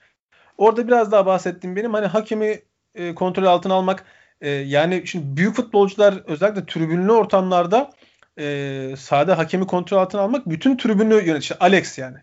Orada 0.58 0.88
biraz 0.88 1.12
daha 1.12 1.26
bahsettiğim 1.26 1.76
benim 1.76 1.94
hani 1.94 2.06
hakemi 2.06 2.62
e, 2.94 3.14
kontrol 3.14 3.44
altına 3.44 3.74
almak 3.74 4.04
e, 4.40 4.50
yani 4.50 5.02
şimdi 5.06 5.36
büyük 5.36 5.56
futbolcular 5.56 6.22
özellikle 6.26 6.66
tribünlü 6.66 7.12
ortamlarda 7.12 7.90
e, 8.38 8.94
sahada 8.98 9.38
hakemi 9.38 9.66
kontrol 9.66 9.98
altına 9.98 10.20
almak 10.20 10.48
bütün 10.48 10.76
tribünü 10.76 11.14
yönet. 11.14 11.42
işte 11.42 11.56
Alex 11.60 11.98
yani. 11.98 12.16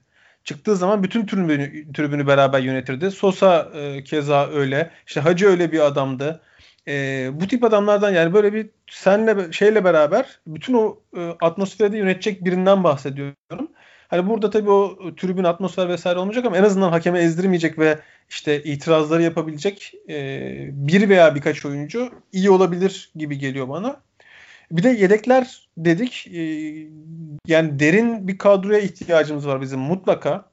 Çıktığı 0.43 0.76
zaman 0.76 1.03
bütün 1.03 1.26
tribünü, 1.26 1.93
tribünü 1.93 2.28
beraber 2.28 2.59
yönetirdi. 2.59 3.11
Sosa 3.11 3.72
e, 3.76 4.03
keza 4.03 4.47
öyle. 4.47 4.91
İşte 5.07 5.20
Hacı 5.20 5.47
öyle 5.47 5.72
bir 5.72 5.80
adamdı. 5.80 6.41
E, 6.88 7.30
bu 7.34 7.47
tip 7.47 7.63
adamlardan 7.63 8.11
yani 8.13 8.34
böyle 8.34 8.53
bir 8.53 8.70
senle 8.89 9.51
şeyle 9.51 9.84
beraber 9.84 10.39
bütün 10.47 10.74
o 10.74 10.99
e, 11.18 11.30
atmosferi 11.41 11.91
de 11.91 11.97
yönetecek 11.97 12.45
birinden 12.45 12.84
bahsediyorum. 12.84 13.72
Hani 14.08 14.30
burada 14.30 14.49
tabii 14.49 14.70
o 14.70 15.16
tribün 15.16 15.43
atmosfer 15.43 15.89
vesaire 15.89 16.20
olmayacak 16.20 16.45
ama 16.45 16.58
en 16.58 16.64
azından 16.64 16.91
hakeme 16.91 17.20
ezdirmeyecek 17.20 17.80
ve 17.80 17.99
işte 18.30 18.64
itirazları 18.64 19.24
yapabilecek 19.24 19.93
e, 20.10 20.49
bir 20.72 21.10
veya 21.10 21.36
birkaç 21.36 21.66
oyuncu 21.66 22.12
iyi 22.32 22.49
olabilir 22.49 23.12
gibi 23.16 23.38
geliyor 23.38 23.70
bana. 23.70 24.01
Bir 24.72 24.84
de 24.84 24.89
yedekler 24.89 25.68
dedik. 25.78 26.28
E, 26.28 26.41
yani 27.47 27.80
derin 27.80 28.28
bir 28.28 28.38
kadroya 28.38 28.80
ihtiyacımız 28.80 29.47
var 29.47 29.62
bizim 29.62 29.80
mutlaka. 29.80 30.45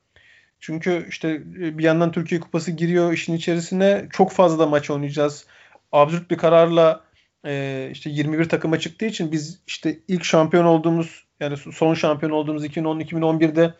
Çünkü 0.60 1.06
işte 1.08 1.28
e, 1.28 1.78
bir 1.78 1.84
yandan 1.84 2.12
Türkiye 2.12 2.40
Kupası 2.40 2.70
giriyor 2.70 3.12
işin 3.12 3.34
içerisine. 3.36 4.06
Çok 4.12 4.32
fazla 4.32 4.58
da 4.58 4.66
maç 4.66 4.90
oynayacağız. 4.90 5.46
Absürt 5.92 6.30
bir 6.30 6.36
kararla 6.36 7.04
e, 7.46 7.88
işte 7.92 8.10
21 8.10 8.48
takıma 8.48 8.78
çıktığı 8.78 9.06
için 9.06 9.32
biz 9.32 9.60
işte 9.66 9.98
ilk 10.08 10.24
şampiyon 10.24 10.64
olduğumuz 10.64 11.24
yani 11.44 11.56
son 11.56 11.94
şampiyon 11.94 12.32
olduğumuz 12.32 12.64
2010-2011'de 12.64 13.74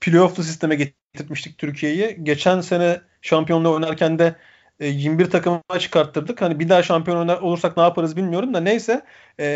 playoff'lu 0.00 0.42
sisteme 0.42 0.74
getirtmiştik 0.74 1.58
Türkiye'yi. 1.58 2.18
Geçen 2.22 2.60
sene 2.60 3.00
şampiyonluğu 3.22 3.72
oynarken 3.72 4.18
de 4.18 4.36
e, 4.80 4.86
21 4.86 5.30
takıma 5.30 5.78
çıkarttırdık. 5.78 6.42
Hani 6.42 6.58
bir 6.58 6.68
daha 6.68 6.82
şampiyon 6.82 7.28
olursak 7.28 7.76
ne 7.76 7.82
yaparız 7.82 8.16
bilmiyorum 8.16 8.54
da 8.54 8.60
neyse 8.60 9.04
e, 9.38 9.46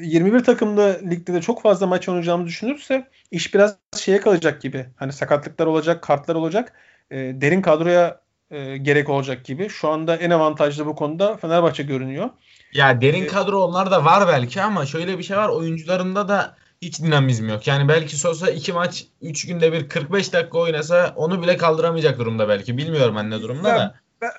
21 0.00 0.44
takımlı 0.44 1.00
ligde 1.10 1.34
de 1.34 1.40
çok 1.40 1.62
fazla 1.62 1.86
maç 1.86 2.08
oynayacağımızı 2.08 2.48
düşünürse 2.48 3.08
iş 3.30 3.54
biraz 3.54 3.76
şeye 3.96 4.20
kalacak 4.20 4.62
gibi. 4.62 4.86
Hani 4.96 5.12
sakatlıklar 5.12 5.66
olacak, 5.66 6.02
kartlar 6.02 6.34
olacak. 6.34 6.72
E, 7.10 7.16
derin 7.16 7.62
kadroya 7.62 8.20
e, 8.50 8.76
gerek 8.76 9.08
olacak 9.08 9.44
gibi. 9.44 9.68
Şu 9.68 9.88
anda 9.88 10.16
en 10.16 10.30
avantajlı 10.30 10.86
bu 10.86 10.96
konuda 10.96 11.36
Fenerbahçe 11.36 11.82
görünüyor. 11.82 12.30
Ya 12.72 13.00
derin 13.00 13.24
E, 13.24 13.26
kadro 13.26 13.60
onlarda 13.60 14.04
var 14.04 14.28
belki 14.28 14.62
ama 14.62 14.86
şöyle 14.86 15.18
bir 15.18 15.22
şey 15.22 15.36
var. 15.36 15.48
Oyuncularında 15.48 16.28
da 16.28 16.56
hiç 16.82 17.02
dinamizm 17.02 17.48
yok. 17.48 17.66
Yani 17.66 17.88
belki 17.88 18.16
Sosa 18.16 18.50
iki 18.50 18.72
maç 18.72 19.04
3 19.22 19.46
günde 19.46 19.72
bir 19.72 19.88
45 19.88 20.32
dakika 20.32 20.58
oynasa 20.58 21.12
onu 21.16 21.42
bile 21.42 21.56
kaldıramayacak 21.56 22.18
durumda 22.18 22.48
belki. 22.48 22.76
Bilmiyorum 22.76 23.16
ben 23.16 23.30
ne 23.30 23.42
durumda 23.42 23.68
da. 23.68 23.94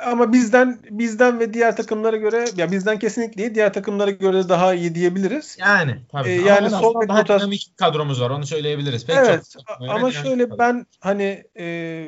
Ama 0.06 0.34
bizden 0.34 0.80
bizden 0.90 1.40
ve 1.40 1.54
diğer 1.54 1.78
takımlara 1.78 2.18
göre 2.18 2.46
ya 2.56 2.72
bizden 2.72 3.00
kesinlikle 3.00 3.42
iyi, 3.42 3.56
diğer 3.56 3.74
takımlara 3.74 4.12
göre 4.12 4.50
daha 4.50 4.74
iyi 4.74 4.96
diyebiliriz. 4.96 5.58
Yani 5.60 5.98
tabii. 6.12 6.30
E, 6.30 6.40
Ama 6.40 6.48
yani 6.48 6.70
sol 6.70 7.02
bek 7.02 7.10
daha 7.10 7.22
rotas- 7.22 7.40
dinamik 7.40 7.78
kadromuz 7.78 8.22
var. 8.22 8.30
Onu 8.30 8.46
söyleyebiliriz. 8.46 9.06
Pek 9.06 9.16
evet 9.16 9.50
çok. 9.54 9.90
ama 9.90 10.12
şöyle 10.12 10.44
kadro. 10.44 10.60
ben 10.60 10.86
hani 11.00 11.44
e, 11.60 12.08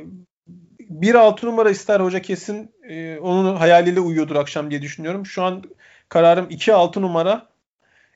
bir 0.79 1.15
altı 1.15 1.47
numara 1.47 1.69
ister 1.69 1.99
hoca 1.99 2.21
kesin 2.21 2.71
e, 2.89 3.17
onun 3.19 3.55
hayaliyle 3.55 3.99
uyuyordur 3.99 4.35
akşam 4.35 4.71
diye 4.71 4.81
düşünüyorum. 4.81 5.25
Şu 5.25 5.43
an 5.43 5.63
kararım 6.09 6.47
iki 6.49 6.73
altı 6.73 7.01
numara 7.01 7.47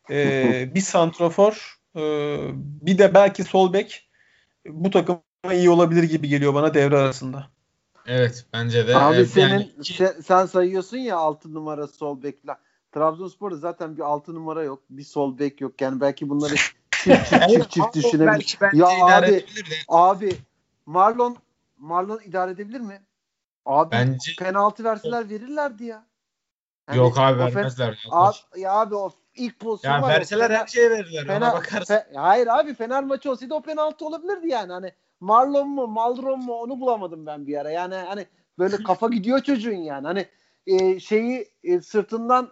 e, 0.09 0.69
bir 0.75 0.81
santrofor 0.81 1.76
e, 1.97 2.37
bir 2.55 2.97
de 2.97 3.13
belki 3.13 3.43
sol 3.43 3.73
bek 3.73 4.09
bu 4.65 4.89
takıma 4.89 5.21
iyi 5.53 5.69
olabilir 5.69 6.03
gibi 6.03 6.27
geliyor 6.27 6.53
bana 6.53 6.73
devre 6.73 6.97
arasında. 6.97 7.47
Evet 8.05 8.45
bence 8.53 8.87
de. 8.87 8.95
Abi 8.95 9.15
Evet, 9.15 9.29
senin 9.29 9.49
yani- 9.49 9.71
sen, 9.83 10.21
sen 10.21 10.45
sayıyorsun 10.45 10.97
ya 10.97 11.17
6 11.17 11.53
numara 11.53 11.87
sol 11.87 12.23
bekler. 12.23 12.57
Trabzonspor'da 12.91 13.55
zaten 13.55 13.97
bir 13.97 14.01
6 14.01 14.35
numara 14.35 14.63
yok. 14.63 14.83
Bir 14.89 15.03
sol 15.03 15.39
bek 15.39 15.61
yok. 15.61 15.81
Yani 15.81 16.01
belki 16.01 16.29
bunları 16.29 16.55
çift 17.03 17.29
çift 17.29 17.29
çift, 17.49 17.71
çift 17.71 17.95
düşünebilir. 17.95 18.57
Ya 18.73 18.87
abi 18.87 19.45
abi 19.87 20.37
Marlon 20.85 21.37
Marlon 21.77 22.19
idare 22.25 22.51
edebilir 22.51 22.79
mi? 22.79 23.01
Abi 23.65 23.91
Bence 23.91 24.31
penaltı 24.39 24.83
verseler 24.83 25.29
verirlerdi 25.29 25.85
ya. 25.85 26.05
Yani 26.87 26.97
yok 26.97 27.17
abi 27.17 27.39
vermezler. 27.39 28.07
Abi, 28.11 28.35
ya 28.57 28.71
abi 28.73 28.95
o 28.95 29.11
ilk 29.37 29.59
pozisyon 29.59 29.93
ya 29.93 30.01
var. 30.01 30.09
verseler 30.09 30.49
her 30.49 30.67
şeye 30.67 30.89
verirler. 30.89 31.23
Ona 31.25 31.33
Fener- 31.33 31.53
bakarsın. 31.53 31.93
Fe- 31.93 32.15
hayır 32.15 32.47
abi 32.47 32.73
Fener 32.73 33.03
maçı 33.03 33.31
olsaydı 33.31 33.53
o 33.53 33.61
penaltı 33.61 34.05
olabilirdi 34.05 34.47
yani. 34.47 34.71
Hani 34.71 34.91
Marlon 35.19 35.69
mu 35.69 35.87
Maldron 35.87 36.45
mu 36.45 36.53
onu 36.53 36.79
bulamadım 36.79 37.25
ben 37.25 37.47
bir 37.47 37.57
ara. 37.57 37.71
Yani 37.71 37.95
hani 37.95 38.25
böyle 38.59 38.83
kafa 38.83 39.07
gidiyor 39.07 39.39
çocuğun 39.39 39.75
yani. 39.75 40.07
Hani 40.07 40.25
e, 40.67 40.99
şeyi 40.99 41.51
e, 41.63 41.81
sırtından 41.81 42.49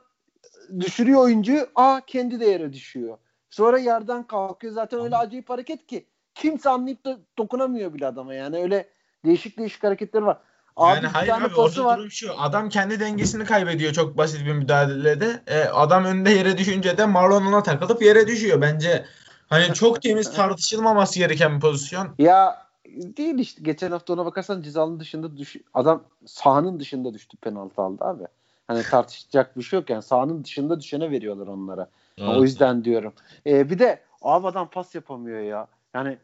düşürüyor 0.80 1.22
oyuncuyu. 1.22 1.68
Aa 1.76 2.02
kendi 2.08 2.40
de 2.40 2.46
yere 2.46 2.74
düşüyor. 2.74 3.18
Sonra 3.50 3.78
yerden 3.78 4.24
kalkıyor. 4.24 4.74
Zaten 4.74 5.00
öyle 5.00 5.18
acayip 5.18 5.50
hareket 5.50 5.88
ki 5.88 6.06
kimse 6.36 6.70
anlayıp 6.70 7.06
da 7.06 7.18
dokunamıyor 7.38 7.94
bile 7.94 8.08
adama. 8.08 8.34
Yani 8.34 8.58
öyle 8.58 8.90
değişik 9.26 9.58
değişik 9.58 9.84
hareketleri 9.84 10.26
var. 10.26 10.38
Abi 10.76 10.96
yani 10.96 11.08
hayır 11.08 11.32
abi 11.32 11.56
orada 11.56 11.86
var. 11.86 11.98
durum 12.00 12.12
şu. 12.12 12.42
Adam 12.42 12.70
kendi 12.70 13.00
dengesini 13.00 13.46
kaybediyor 13.46 13.94
çok 13.94 14.18
basit 14.18 14.46
bir 14.46 14.54
müdahalede. 14.54 15.42
E, 15.48 15.64
adam 15.64 16.06
önde 16.06 16.30
yere 16.30 16.58
düşünce 16.58 16.98
de 16.98 17.06
Marlon 17.06 17.46
ona 17.46 17.64
takılıp 17.64 18.02
yere 18.02 18.28
düşüyor. 18.28 18.62
Bence 18.62 19.06
hani 19.48 19.74
çok 19.74 20.02
temiz 20.02 20.34
tartışılmaması 20.34 21.20
gereken 21.20 21.56
bir 21.56 21.60
pozisyon. 21.60 22.08
Ya 22.20 22.68
değil 22.96 23.40
işte. 23.40 23.62
Geçen 23.64 23.92
hafta 23.92 24.14
ona 24.14 24.26
bakarsan 24.26 24.62
cezanın 24.62 25.00
dışında 25.00 25.38
düş 25.38 25.56
adam 25.74 26.04
sahanın 26.26 26.80
dışında 26.80 27.14
düştü 27.14 27.38
penaltı 27.38 27.82
aldı 27.82 28.04
abi. 28.04 28.24
Hani 28.68 28.84
tartışacak 28.84 29.58
bir 29.58 29.64
şey 29.64 29.80
yok 29.80 29.90
yani 29.90 30.04
sahanın 30.04 30.44
dışında 30.44 30.80
düşene 30.80 31.12
veriyorlar 31.12 31.48
onlara. 31.48 31.90
O 32.22 32.44
yüzden 32.44 32.84
diyorum. 32.84 33.14
Ee, 33.48 33.70
bir 33.70 33.80
de 33.80 34.02
abi 34.22 34.48
adam 34.48 34.70
pas 34.70 34.96
yapamıyor 34.96 35.40
ya. 35.40 35.68
Yani 35.94 36.18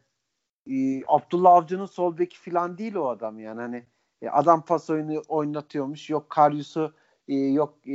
e, 0.70 1.02
Abdullah 1.06 1.52
Avcı'nın 1.52 1.86
sol 1.86 2.18
beki 2.18 2.38
falan 2.38 2.78
değil 2.78 2.94
o 2.94 3.08
adam 3.08 3.38
yani. 3.38 3.60
Hani 3.60 3.84
e, 4.22 4.28
adam 4.28 4.64
pas 4.64 4.90
oyunu 4.90 5.22
oynatıyormuş. 5.28 6.10
Yok 6.10 6.30
Karyus'u 6.30 6.92
e, 7.28 7.34
yok 7.34 7.74
e, 7.86 7.92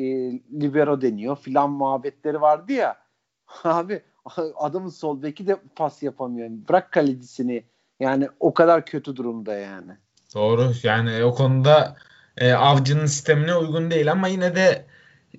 libero 0.62 1.02
deniyor 1.02 1.38
filan 1.38 1.70
muhabbetleri 1.72 2.42
vardı 2.42 2.72
ya. 2.72 2.98
Abi 3.64 4.02
adamın 4.56 4.90
sol 4.90 5.24
beki 5.24 5.48
de 5.48 5.58
pas 5.76 6.04
yapamıyor. 6.04 6.50
Bırak 6.70 6.92
kalecisini. 6.92 7.64
Yani 8.00 8.28
o 8.40 8.54
kadar 8.54 8.86
kötü 8.86 9.16
durumda 9.16 9.54
yani. 9.54 9.92
Doğru. 10.36 10.72
Yani 10.84 11.24
o 11.24 11.34
konuda 11.34 11.96
e, 12.38 12.54
avcının 12.54 13.06
sistemine 13.06 13.56
uygun 13.56 13.92
değil 13.92 14.12
ama 14.12 14.28
yine 14.28 14.56
de 14.56 14.86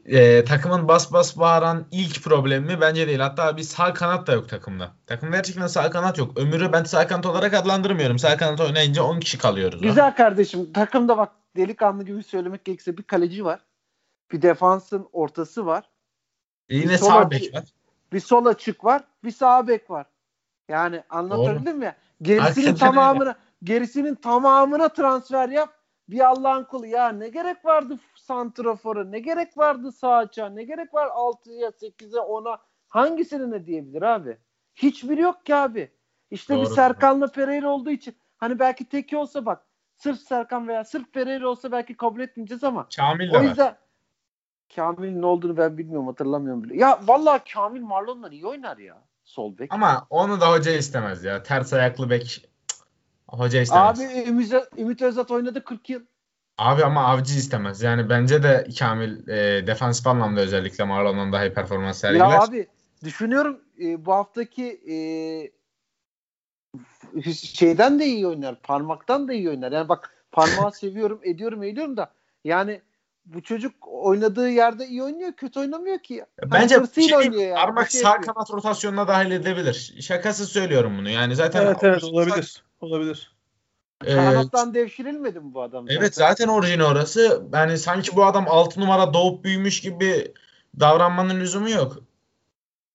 e, 0.07 0.45
takımın 0.45 0.89
bas 0.89 1.13
bas 1.13 1.39
bağıran 1.39 1.87
ilk 1.91 2.25
problemi 2.25 2.81
bence 2.81 3.07
değil. 3.07 3.19
Hatta 3.19 3.57
bir 3.57 3.63
sağ 3.63 3.95
kanat 3.95 4.27
da 4.27 4.33
yok 4.33 4.49
takımda. 4.49 4.93
Takımda 5.07 5.37
gerçekten 5.37 5.67
sağ 5.67 5.91
kanat 5.91 6.19
yok. 6.19 6.39
Ömür'ü 6.39 6.73
ben 6.73 6.85
sağ 6.85 7.07
kanat 7.07 7.27
olarak 7.27 7.55
adlandırmıyorum. 7.55 8.19
Sağ 8.19 8.37
kanat 8.37 8.61
oynayınca 8.61 9.03
10 9.03 9.21
kişi 9.21 9.39
kalıyoruz. 9.39 9.83
Güzel 9.83 10.17
kardeşim. 10.17 10.73
Takımda 10.73 11.19
bak 11.19 11.33
delikanlı 11.57 12.05
gibi 12.05 12.23
söylemek 12.23 12.65
gerekirse 12.65 12.99
bir 12.99 13.03
kaleci 13.03 13.45
var. 13.45 13.61
Bir 14.33 14.43
defansın 14.43 15.09
ortası 15.13 15.67
var. 15.67 15.85
E, 16.69 16.77
yine 16.77 16.93
bir 16.93 16.97
sağ 16.97 17.31
bek 17.31 17.55
var. 17.55 17.65
Bir 18.13 18.21
sol 18.21 18.47
açık 18.47 18.85
var. 18.85 19.03
Bir 19.25 19.31
sağ 19.31 19.69
bek 19.69 19.91
var. 19.91 20.07
Yani 20.69 21.03
anlatabildim 21.11 21.79
mi? 21.79 21.85
ya? 21.85 21.97
Gerisinin 22.23 22.67
Hakikaten 22.67 22.95
tamamına 22.95 23.37
gerisinin 23.65 24.15
tamamına 24.15 24.89
transfer 24.89 25.49
yap. 25.49 25.75
Bir 26.09 26.27
Allah'ın 26.27 26.65
kulu 26.65 26.87
ya 26.87 27.09
ne 27.09 27.29
gerek 27.29 27.65
vardı 27.65 27.99
santrafora 28.29 29.05
ne 29.05 29.19
gerek 29.19 29.59
vardı 29.59 29.93
sağ 29.93 30.17
açığa 30.17 30.49
ne 30.49 30.65
gerek 30.65 30.95
var 30.95 31.07
6'ya 31.07 31.69
8'e 31.69 32.19
10'a 32.19 32.59
hangisini 32.89 33.51
ne 33.51 33.67
diyebilir 33.67 34.03
abi? 34.03 34.39
Hiçbiri 34.75 35.21
yok 35.21 35.47
ki 35.47 35.55
abi. 35.55 35.93
İşte 36.31 36.55
bir 36.55 36.65
Doğru. 36.65 36.75
Serkan'la 36.75 37.33
Pereira 37.33 37.69
olduğu 37.69 37.91
için 37.91 38.17
hani 38.39 38.59
belki 38.59 38.89
teki 38.89 39.17
olsa 39.17 39.47
bak 39.47 39.67
sırf 39.97 40.19
Serkan 40.19 40.69
veya 40.69 40.85
sırf 40.85 41.13
Pereira 41.13 41.49
olsa 41.49 41.73
belki 41.73 41.97
kabul 41.97 42.21
etmeyeceğiz 42.21 42.65
ama 42.65 42.89
Kamil 42.97 43.33
de 43.33 43.37
o 43.37 43.41
var. 43.41 43.45
yüzden 43.45 43.77
Kamil'in 44.77 45.23
ne 45.23 45.27
olduğunu 45.27 45.57
ben 45.57 45.79
bilmiyorum 45.79 46.07
hatırlamıyorum 46.07 46.65
bile. 46.65 46.77
Ya 46.77 47.01
vallahi 47.07 47.53
Kamil 47.55 47.83
Marlon'la 47.83 48.29
iyi 48.29 48.47
oynar 48.47 48.79
ya 48.79 49.03
sol 49.25 49.59
bek. 49.59 49.75
Ama 49.75 50.07
onu 50.11 50.41
da 50.41 50.53
hoca 50.53 50.73
istemez 50.73 51.25
ya. 51.25 51.43
Ters 51.43 51.73
ayaklı 51.73 52.11
bek 52.11 52.49
hoca 53.29 53.61
istemez. 53.61 54.01
Abi 54.01 54.09
Abi, 54.09 54.29
Ümit, 54.29 54.55
Ümit 54.79 55.03
Özat 55.03 55.31
oynadı 55.31 55.65
40 55.65 55.91
yıl. 55.91 56.03
Ama 56.59 57.07
avcı 57.07 57.35
istemez. 57.35 57.83
Yani 57.83 58.09
bence 58.09 58.43
de 58.43 58.67
Kamil 58.79 59.29
e, 59.29 59.67
defansif 59.67 60.07
anlamda 60.07 60.41
özellikle 60.41 60.85
Marlon'dan 60.85 61.33
daha 61.33 61.47
iyi 61.47 61.53
performans 61.53 62.01
sergiler. 62.01 62.29
Ya 62.29 62.41
abi 62.41 62.67
düşünüyorum 63.05 63.61
e, 63.81 64.07
bu 64.07 64.13
haftaki 64.13 64.81
e, 64.89 64.97
şeyden 67.33 67.99
de 67.99 68.07
iyi 68.07 68.27
oynar. 68.27 68.63
Parmaktan 68.63 69.29
da 69.29 69.33
iyi 69.33 69.51
oynar. 69.51 69.73
Yani 69.73 69.89
bak 69.89 70.11
parmağı 70.33 70.73
seviyorum, 70.75 71.21
ediyorum, 71.23 71.63
ediyorum 71.63 71.97
da 71.97 72.13
yani 72.45 72.81
bu 73.27 73.43
çocuk 73.43 73.75
oynadığı 73.89 74.51
yerde 74.51 74.87
iyi 74.87 75.03
oynuyor, 75.03 75.33
kötü 75.33 75.61
oynamıyor 75.61 75.99
ki. 75.99 76.25
Hani 76.41 76.53
Bence 76.53 76.81
şey, 76.95 77.17
oynuyor 77.17 77.43
yani. 77.43 77.55
parmak 77.55 77.91
şey 77.91 78.01
sağ 78.01 78.09
yapıyor. 78.09 78.35
kanat 78.35 78.51
rotasyonuna 78.51 79.09
dahil 79.09 79.31
edebilir. 79.31 79.95
Şakası 80.01 80.47
söylüyorum 80.47 80.99
bunu. 80.99 81.11
Yani 81.11 81.37
zaten 81.37 81.67
Evet 81.67 81.77
evet 81.83 82.05
olabilir. 82.05 82.63
Olabilir. 82.81 83.38
E, 84.05 84.15
Kanattan 84.15 84.75
devşirilmedi 84.75 85.41
mi 85.41 85.55
bu 85.55 85.63
adam? 85.63 85.85
evet 85.89 86.15
zaten 86.15 86.49
orijini 86.49 86.85
orası. 86.85 87.43
Yani 87.53 87.79
sanki 87.79 88.17
bu 88.17 88.25
adam 88.25 88.45
6 88.49 88.81
numara 88.81 89.15
doğup 89.15 89.45
büyümüş 89.45 89.81
gibi 89.81 90.33
davranmanın 90.81 91.41
lüzumu 91.41 91.71
yok. 91.71 91.97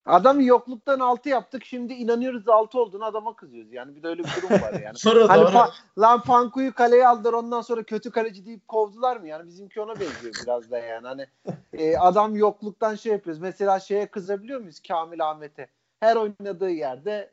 Adam 0.05 0.41
yokluktan 0.41 0.99
6 0.99 1.29
yaptık. 1.29 1.65
Şimdi 1.65 1.93
inanıyoruz 1.93 2.49
6 2.49 2.79
olduğunu 2.79 3.05
adama 3.05 3.35
kızıyoruz. 3.35 3.73
Yani 3.73 3.95
bir 3.95 4.03
de 4.03 4.07
öyle 4.07 4.23
bir 4.23 4.29
durum 4.37 4.61
var 4.61 4.73
yani. 4.73 4.95
Doğru 5.05 5.29
Hani 5.29 5.41
doğru. 5.41 5.49
pa- 5.49 5.71
lan 5.99 6.21
Panku'yu 6.23 6.73
kaleye 6.73 7.07
aldılar 7.07 7.33
ondan 7.33 7.61
sonra 7.61 7.83
kötü 7.83 8.11
kaleci 8.11 8.45
deyip 8.45 8.67
kovdular 8.67 9.17
mı? 9.17 9.27
Yani 9.27 9.47
bizimki 9.47 9.81
ona 9.81 9.99
benziyor 9.99 10.33
biraz 10.45 10.71
da 10.71 10.77
yani. 10.77 11.07
Hani 11.07 11.27
e, 11.73 11.97
adam 11.97 12.35
yokluktan 12.35 12.95
şey 12.95 13.11
yapıyoruz. 13.11 13.41
Mesela 13.41 13.79
şeye 13.79 14.05
kızabiliyor 14.07 14.59
muyuz 14.59 14.79
Kamil 14.87 15.29
Ahmet'e? 15.29 15.67
Her 15.99 16.15
oynadığı 16.15 16.69
yerde 16.69 17.29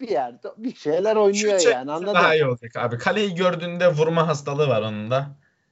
bir 0.00 0.08
yerde 0.08 0.48
bir 0.56 0.74
şeyler 0.74 1.16
oynuyor 1.16 1.58
Şut 1.58 1.72
yani 1.72 1.92
anladın 1.92 2.14
daha 2.14 2.28
mı? 2.28 2.34
iyi 2.34 2.46
olacak 2.46 2.76
abi. 2.76 2.98
Kaleyi 2.98 3.34
gördüğünde 3.34 3.88
vurma 3.88 4.28
hastalığı 4.28 4.68
var 4.68 4.82
onun 4.82 5.10
da. 5.10 5.26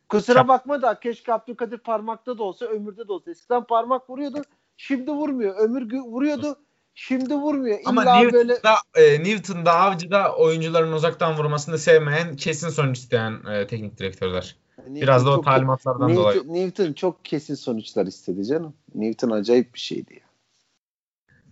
Kusura 0.09 0.39
Şap- 0.39 0.49
bakma 0.49 0.83
da 0.83 1.01
keşke 1.01 1.33
Abdülkadir 1.33 1.79
parmakta 1.79 2.39
da 2.39 2.43
olsa 2.43 2.67
ömürde 2.67 3.09
de 3.09 3.13
olsa. 3.13 3.31
Eskiden 3.31 3.65
parmak 3.65 4.11
vuruyordu. 4.11 4.43
Şimdi 4.77 5.11
vurmuyor. 5.11 5.57
Ömür 5.59 5.93
vuruyordu. 5.93 6.57
Şimdi 6.95 7.35
vurmuyor. 7.35 7.79
Ama 7.85 8.03
İlla 8.03 8.33
böyle 8.33 8.53
Newton'da, 8.53 8.77
e, 8.95 9.25
Newton'da 9.25 9.73
Avcı'da 9.73 10.37
oyuncuların 10.37 10.93
uzaktan 10.93 11.39
vurmasını 11.39 11.79
sevmeyen 11.79 12.37
kesin 12.37 12.69
sonuç 12.69 12.99
isteyen 12.99 13.41
e, 13.53 13.67
teknik 13.67 13.99
direktörler. 13.99 14.57
Biraz 14.87 15.27
da 15.27 15.31
o 15.31 15.41
talimatlardan 15.41 16.09
Newton, 16.09 16.23
dolayı. 16.23 16.43
Newton 16.53 16.93
çok 16.93 17.25
kesin 17.25 17.55
sonuçlar 17.55 18.07
istedi 18.07 18.47
canım. 18.47 18.75
Newton 18.95 19.31
acayip 19.31 19.75
bir 19.75 19.81
şeydi 19.81 20.15
ya. 20.15 20.27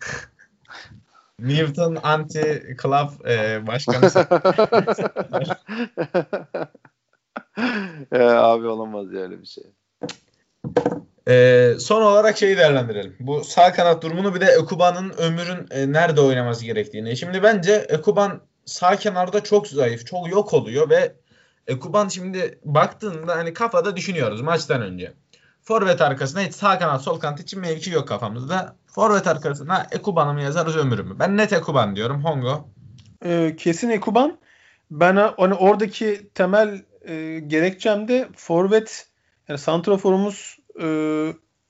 Newton 1.43 1.99
anti 2.03 2.77
club 2.83 3.27
e, 3.29 3.67
başkanı. 3.67 4.07
e, 8.13 8.19
abi 8.23 8.67
olamaz 8.67 9.13
ya 9.13 9.21
öyle 9.21 9.41
bir 9.41 9.47
şey. 9.47 9.65
E, 11.29 11.75
son 11.79 12.03
olarak 12.03 12.39
şeyi 12.39 12.57
değerlendirelim. 12.57 13.17
Bu 13.21 13.45
sağ 13.45 13.73
kanat 13.73 14.03
durumunu 14.03 14.35
bir 14.35 14.41
de 14.41 14.47
Ekuba'nın 14.47 15.13
Ömür'ün 15.19 15.67
e, 15.71 15.93
nerede 15.93 16.21
oynaması 16.21 16.65
gerektiğini. 16.65 17.17
Şimdi 17.17 17.43
bence 17.43 17.87
Ekuban 17.89 18.41
sağ 18.65 18.97
kenarda 18.97 19.43
çok 19.43 19.69
zayıf, 19.69 20.07
çok 20.07 20.31
yok 20.31 20.55
oluyor 20.55 20.91
ve 20.91 21.13
Ekuban 21.67 22.09
şimdi 22.09 22.59
baktığında 22.65 23.37
hani 23.37 23.55
kafada 23.55 23.97
düşünüyoruz 23.97 24.41
maçtan 24.41 24.83
önce. 24.83 25.13
Forvet 25.63 26.01
arkasına 26.01 26.41
hiç 26.41 26.55
sağ 26.55 26.79
kanat 26.79 27.03
sol 27.03 27.21
kanat 27.21 27.41
için 27.41 27.61
mevki 27.61 27.91
yok 27.91 28.09
kafamızda. 28.09 28.77
Forvet 28.87 29.27
arkasına 29.27 29.87
Ekuban'ı 29.93 30.33
mı 30.33 30.43
yazarız 30.43 30.77
Ömür'ü 30.77 31.03
mü? 31.03 31.17
Ben 31.19 31.37
net 31.37 31.53
Ekuban 31.53 31.97
diyorum. 31.97 32.25
Hongo. 32.25 32.69
Ee, 33.25 33.57
kesin 33.59 33.91
Ekuban. 33.91 34.39
Ben 34.91 35.17
hani 35.17 35.55
oradaki 35.55 36.31
temel 36.35 36.83
e, 37.09 37.41
gerekçem 37.47 38.09
de 38.09 38.29
forvet 38.37 39.09
yani 39.49 39.59
santraforumuz 39.59 40.59
e, 40.83 40.87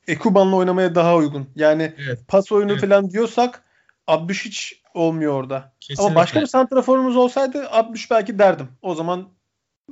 Ekuban'la 0.09 0.57
oynamaya 0.57 0.95
daha 0.95 1.17
uygun. 1.17 1.49
Yani 1.57 1.95
Evet. 2.07 2.19
pas 2.29 2.53
oyunu 2.53 2.73
Evet. 2.73 2.81
falan 2.81 3.11
diyorsak 3.11 3.63
Abdüş 4.07 4.45
hiç 4.45 4.83
olmuyor 4.95 5.33
orada. 5.33 5.73
Kesinlikle. 5.81 6.07
Ama 6.07 6.21
başka 6.21 6.41
bir 6.41 6.47
santraforumuz 6.47 7.17
olsaydı 7.17 7.69
Abdüş 7.71 8.11
belki 8.11 8.39
derdim. 8.39 8.69
O 8.83 8.95
zaman 8.95 9.29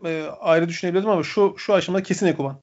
e, 0.05 0.25
ayrı 0.41 0.69
düşünebilirdim 0.69 1.11
ama 1.11 1.23
şu 1.23 1.55
şu 1.59 1.75
aşamada 1.75 2.03
kesin 2.03 2.27
Ekuban. 2.27 2.61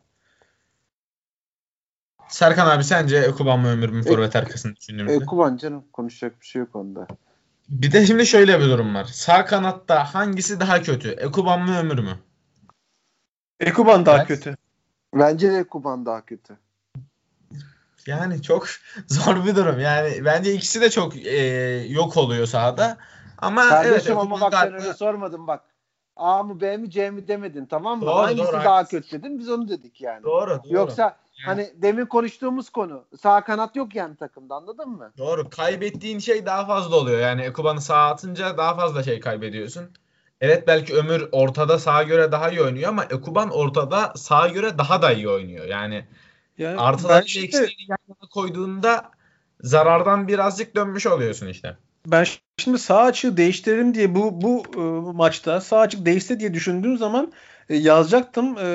Serkan 2.28 2.68
abi 2.68 2.84
sence 2.84 3.18
Ekuban 3.18 3.60
mı 3.60 3.68
Ömür 3.72 3.90
mü 3.90 4.04
forvet 4.04 4.36
arkasını 4.36 4.76
düşündüğümüzde? 4.76 5.24
Ekuban 5.24 5.58
canım 5.58 5.84
konuşacak 5.94 6.42
bir 6.42 6.46
şey 6.46 6.60
yok 6.60 6.76
onda. 6.76 7.08
Bir 7.70 7.92
de 7.92 8.06
şimdi 8.06 8.26
şöyle 8.26 8.60
bir 8.60 8.66
durum 8.66 8.96
var. 8.96 9.06
Sağ 9.06 9.46
kanatta 9.46 10.14
hangisi 10.14 10.60
daha 10.60 10.82
kötü? 10.82 11.10
Ekuban 11.10 11.62
mı 11.62 11.78
Ömür 11.80 12.00
mü? 12.00 12.18
Ekuban 13.60 14.06
daha 14.06 14.18
Evet. 14.18 14.28
kötü. 14.28 14.56
Bence 15.14 15.52
de 15.52 15.58
Ekuban 15.58 16.06
daha 16.06 16.26
kötü. 16.26 16.58
Yani 18.08 18.42
çok 18.42 18.68
zor 19.08 19.46
bir 19.46 19.56
durum. 19.56 19.80
Yani 19.80 20.26
bence 20.26 20.54
ikisi 20.54 20.82
de 20.82 20.90
çok 20.90 21.16
e, 21.18 21.38
yok 21.90 22.18
oluyor 22.18 22.46
sahada. 22.46 22.98
Ama 23.38 23.70
Kardeşim 23.70 23.94
evet 23.94 24.10
ama 24.22 24.42
bak 24.42 24.54
galiba- 24.54 24.76
öyle 24.76 24.94
sormadım 24.94 25.48
bak. 25.48 25.64
A 26.16 26.44
mı 26.44 26.62
B 26.62 26.78
mi 26.78 26.90
C 26.92 27.10
mi 27.12 27.28
demedin 27.28 27.66
tamam 27.66 28.00
mı? 28.00 28.06
Doğru, 28.06 28.16
Hangisi 28.16 28.38
doğru, 28.38 28.54
daha 28.54 28.76
haklısın. 28.76 28.98
kötü 28.98 29.12
dedin 29.24 29.40
biz 29.40 29.50
onu 29.50 29.68
dedik 29.70 30.02
yani. 30.02 30.24
Doğru, 30.24 30.50
doğru. 30.50 30.74
Yoksa 30.74 31.18
hani 31.46 31.70
demin 31.76 32.06
konuştuğumuz 32.06 32.70
konu 32.70 33.06
sağ 33.22 33.44
kanat 33.44 33.76
yok 33.76 33.96
yani 33.96 34.16
takımda 34.16 34.56
anladın 34.56 34.90
mı? 34.90 35.12
Doğru. 35.18 35.50
Kaybettiğin 35.50 36.20
şey 36.20 36.46
daha 36.46 36.66
fazla 36.66 36.96
oluyor. 36.96 37.20
Yani 37.20 37.42
Ekuban'ı 37.42 37.82
sağa 37.82 38.06
atınca 38.10 38.58
daha 38.58 38.76
fazla 38.76 39.04
şey 39.04 39.20
kaybediyorsun. 39.20 39.84
Evet 40.42 40.68
belki 40.68 40.96
Ömür 40.96 41.30
ortada 41.32 41.80
sağa 41.80 42.04
göre 42.04 42.32
daha 42.32 42.50
iyi 42.50 42.62
oynuyor 42.62 42.90
ama 42.90 43.04
Ekuban 43.04 43.50
ortada 43.50 44.14
sağa 44.16 44.48
göre 44.48 44.78
daha 44.78 45.02
da 45.02 45.12
iyi 45.12 45.30
oynuyor. 45.30 45.66
Yani 45.66 46.06
Yani 46.58 46.78
artıları 46.80 47.28
şimdi- 47.30 47.46
eksiğini 47.46 47.72
yan 47.90 47.98
yana 48.10 48.30
koyduğunda 48.34 49.12
zarardan 49.62 50.28
birazcık 50.28 50.76
dönmüş 50.76 51.08
oluyorsun 51.08 51.48
işte. 51.48 51.78
ben 52.08 52.26
şimdi 52.58 52.80
sağ 52.80 53.02
açığı 53.02 53.38
değiştirelim 53.38 53.94
diye 53.94 54.16
bu 54.16 54.42
bu 54.42 54.64
e, 54.76 54.80
maçta 55.18 55.62
sağ 55.62 55.80
açık 55.80 56.06
değişse 56.06 56.40
diye 56.40 56.54
düşündüğüm 56.54 56.98
zaman 56.98 57.34
e, 57.70 57.76
yazacaktım. 57.76 58.58
E, 58.58 58.66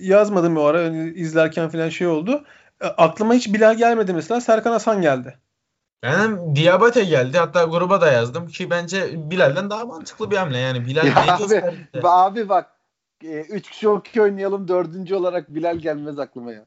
yazmadım 0.00 0.56
o 0.56 0.62
ara 0.62 0.84
hani 0.84 1.10
izlerken 1.10 1.68
falan 1.68 1.88
şey 1.88 2.06
oldu. 2.06 2.44
E, 2.80 2.86
aklıma 2.86 3.34
hiç 3.34 3.54
Bilal 3.54 3.76
gelmedi 3.76 4.12
mesela. 4.12 4.40
Serkan 4.40 4.72
Hasan 4.72 5.02
geldi. 5.02 5.38
Benim 6.02 6.56
Diabate 6.56 7.04
geldi. 7.04 7.38
Hatta 7.38 7.64
gruba 7.64 8.00
da 8.00 8.12
yazdım 8.12 8.46
ki 8.46 8.70
bence 8.70 9.30
Bilal'den 9.30 9.70
daha 9.70 9.84
mantıklı 9.84 10.30
bir 10.30 10.36
hamle. 10.36 10.58
Yani 10.58 10.86
Bilal 10.86 11.06
Ya 11.06 11.14
ne 11.14 11.32
abi, 11.32 11.38
gösterdi? 11.38 12.00
Abi 12.02 12.48
bak 12.48 12.70
e, 13.24 13.40
üç 13.40 13.70
kişi 13.70 13.88
okey 13.88 14.22
oynayalım 14.22 14.68
dördüncü 14.68 15.14
olarak 15.14 15.54
Bilal 15.54 15.76
gelmez 15.76 16.18
aklıma 16.18 16.52
ya. 16.52 16.66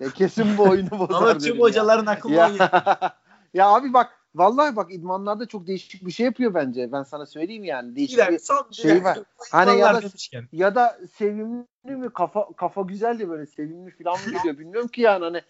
Ya 0.00 0.10
kesin 0.10 0.58
bu 0.58 0.68
oyunu 0.68 0.90
bozar 0.98 1.14
Ama 1.14 1.38
tüm 1.38 1.60
hocaların 1.60 2.06
aklına 2.06 2.34
Ya, 2.34 2.50
ya 3.54 3.68
abi 3.68 3.92
bak 3.92 4.19
vallahi 4.34 4.76
bak 4.76 4.92
idmanlarda 4.92 5.46
çok 5.46 5.66
değişik 5.66 6.06
bir 6.06 6.12
şey 6.12 6.26
yapıyor 6.26 6.54
bence. 6.54 6.92
Ben 6.92 7.02
sana 7.02 7.26
söyleyeyim 7.26 7.64
yani. 7.64 7.96
Değişik 7.96 8.18
Bilal 8.18 8.32
bir, 8.32 8.74
şey 8.74 9.04
var. 9.04 9.18
Hani 9.50 9.80
ya 9.80 9.94
da- 9.94 10.02
demişken. 10.02 10.48
ya 10.52 10.74
da 10.74 10.98
sevimli 11.16 11.66
mi 11.84 12.12
kafa 12.12 12.52
kafa 12.56 12.82
güzel 12.82 13.18
de 13.18 13.28
böyle 13.28 13.46
sevimli 13.46 13.90
falan 13.90 14.18
mı 14.20 14.32
geliyor 14.32 14.58
bilmiyorum 14.58 14.88
ki 14.88 15.00
yani 15.00 15.24
hani 15.24 15.42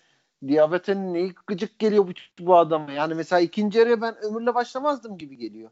Diabete'nin 0.48 1.14
neyi 1.14 1.34
gıcık 1.46 1.78
geliyor 1.78 2.08
bu, 2.08 2.12
bu 2.38 2.56
adama. 2.56 2.92
Yani 2.92 3.14
mesela 3.14 3.40
ikinci 3.40 3.78
yarıya 3.78 4.02
ben 4.02 4.16
Ömür'le 4.22 4.54
başlamazdım 4.54 5.18
gibi 5.18 5.36
geliyor. 5.36 5.70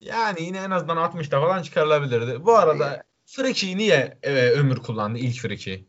Yani 0.00 0.42
yine 0.42 0.58
en 0.58 0.70
azından 0.70 0.96
60'ta 0.96 1.40
falan 1.40 1.62
çıkarılabilirdi. 1.62 2.44
Bu 2.44 2.54
arada 2.54 3.02
Friki'yi 3.26 3.78
niye 3.78 4.18
e, 4.22 4.50
Ömür 4.50 4.76
kullandı 4.76 5.18
ilk 5.18 5.40
Friki'yi? 5.40 5.88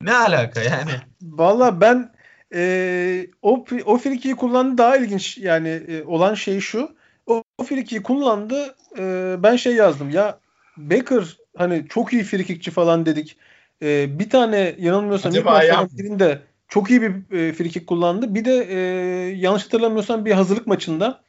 Ne 0.00 0.14
alaka 0.14 0.62
yani? 0.62 0.90
Valla 1.22 1.80
ben 1.80 2.14
e, 2.54 3.26
o 3.42 3.64
o 3.86 3.98
frikiyi 3.98 4.36
kullandı 4.36 4.78
daha 4.78 4.96
ilginç 4.96 5.38
yani 5.38 5.68
e, 5.68 6.02
olan 6.02 6.34
şey 6.34 6.60
şu. 6.60 6.94
O, 7.26 7.42
o 7.58 7.64
frikiyi 7.64 8.02
kullandı. 8.02 8.74
e, 8.98 9.36
ben 9.38 9.56
şey 9.56 9.74
yazdım 9.74 10.10
ya 10.10 10.38
Baker 10.76 11.36
hani 11.56 11.84
çok 11.88 12.12
iyi 12.12 12.24
frikikçi 12.24 12.70
falan 12.70 13.06
dedik. 13.06 13.36
E, 13.82 14.18
bir 14.18 14.30
tane 14.30 14.74
yanılmıyorsam 14.78 15.34
ilk 15.34 15.44
maçların 15.44 15.98
birinde 15.98 16.38
çok 16.68 16.90
iyi 16.90 17.02
bir 17.02 17.38
e, 17.38 17.52
frikik 17.52 17.86
kullandı. 17.86 18.34
Bir 18.34 18.44
de 18.44 18.66
e, 18.70 18.76
yanlış 19.36 19.64
hatırlamıyorsam 19.64 20.24
bir 20.24 20.32
hazırlık 20.32 20.66
maçında. 20.66 21.24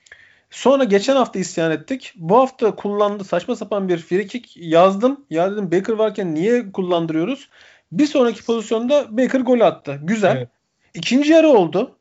Sonra 0.49 0.84
geçen 0.84 1.16
hafta 1.16 1.39
isyan 1.39 1.72
ettik. 1.72 2.13
Bu 2.16 2.38
hafta 2.38 2.76
kullandı 2.76 3.24
saçma 3.24 3.55
sapan 3.55 3.89
bir 3.89 3.97
frikik 3.97 4.57
yazdım. 4.57 5.26
Ya 5.30 5.51
dedim 5.51 5.72
Baker 5.72 5.93
varken 5.93 6.36
niye 6.36 6.72
kullandırıyoruz? 6.72 7.49
Bir 7.91 8.05
sonraki 8.05 8.45
pozisyonda 8.45 9.18
Baker 9.18 9.39
gol 9.39 9.59
attı. 9.59 9.99
Güzel. 10.03 10.38
Evet. 10.38 10.49
İkinci 10.96 11.32
yarı 11.32 11.48
oldu. 11.48 12.00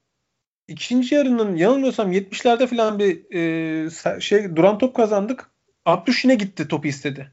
İkinci 0.69 1.15
yarının 1.15 1.57
yanılmıyorsam 1.57 2.13
70'lerde 2.13 2.67
falan 2.67 2.99
bir 2.99 3.35
e, 3.35 4.21
şey 4.21 4.57
duran 4.57 4.79
top 4.79 4.97
kazandık. 4.97 5.51
Abdüş 5.85 6.25
yine 6.25 6.35
gitti 6.35 6.69
topu 6.69 6.89
istedi. 6.89 7.33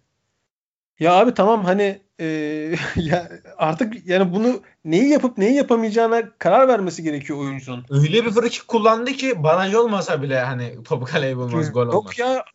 Ya 1.00 1.14
abi 1.14 1.34
tamam 1.34 1.66
hani 1.66 2.02
e, 2.20 2.26
ya 2.96 3.30
artık 3.58 4.08
yani 4.08 4.34
bunu 4.34 4.62
neyi 4.86 5.10
yapıp 5.10 5.38
neyi 5.38 5.54
yapamayacağına 5.54 6.30
karar 6.38 6.68
vermesi 6.68 7.04
gerekiyor 7.04 7.40
oyuncunun. 7.40 7.86
Öyle 7.90 8.26
bir 8.26 8.32
frikik 8.32 8.68
kullandı 8.68 9.12
ki 9.12 9.44
baraj 9.44 9.74
olmasa 9.74 10.22
bile 10.22 10.40
hani 10.40 10.84
topu 10.84 11.06
kaleye 11.06 11.38
bulmaz 11.38 11.72
gol 11.72 11.82
olmaz. 11.82 11.94
Yok 11.94 12.20
ya 12.20 12.46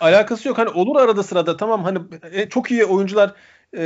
alakası 0.00 0.48
yok. 0.48 0.58
Hani 0.58 0.68
olur 0.68 0.96
arada 0.96 1.22
sırada 1.22 1.56
tamam 1.56 1.84
hani 1.84 1.98
e, 2.32 2.48
çok 2.48 2.70
iyi 2.70 2.84
oyuncular 2.84 3.34
e, 3.76 3.82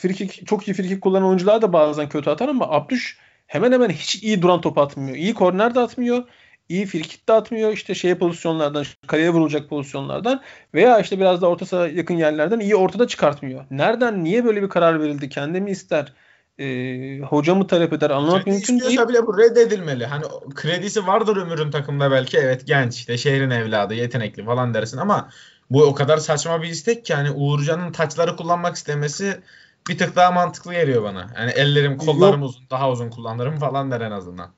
frikik 0.00 0.46
çok 0.46 0.68
iyi 0.68 0.74
frikik 0.74 1.02
kullanan 1.02 1.28
oyuncular 1.28 1.62
da 1.62 1.72
bazen 1.72 2.08
kötü 2.08 2.30
atar 2.30 2.48
ama 2.48 2.70
Abdüş 2.70 3.18
hemen 3.50 3.72
hemen 3.72 3.88
hiç 3.88 4.22
iyi 4.22 4.42
duran 4.42 4.60
top 4.60 4.78
atmıyor. 4.78 5.16
İyi 5.16 5.34
korner 5.34 5.74
de 5.74 5.80
atmıyor. 5.80 6.24
iyi 6.68 6.86
frikik 6.86 7.28
de 7.28 7.32
atmıyor. 7.32 7.72
İşte 7.72 7.94
şey 7.94 8.14
pozisyonlardan, 8.14 8.84
kaleye 9.06 9.30
vurulacak 9.30 9.68
pozisyonlardan 9.68 10.42
veya 10.74 11.00
işte 11.00 11.18
biraz 11.18 11.42
da 11.42 11.46
orta 11.46 11.66
saha 11.66 11.88
yakın 11.88 12.14
yerlerden 12.14 12.60
iyi 12.60 12.76
ortada 12.76 13.06
çıkartmıyor. 13.06 13.64
Nereden, 13.70 14.24
niye 14.24 14.44
böyle 14.44 14.62
bir 14.62 14.68
karar 14.68 15.00
verildi? 15.00 15.28
Kendi 15.28 15.60
mi 15.60 15.70
ister? 15.70 16.12
E, 16.58 17.18
hoca 17.18 17.54
mı 17.54 17.66
talep 17.66 17.92
eder? 17.92 18.10
Anlamak 18.10 18.44
Kendi 18.44 18.56
mümkün 18.56 18.80
değil. 18.80 19.08
bile 19.08 19.26
bu 19.26 19.38
reddedilmeli. 19.38 20.06
Hani 20.06 20.24
kredisi 20.54 21.06
vardır 21.06 21.36
Ömür'ün 21.36 21.70
takımda 21.70 22.10
belki. 22.10 22.38
Evet 22.38 22.66
genç 22.66 22.94
işte 22.94 23.18
şehrin 23.18 23.50
evladı 23.50 23.94
yetenekli 23.94 24.44
falan 24.44 24.74
dersin 24.74 24.98
ama 24.98 25.30
bu 25.70 25.84
o 25.84 25.94
kadar 25.94 26.18
saçma 26.18 26.62
bir 26.62 26.68
istek 26.68 27.04
ki 27.04 27.14
hani 27.14 27.30
Uğurcan'ın 27.30 27.92
taçları 27.92 28.36
kullanmak 28.36 28.76
istemesi 28.76 29.40
bir 29.88 29.98
tık 29.98 30.16
daha 30.16 30.32
mantıklı 30.32 30.72
geliyor 30.72 31.02
bana. 31.02 31.30
Yani 31.38 31.50
ellerim 31.50 31.96
kollarım 31.98 32.42
uzun 32.42 32.64
daha 32.70 32.90
uzun 32.90 33.10
kullanırım 33.10 33.58
falan 33.58 33.90
der 33.90 34.00
en 34.00 34.10
azından. 34.10 34.50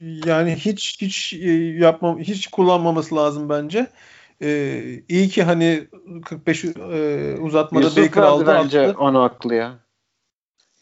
Yani 0.00 0.54
hiç 0.54 1.02
hiç 1.02 1.32
e, 1.32 1.50
yapmam 1.78 2.18
hiç 2.18 2.46
kullanmaması 2.46 3.16
lazım 3.16 3.48
bence. 3.48 3.90
Ee, 4.42 5.02
iyi 5.08 5.28
ki 5.28 5.42
hani 5.42 5.88
45 6.24 6.64
e, 6.64 6.70
uzatmada 7.40 7.84
Yusuf 7.84 8.04
Baker 8.04 8.22
verdi 8.22 8.30
aldı 8.30 8.46
bence 8.46 8.80
attı. 8.80 8.98
onu 8.98 9.22
haklı 9.22 9.54
ya. 9.54 9.78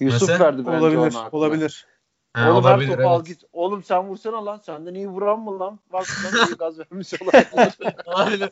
Yusuf 0.00 0.20
Mesela? 0.20 0.44
verdi 0.44 0.66
bence 0.66 0.78
Olabilir, 0.78 0.98
onu 0.98 1.14
haklı. 1.14 1.38
olabilir. 1.38 1.86
Ha, 2.32 2.52
Oğlum 2.52 2.64
her 2.64 2.70
olabilir 2.70 2.96
topu 2.96 3.08
al 3.08 3.16
evet. 3.16 3.26
git. 3.26 3.42
Oğlum 3.52 3.82
sen 3.82 4.08
vursana 4.08 4.46
lan. 4.46 4.60
Senden 4.66 4.94
iyi 4.94 5.08
vuran 5.08 5.40
mı 5.40 5.58
lan? 5.60 5.80
Bak 5.92 6.06
lan 6.24 6.48
iyi 6.48 6.56
gaz 6.56 6.78
vermiş 6.78 7.12
olabilir. 7.22 7.94
Olabilir. 8.06 8.50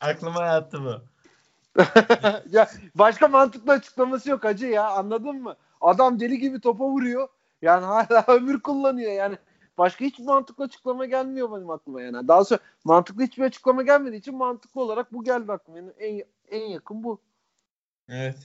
Aklıma 0.00 0.44
yattı 0.44 0.84
bu. 0.84 1.02
ya 2.50 2.68
başka 2.94 3.28
mantıklı 3.28 3.72
açıklaması 3.72 4.30
yok 4.30 4.44
hacı 4.44 4.66
ya 4.66 4.90
anladın 4.90 5.42
mı? 5.42 5.56
Adam 5.80 6.20
deli 6.20 6.38
gibi 6.38 6.60
topa 6.60 6.84
vuruyor. 6.84 7.28
Yani 7.62 7.84
hala 7.86 8.24
ömür 8.28 8.60
kullanıyor 8.60 9.12
yani. 9.12 9.36
Başka 9.78 10.04
hiç 10.04 10.18
mantıklı 10.18 10.64
açıklama 10.64 11.06
gelmiyor 11.06 11.52
benim 11.52 11.70
aklıma 11.70 12.02
yani. 12.02 12.28
Daha 12.28 12.44
sonra 12.44 12.60
mantıklı 12.84 13.22
hiçbir 13.22 13.44
açıklama 13.44 13.82
gelmediği 13.82 14.20
için 14.20 14.36
mantıklı 14.36 14.80
olarak 14.80 15.12
bu 15.12 15.24
geldi 15.24 15.52
aklıma. 15.52 15.78
Yani 15.78 15.90
en, 15.98 16.22
en 16.50 16.66
yakın 16.66 17.04
bu. 17.04 17.20
Evet. 18.08 18.36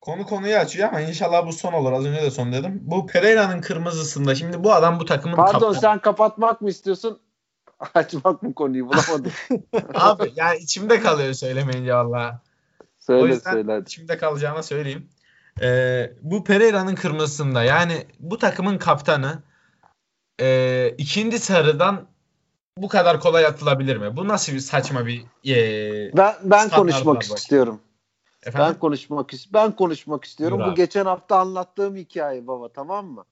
Konu 0.00 0.26
konuyu 0.26 0.56
açıyor 0.56 0.88
ama 0.88 1.00
inşallah 1.00 1.46
bu 1.46 1.52
son 1.52 1.72
olur. 1.72 1.92
Az 1.92 2.06
önce 2.06 2.22
de 2.22 2.30
son 2.30 2.52
dedim. 2.52 2.80
Bu 2.82 3.06
Pereira'nın 3.06 3.60
kırmızısında 3.60 4.34
şimdi 4.34 4.64
bu 4.64 4.72
adam 4.72 5.00
bu 5.00 5.04
takımın 5.04 5.36
Pardon 5.36 5.52
kaptanı. 5.52 5.74
sen 5.74 5.98
kapatmak 5.98 6.60
mı 6.60 6.68
istiyorsun? 6.68 7.20
Açmak 7.94 8.42
mı 8.42 8.54
konuyu 8.54 8.88
bulamadım. 8.88 9.32
Abi 9.94 10.32
yani 10.36 10.58
içimde 10.58 11.00
kalıyor 11.00 11.32
söylemeyince 11.32 11.94
valla. 11.94 12.40
O 12.80 12.84
söyle 12.98 13.34
yüzden 13.34 13.52
söyle. 13.52 13.80
içimde 13.80 14.18
kalacağına 14.18 14.62
söyleyeyim. 14.62 15.08
Ee, 15.62 16.12
bu 16.22 16.44
Pereira'nın 16.44 16.94
kırmızısında 16.94 17.62
yani 17.62 18.06
bu 18.20 18.38
takımın 18.38 18.78
kaptanı 18.78 19.42
e, 20.40 20.88
ikinci 20.98 21.38
sarıdan 21.38 22.06
bu 22.78 22.88
kadar 22.88 23.20
kolay 23.20 23.46
atılabilir 23.46 23.96
mi? 23.96 24.16
Bu 24.16 24.28
nasıl 24.28 24.52
bir 24.52 24.58
saçma 24.58 25.06
bir 25.06 25.24
e, 25.46 26.16
Ben 26.16 26.34
ben 26.42 26.68
konuşmak 26.68 27.16
bak. 27.16 27.22
istiyorum. 27.22 27.80
efendim? 28.46 28.74
Ben 28.74 28.78
konuşmak 28.80 29.30
ben 29.52 29.76
konuşmak 29.76 30.24
istiyorum. 30.24 30.62
Bu 30.66 30.74
geçen 30.74 31.04
hafta 31.04 31.36
anlattığım 31.36 31.96
hikaye 31.96 32.46
baba 32.46 32.68
tamam 32.68 33.06
mı? 33.06 33.24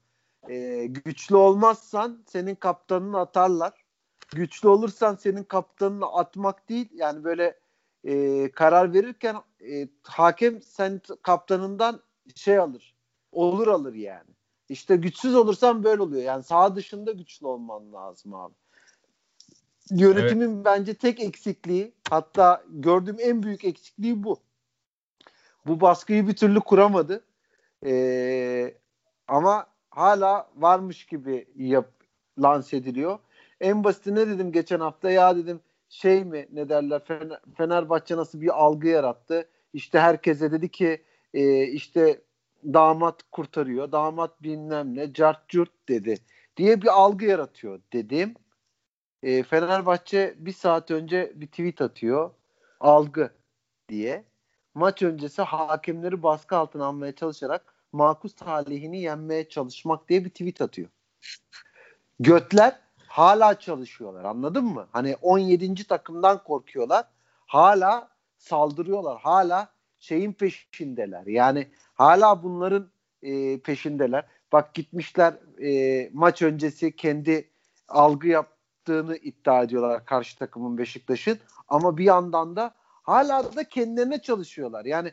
Ee, 0.51 0.87
güçlü 0.87 1.37
olmazsan 1.37 2.23
senin 2.27 2.55
kaptanını 2.55 3.21
atarlar. 3.21 3.84
Güçlü 4.35 4.69
olursan 4.69 5.15
senin 5.15 5.45
kaptanını 5.45 6.07
atmak 6.07 6.69
değil 6.69 6.89
yani 6.95 7.25
böyle 7.25 7.59
e, 8.05 8.51
karar 8.51 8.95
verirken 8.95 9.37
e, 9.71 9.89
hakem 10.03 10.63
sen 10.63 11.01
kaptanından 11.23 12.01
şey 12.35 12.59
alır. 12.59 12.95
Olur 13.33 13.67
alır 13.67 13.95
yani. 13.95 14.31
İşte 14.69 14.97
güçsüz 14.97 15.35
olursan 15.35 15.85
böyle 15.85 16.03
oluyor. 16.03 16.23
Yani 16.23 16.43
sağ 16.43 16.77
dışında 16.77 17.13
güçlü 17.13 17.47
olman 17.47 17.93
lazım 17.93 18.35
abi. 18.35 18.55
Yönetimin 19.91 20.65
bence 20.65 20.95
tek 20.95 21.21
eksikliği 21.21 21.93
hatta 22.11 22.65
gördüğüm 22.69 23.17
en 23.21 23.43
büyük 23.43 23.65
eksikliği 23.65 24.25
bu. 24.25 24.41
Bu 25.67 25.81
baskıyı 25.81 26.29
bir 26.29 26.37
türlü 26.37 26.61
kuramadı. 26.61 27.25
Ee, 27.87 28.75
ama 29.29 29.67
hala 29.91 30.51
varmış 30.57 31.07
gibi 31.07 31.49
yap, 31.57 31.91
lanse 32.39 32.77
ediliyor. 32.77 33.19
En 33.61 33.85
basiti 33.85 34.15
ne 34.15 34.29
dedim 34.29 34.53
geçen 34.53 34.81
hafta 34.81 35.11
ya 35.11 35.37
dedim 35.37 35.61
şey 35.89 36.25
mi 36.25 36.49
ne 36.53 36.69
derler 36.69 37.05
Fener, 37.05 37.41
Fenerbahçe 37.57 38.17
nasıl 38.17 38.41
bir 38.41 38.63
algı 38.63 38.87
yarattı. 38.89 39.49
İşte 39.73 40.01
herkese 40.01 40.53
dedi 40.53 40.69
ki 40.69 41.03
e, 41.35 41.63
işte 41.63 42.21
damat 42.65 43.23
kurtarıyor. 43.33 43.93
Damat 43.93 44.43
bilmem 44.43 44.97
ne 44.97 45.13
cart 45.13 45.49
curt 45.49 45.89
dedi 45.89 46.19
diye 46.57 46.83
bir 46.83 46.87
algı 46.87 47.25
yaratıyor 47.25 47.81
dedim. 47.93 48.35
e, 49.23 49.43
Fenerbahçe 49.43 50.35
bir 50.39 50.53
saat 50.53 50.91
önce 50.91 51.33
bir 51.35 51.47
tweet 51.47 51.81
atıyor. 51.81 52.31
Algı 52.81 53.31
diye. 53.89 54.25
Maç 54.75 55.03
öncesi 55.03 55.43
hakemleri 55.43 56.23
baskı 56.23 56.57
altına 56.57 56.87
almaya 56.87 57.15
çalışarak 57.15 57.75
makus 57.93 58.35
talihini 58.35 59.01
yenmeye 59.01 59.49
çalışmak 59.49 60.09
diye 60.09 60.25
bir 60.25 60.31
tweet 60.31 60.61
atıyor. 60.61 60.89
Götler 62.21 62.81
hala 63.15 63.59
çalışıyorlar 63.59 64.25
anladın 64.25 64.65
mı? 64.65 64.87
Hani 64.93 65.17
17. 65.23 65.85
takımdan 65.87 66.45
korkuyorlar. 66.45 67.05
Hala 67.47 68.09
saldırıyorlar. 68.39 69.21
Hala 69.21 69.69
şeyin 69.99 70.33
peşindeler. 70.33 71.27
Yani 71.27 71.69
hala 71.95 72.43
bunların 72.43 72.89
e, 73.23 73.59
peşindeler. 73.61 74.25
Bak 74.53 74.75
gitmişler 74.75 75.35
e, 75.63 76.11
maç 76.13 76.43
öncesi 76.43 76.97
kendi 76.97 77.51
algı 77.89 78.29
yaptığını 78.29 79.17
iddia 79.17 79.63
ediyorlar 79.63 80.05
karşı 80.05 80.39
takımın 80.39 80.79
Beşiktaş'ın. 80.79 81.39
Ama 81.69 81.99
bir 81.99 82.05
yandan 82.05 82.57
da 82.57 82.75
hala 83.03 83.57
da 83.57 83.69
kendilerine 83.69 84.23
çalışıyorlar. 84.23 84.85
Yani 84.85 85.13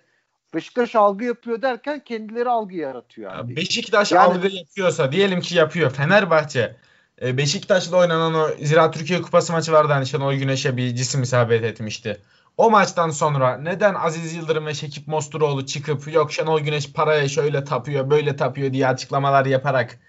Beşiktaş 0.54 0.96
algı 0.96 1.24
yapıyor 1.24 1.62
derken 1.62 2.00
kendileri 2.00 2.50
algı 2.50 2.76
yaratıyor 2.76 3.32
abi. 3.36 3.56
Beşiktaş 3.56 4.12
Yani- 4.12 4.34
algı 4.34 4.48
yapıyorsa 4.48 5.12
diyelim 5.12 5.42
ki 5.42 5.56
yapıyor. 5.56 5.92
Fenerbahçe 5.92 6.76
Beşiktaş'la 7.22 7.98
oynanan 7.98 8.34
o 8.34 8.50
Ziraat 8.62 8.94
Türkiye 8.94 9.22
Kupası 9.22 9.54
maçı 9.54 9.72
vardı 9.72 9.94
hani 9.94 10.08
Şenol 10.08 10.34
Güneş'e 10.34 10.78
bir 10.78 10.96
cisim 10.96 11.24
isabet 11.24 11.64
etmişti. 11.64 12.22
O 12.58 12.72
maçtan 12.72 13.10
sonra 13.10 13.58
neden 13.58 13.94
Aziz 13.94 14.34
Yıldırım 14.34 14.66
ve 14.66 14.74
Şekip 14.74 15.08
Mosturoğlu 15.08 15.66
çıkıp 15.66 16.14
yok 16.14 16.32
Şenol 16.32 16.60
Güneş 16.60 16.94
paraya 16.94 17.30
şöyle 17.30 17.64
tapıyor 17.64 18.10
böyle 18.10 18.36
tapıyor 18.36 18.74
diye 18.74 18.88
açıklamalar 18.88 19.46
yaparak 19.46 20.00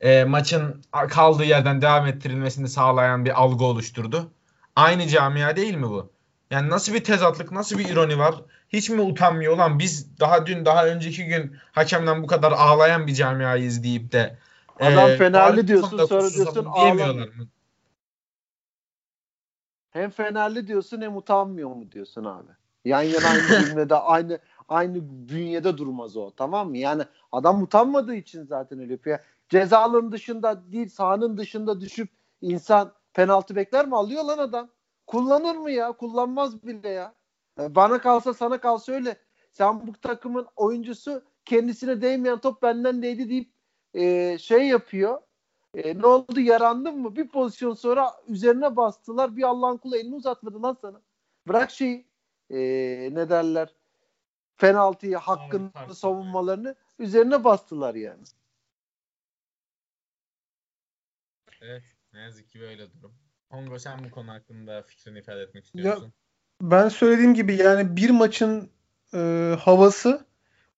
e, 0.00 0.24
maçın 0.24 0.82
kaldığı 1.08 1.44
yerden 1.44 1.82
devam 1.82 2.06
ettirilmesini 2.06 2.68
sağlayan 2.68 3.24
bir 3.24 3.40
algı 3.42 3.64
oluşturdu. 3.64 4.30
Aynı 4.76 5.08
camia 5.08 5.56
değil 5.56 5.74
mi 5.74 5.88
bu? 5.88 6.12
Yani 6.50 6.70
nasıl 6.70 6.94
bir 6.94 7.04
tezatlık, 7.04 7.52
nasıl 7.52 7.78
bir 7.78 7.88
ironi 7.88 8.18
var? 8.18 8.34
Hiç 8.68 8.90
mi 8.90 9.00
utanmıyor 9.00 9.56
lan 9.56 9.78
biz 9.78 10.20
daha 10.20 10.46
dün 10.46 10.64
daha 10.64 10.86
önceki 10.86 11.24
gün 11.24 11.56
hakemden 11.72 12.22
bu 12.22 12.26
kadar 12.26 12.52
ağlayan 12.52 13.06
bir 13.06 13.14
camiayız 13.14 13.82
deyip 13.84 14.12
de 14.12 14.36
Adam 14.80 15.10
e, 15.10 15.16
Fenerli 15.16 15.68
diyorsun, 15.68 16.04
sonra 16.04 16.30
diyorsun 16.30 16.64
ağlamıyor. 16.64 17.14
mı? 17.14 17.48
Hem 19.90 20.10
Fenerli 20.10 20.66
diyorsun 20.66 21.00
hem 21.00 21.16
utanmıyor 21.16 21.70
mu 21.70 21.92
diyorsun 21.92 22.24
abi. 22.24 22.50
Yan 22.84 23.02
yana 23.02 23.28
aynı 23.28 23.42
cümlede 23.66 23.94
aynı 23.94 24.38
aynı 24.68 25.28
bünyede 25.28 25.78
durmaz 25.78 26.16
o 26.16 26.30
tamam 26.30 26.68
mı? 26.68 26.78
Yani 26.78 27.02
adam 27.32 27.62
utanmadığı 27.62 28.14
için 28.14 28.44
zaten 28.44 28.78
öyle 28.80 28.92
yapıyor. 28.92 29.18
Cezalının 29.48 30.12
dışında 30.12 30.72
değil 30.72 30.88
sahanın 30.88 31.36
dışında 31.36 31.80
düşüp 31.80 32.08
insan 32.40 32.92
penaltı 33.14 33.56
bekler 33.56 33.86
mi? 33.86 33.96
Alıyor 33.96 34.24
lan 34.24 34.38
adam. 34.38 34.70
Kullanır 35.06 35.56
mı 35.56 35.70
ya? 35.70 35.92
Kullanmaz 35.92 36.66
bile 36.66 36.88
ya. 36.88 37.14
E, 37.60 37.74
Bana 37.74 37.98
kalsa 37.98 38.34
sana 38.34 38.60
kalsa 38.60 38.92
öyle. 38.92 39.16
Sen 39.50 39.86
bu 39.86 39.92
takımın 39.92 40.46
oyuncusu 40.56 41.22
kendisine 41.44 42.02
değmeyen 42.02 42.38
top 42.38 42.62
benden 42.62 43.02
değdi 43.02 43.28
deyip 43.28 43.52
e, 43.94 44.38
şey 44.38 44.68
yapıyor. 44.68 45.20
E, 45.74 45.98
ne 45.98 46.06
oldu 46.06 46.40
yarandın 46.40 46.98
mı? 46.98 47.16
Bir 47.16 47.28
pozisyon 47.28 47.74
sonra 47.74 48.12
üzerine 48.28 48.76
bastılar. 48.76 49.36
Bir 49.36 49.42
Allah'ın 49.42 49.76
kulu 49.76 49.96
elini 49.96 50.14
uzatmadı 50.14 50.62
lan 50.62 50.78
sana. 50.80 51.00
Bırak 51.48 51.70
şeyi 51.70 52.06
e, 52.50 52.58
ne 53.12 53.30
derler 53.30 53.74
penaltıyı 54.58 55.16
hakkını 55.16 55.72
tartışmayı. 55.72 55.94
savunmalarını 55.94 56.74
üzerine 56.98 57.44
bastılar 57.44 57.94
yani. 57.94 58.22
Evet, 61.60 61.82
ne 62.12 62.20
yazık 62.20 62.48
ki 62.48 62.60
böyle 62.60 62.92
durum. 62.92 63.14
Hongo 63.50 63.78
sen 63.78 64.04
bu 64.04 64.10
konu 64.10 64.30
hakkında 64.30 64.82
fikrini 64.82 65.18
ifade 65.18 65.40
etmek 65.40 65.64
istiyorsun. 65.64 66.12
Ben 66.62 66.88
söylediğim 66.88 67.34
gibi 67.34 67.56
yani 67.56 67.96
bir 67.96 68.10
maçın 68.10 68.70
e, 69.14 69.18
havası 69.60 70.26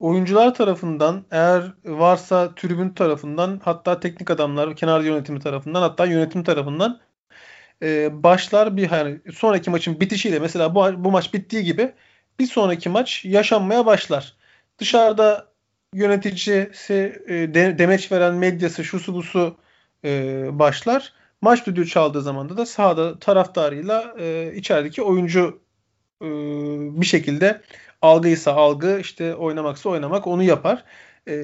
oyuncular 0.05 0.55
tarafından 0.55 1.25
eğer 1.31 1.63
varsa 1.85 2.55
tribün 2.55 2.91
tarafından 2.91 3.61
hatta 3.65 4.01
teknik 4.01 4.31
adamlar 4.31 4.77
kenar 4.77 5.01
yönetimi 5.01 5.41
tarafından 5.41 5.83
hatta 5.83 6.07
yönetim 6.07 6.45
tarafından 6.45 7.01
e, 7.83 8.23
başlar 8.23 8.77
bir 8.77 8.87
hani 8.87 9.21
sonraki 9.35 9.71
maçın 9.71 10.01
bitişiyle 10.01 10.39
mesela 10.39 10.75
bu, 10.75 11.05
bu 11.05 11.11
maç 11.11 11.35
bittiği 11.35 11.65
gibi 11.65 11.93
bir 12.39 12.47
sonraki 12.47 12.89
maç 12.89 13.25
yaşanmaya 13.25 13.87
başlar. 13.87 14.37
Dışarıda 14.79 15.47
yöneticisi 15.95 17.23
e, 17.27 17.35
de, 17.55 17.79
demeç 17.79 18.13
veren 18.13 18.35
medyası 18.35 18.85
şusu 18.85 19.15
busu 19.15 19.57
e, 20.05 20.49
başlar. 20.59 21.13
Maç 21.41 21.67
düdüğü 21.67 21.87
çaldığı 21.87 22.23
zaman 22.23 22.57
da 22.57 22.67
sahada 22.67 23.19
taraftarıyla 23.19 24.15
e, 24.19 24.53
içerideki 24.57 25.03
oyuncu 25.03 25.61
e, 26.23 26.27
bir 27.01 27.07
şekilde 27.07 27.61
algıysa 28.05 28.53
algı 28.53 28.99
işte 29.01 29.35
oynamaksa 29.35 29.91
oynamak 29.91 30.27
onu 30.27 30.43
yapar. 30.43 30.85
E, 31.29 31.35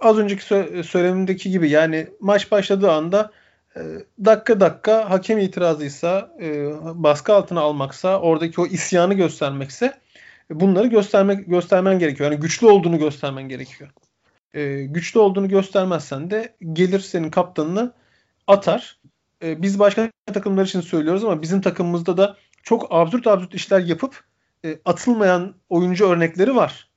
az 0.00 0.18
önceki 0.18 0.42
sö- 0.42 0.82
söylemimdeki 0.82 1.50
gibi 1.50 1.70
yani 1.70 2.06
maç 2.20 2.50
başladığı 2.50 2.90
anda 2.90 3.30
e, 3.76 3.80
dakika 4.24 4.60
dakika 4.60 5.10
hakem 5.10 5.38
itirazıysa 5.38 6.30
e, 6.40 6.66
baskı 6.94 7.34
altına 7.34 7.60
almaksa 7.60 8.20
oradaki 8.20 8.60
o 8.60 8.66
isyanı 8.66 9.14
göstermekse 9.14 9.86
e, 10.50 10.60
bunları 10.60 10.86
göstermek 10.86 11.46
göstermen 11.46 11.98
gerekiyor. 11.98 12.30
Yani 12.30 12.40
güçlü 12.40 12.66
olduğunu 12.66 12.98
göstermen 12.98 13.48
gerekiyor. 13.48 13.90
E, 14.54 14.84
güçlü 14.84 15.20
olduğunu 15.20 15.48
göstermezsen 15.48 16.30
de 16.30 16.56
gelir 16.72 17.00
senin 17.00 17.30
kaptanını 17.30 17.92
atar. 18.46 18.98
E, 19.42 19.62
biz 19.62 19.78
başka 19.78 20.10
takımlar 20.26 20.64
için 20.64 20.80
söylüyoruz 20.80 21.24
ama 21.24 21.42
bizim 21.42 21.60
takımımızda 21.60 22.16
da 22.16 22.36
çok 22.62 22.86
absürt 22.90 23.26
absürt 23.26 23.54
işler 23.54 23.80
yapıp 23.80 24.24
e, 24.64 24.78
atılmayan 24.84 25.54
oyuncu 25.68 26.06
örnekleri 26.06 26.56
var. 26.56 26.88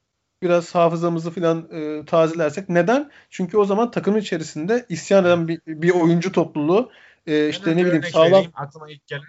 Biraz 0.41 0.76
hafızamızı 0.76 1.32
falan 1.32 1.70
e, 1.72 2.05
tazelersek. 2.05 2.70
Neden? 2.70 3.11
Çünkü 3.30 3.57
o 3.57 3.65
zaman 3.65 3.91
takımın 3.91 4.20
içerisinde 4.20 4.86
isyan 4.89 5.26
eden 5.26 5.47
bir, 5.47 5.59
bir 5.68 5.89
oyuncu 5.89 6.32
topluluğu 6.32 6.91
e, 7.28 7.49
işte 7.49 7.78
ne 7.78 7.86
bileyim 7.86 8.03
sağlam 8.03 8.32
vereyim, 8.32 8.51
aklıma 8.53 8.91
ilk 8.91 9.07
gelen. 9.07 9.24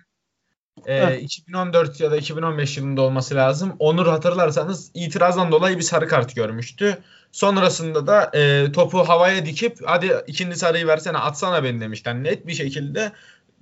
Heh. 0.86 1.22
2014 1.22 2.00
ya 2.00 2.10
da 2.10 2.16
2015 2.16 2.76
yılında 2.76 3.02
olması 3.02 3.34
lazım. 3.34 3.76
Onur 3.78 4.06
hatırlarsanız 4.06 4.90
itirazdan 4.94 5.52
dolayı 5.52 5.76
bir 5.76 5.82
sarı 5.82 6.08
kart 6.08 6.36
görmüştü. 6.36 6.98
Sonrasında 7.32 8.06
da 8.06 8.30
e, 8.34 8.72
topu 8.72 8.98
havaya 8.98 9.46
dikip 9.46 9.78
hadi 9.84 10.12
ikinci 10.26 10.56
sarıyı 10.56 10.86
versene 10.86 11.18
atsana 11.18 11.64
beni 11.64 11.80
demişler. 11.80 12.14
Net 12.14 12.46
bir 12.46 12.54
şekilde 12.54 13.12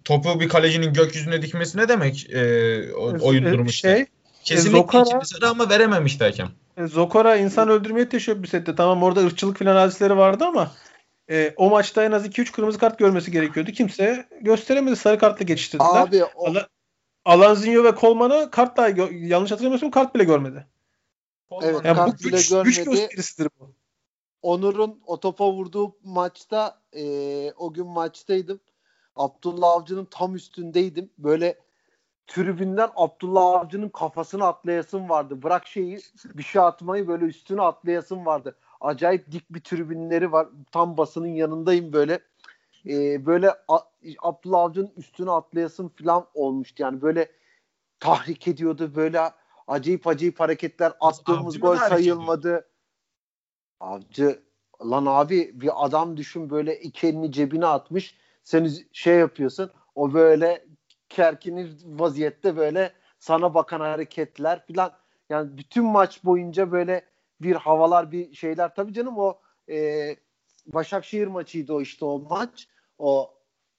topu 0.04 0.40
bir 0.40 0.48
kalecinin 0.48 0.92
gökyüzüne 0.92 1.42
dikmesi 1.42 1.78
ne 1.78 1.88
demek 1.88 2.30
e, 2.30 2.94
o- 2.94 3.26
oyun 3.28 3.44
e, 3.44 3.52
durumu 3.52 3.68
işte. 3.68 4.06
Kesinlikle 4.46 4.78
Zokara- 4.78 5.24
sarı 5.24 5.48
ama 5.48 5.68
verememişti 5.70 6.24
hakem. 6.24 6.48
E, 6.76 6.86
Zokora 6.86 7.36
insan 7.36 7.68
öldürmeye 7.68 8.08
teşebbüs 8.08 8.54
etti. 8.54 8.74
Tamam 8.76 9.02
orada 9.02 9.20
ırkçılık 9.20 9.58
falan 9.58 9.76
hadisleri 9.76 10.16
vardı 10.16 10.44
ama 10.44 10.72
e, 11.30 11.54
o 11.56 11.70
maçta 11.70 12.04
en 12.04 12.12
az 12.12 12.26
2-3 12.26 12.52
kırmızı 12.52 12.78
kart 12.78 12.98
görmesi 12.98 13.30
gerekiyordu. 13.30 13.70
Kimse 13.70 14.26
gösteremedi. 14.40 14.96
Sarı 14.96 15.18
kartla 15.18 15.44
geçiştirdiler. 15.44 15.88
Abi 16.02 16.24
o, 16.24 16.46
Ala- 16.46 16.68
Alanzinho 17.24 17.84
ve 17.84 17.94
Kolman'a 17.94 18.50
kart 18.50 18.76
dahi 18.76 18.92
gö- 18.92 19.26
yanlış 19.26 19.50
hatırlamıyorsam 19.50 19.90
kart 19.90 20.14
bile 20.14 20.24
görmedi. 20.24 20.66
Evet, 21.62 21.84
Yani 21.84 21.98
bu 21.98 22.04
kart 22.04 22.20
bile 22.20 22.30
güç, 22.36 22.48
güç 22.64 22.76
görmedi. 22.76 22.84
gösterisidir 22.84 23.48
bu. 23.60 23.72
Onur'un 24.42 25.00
o 25.06 25.20
topa 25.20 25.52
vurduğu 25.52 25.96
maçta 26.04 26.80
e, 26.96 27.04
o 27.52 27.72
gün 27.72 27.86
maçtaydım. 27.86 28.60
Abdullah 29.16 29.68
Avcı'nın 29.68 30.04
tam 30.04 30.34
üstündeydim. 30.34 31.10
Böyle 31.18 31.58
tribünden 32.26 32.88
Abdullah 32.96 33.42
Avcı'nın 33.42 33.88
kafasına 33.88 34.46
atlayasım 34.46 35.08
vardı. 35.08 35.42
Bırak 35.42 35.66
şeyi 35.66 36.00
bir 36.24 36.42
şey 36.42 36.62
atmayı 36.62 37.08
böyle 37.08 37.24
üstüne 37.24 37.62
atlayasım 37.62 38.26
vardı. 38.26 38.56
Acayip 38.80 39.32
dik 39.32 39.50
bir 39.50 39.60
tribünleri 39.60 40.32
var. 40.32 40.48
Tam 40.72 40.96
basının 40.96 41.26
yanındayım 41.26 41.92
böyle. 41.92 42.20
E, 42.86 43.26
böyle 43.26 43.50
A- 43.68 43.90
Abdullah 44.22 44.60
Avcı'nın 44.60 44.92
üstüne 44.96 45.30
atlayasım 45.30 45.88
falan 45.88 46.26
olmuştu. 46.34 46.82
Yani 46.82 47.02
böyle 47.02 47.30
tahrik 48.00 48.48
ediyordu. 48.48 48.92
Böyle 48.94 49.20
acayip 49.68 50.06
acayip 50.06 50.40
hareketler. 50.40 50.92
Attığımız 51.00 51.46
Avcı 51.46 51.60
gol 51.60 51.76
sayılmadı. 51.76 52.68
Avcı 53.80 54.42
lan 54.84 55.06
abi 55.06 55.60
bir 55.60 55.84
adam 55.84 56.16
düşün 56.16 56.50
böyle 56.50 56.80
iki 56.80 57.06
elini 57.06 57.32
cebine 57.32 57.66
atmış. 57.66 58.14
Sen 58.44 58.70
şey 58.92 59.18
yapıyorsun. 59.18 59.70
O 59.94 60.12
böyle 60.12 60.65
kerkinir 61.08 61.72
vaziyette 61.84 62.56
böyle 62.56 62.92
sana 63.18 63.54
bakan 63.54 63.80
hareketler 63.80 64.66
filan. 64.66 64.92
Yani 65.30 65.58
bütün 65.58 65.84
maç 65.84 66.24
boyunca 66.24 66.72
böyle 66.72 67.04
bir 67.40 67.56
havalar 67.56 68.12
bir 68.12 68.34
şeyler. 68.34 68.74
Tabii 68.74 68.92
canım 68.92 69.18
o 69.18 69.38
e, 69.70 70.16
Başakşehir 70.66 71.26
maçıydı 71.26 71.72
o 71.72 71.80
işte 71.80 72.04
o 72.04 72.18
maç. 72.18 72.68
O 72.98 73.34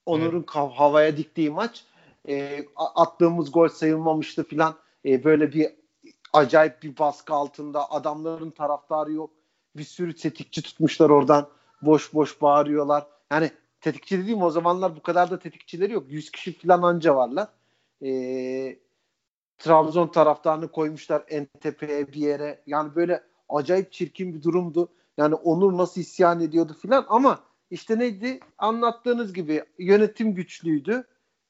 Onur'un 0.06 0.42
kav- 0.42 0.72
havaya 0.72 1.16
diktiği 1.16 1.50
maç. 1.50 1.84
E, 2.28 2.64
attığımız 2.76 3.52
gol 3.52 3.68
sayılmamıştı 3.68 4.44
filan. 4.44 4.74
E, 5.04 5.24
böyle 5.24 5.52
bir 5.52 5.66
acayip 6.32 6.82
bir 6.82 6.98
baskı 6.98 7.34
altında 7.34 7.90
adamların 7.90 8.50
taraftarı 8.50 9.12
yok. 9.12 9.30
Bir 9.76 9.84
sürü 9.84 10.16
tetikçi 10.16 10.62
tutmuşlar 10.62 11.10
oradan. 11.10 11.48
Boş 11.82 12.14
boş 12.14 12.42
bağırıyorlar. 12.42 13.06
Yani 13.32 13.50
tetikçi 13.80 14.18
dediğim 14.18 14.42
o 14.42 14.50
zamanlar 14.50 14.96
bu 14.96 15.02
kadar 15.02 15.30
da 15.30 15.38
tetikçileri 15.38 15.92
yok. 15.92 16.04
100 16.08 16.30
kişi 16.30 16.58
falan 16.58 16.82
anca 16.82 17.16
varlar. 17.16 17.48
Ee, 18.04 18.78
Trabzon 19.58 20.08
taraftarını 20.08 20.72
koymuşlar 20.72 21.24
en 21.28 21.46
tepeye 21.60 22.08
bir 22.08 22.20
yere. 22.20 22.62
Yani 22.66 22.94
böyle 22.94 23.22
acayip 23.48 23.92
çirkin 23.92 24.34
bir 24.34 24.42
durumdu. 24.42 24.88
Yani 25.16 25.34
Onur 25.34 25.78
nasıl 25.78 26.00
isyan 26.00 26.40
ediyordu 26.40 26.76
filan 26.82 27.06
ama 27.08 27.44
işte 27.70 27.98
neydi? 27.98 28.40
Anlattığınız 28.58 29.32
gibi 29.32 29.64
yönetim 29.78 30.34
güçlüydü. 30.34 31.04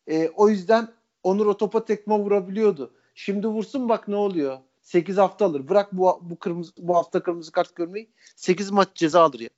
Ee, 0.06 0.28
o 0.28 0.48
yüzden 0.48 0.88
Onur 1.22 1.46
o 1.46 1.56
topa 1.56 1.84
tekme 1.84 2.18
vurabiliyordu. 2.18 2.94
Şimdi 3.14 3.46
vursun 3.46 3.88
bak 3.88 4.08
ne 4.08 4.16
oluyor. 4.16 4.58
8 4.82 5.16
hafta 5.18 5.44
alır. 5.44 5.68
Bırak 5.68 5.92
bu 5.92 6.20
bu 6.22 6.38
kırmızı 6.38 6.72
bu 6.78 6.96
hafta 6.96 7.22
kırmızı 7.22 7.52
kart 7.52 7.76
görmeyi. 7.76 8.10
8 8.36 8.70
maç 8.70 8.88
ceza 8.94 9.22
alır 9.22 9.40
ya. 9.40 9.48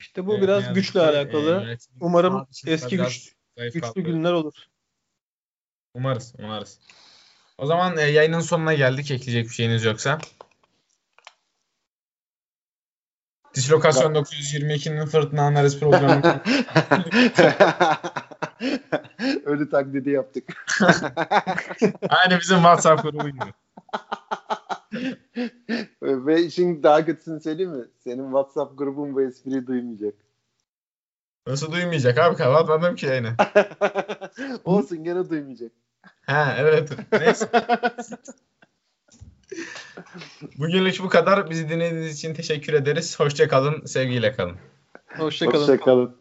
İşte 0.00 0.26
bu 0.26 0.32
Evet, 0.32 0.42
biraz 0.42 0.62
yazık 0.62 0.74
güçle 0.74 1.00
ki, 1.00 1.06
alakalı. 1.06 1.70
e, 1.70 1.76
Umarım 2.00 2.46
eski 2.66 2.96
güç- 2.96 3.34
zayıf 3.58 3.74
Güçlü 3.74 3.80
kaldı. 3.80 4.00
günler 4.00 4.32
olur. 4.32 4.54
Umarız, 5.94 6.34
umarız. 6.38 6.78
O 7.58 7.66
zaman 7.66 7.96
e, 7.98 8.02
yayının 8.02 8.40
sonuna 8.40 8.74
geldik. 8.74 9.10
Ekleyecek 9.10 9.44
bir 9.48 9.54
şeyiniz 9.54 9.84
yoksa. 9.84 10.18
Dislokasyon 13.54 14.14
922'nin 14.14 15.06
fırtına 15.06 15.42
analiz 15.42 15.80
programı. 15.80 16.22
Ölü 19.44 19.70
taklidi 19.70 20.10
yaptık. 20.10 20.66
Aynı 22.08 22.40
bizim 22.40 22.56
WhatsApp 22.56 23.02
grubu 23.02 23.28
gibi. 23.28 23.44
Ve 26.02 26.42
işin 26.42 26.82
daha 26.82 27.04
kötüsünü 27.04 27.40
söyleyeyim 27.40 27.72
mi? 27.72 27.84
Senin 28.04 28.24
WhatsApp 28.24 28.78
grubun 28.78 29.14
bu 29.14 29.22
espriyi 29.22 29.66
duymayacak. 29.66 30.14
Nasıl 31.46 31.72
duymayacak 31.72 32.18
abi? 32.18 32.36
Kapatmadım 32.36 32.96
ki 32.96 33.06
yayını. 33.06 33.32
Olsun 34.64 35.04
gene 35.04 35.30
duymayacak. 35.30 35.72
Ha 36.26 36.56
evet. 36.58 36.90
Neyse. 37.12 37.48
Bugünlük 40.58 41.02
bu 41.02 41.08
kadar. 41.08 41.50
Bizi 41.50 41.68
dinlediğiniz 41.68 42.18
için 42.18 42.34
teşekkür 42.34 42.72
ederiz. 42.72 43.20
Hoşça 43.20 43.48
kalın. 43.48 43.84
Sevgiyle 43.84 44.32
kalın. 44.32 44.56
Hoşçakalın. 45.16 45.62
Hoşçakalın. 45.62 46.19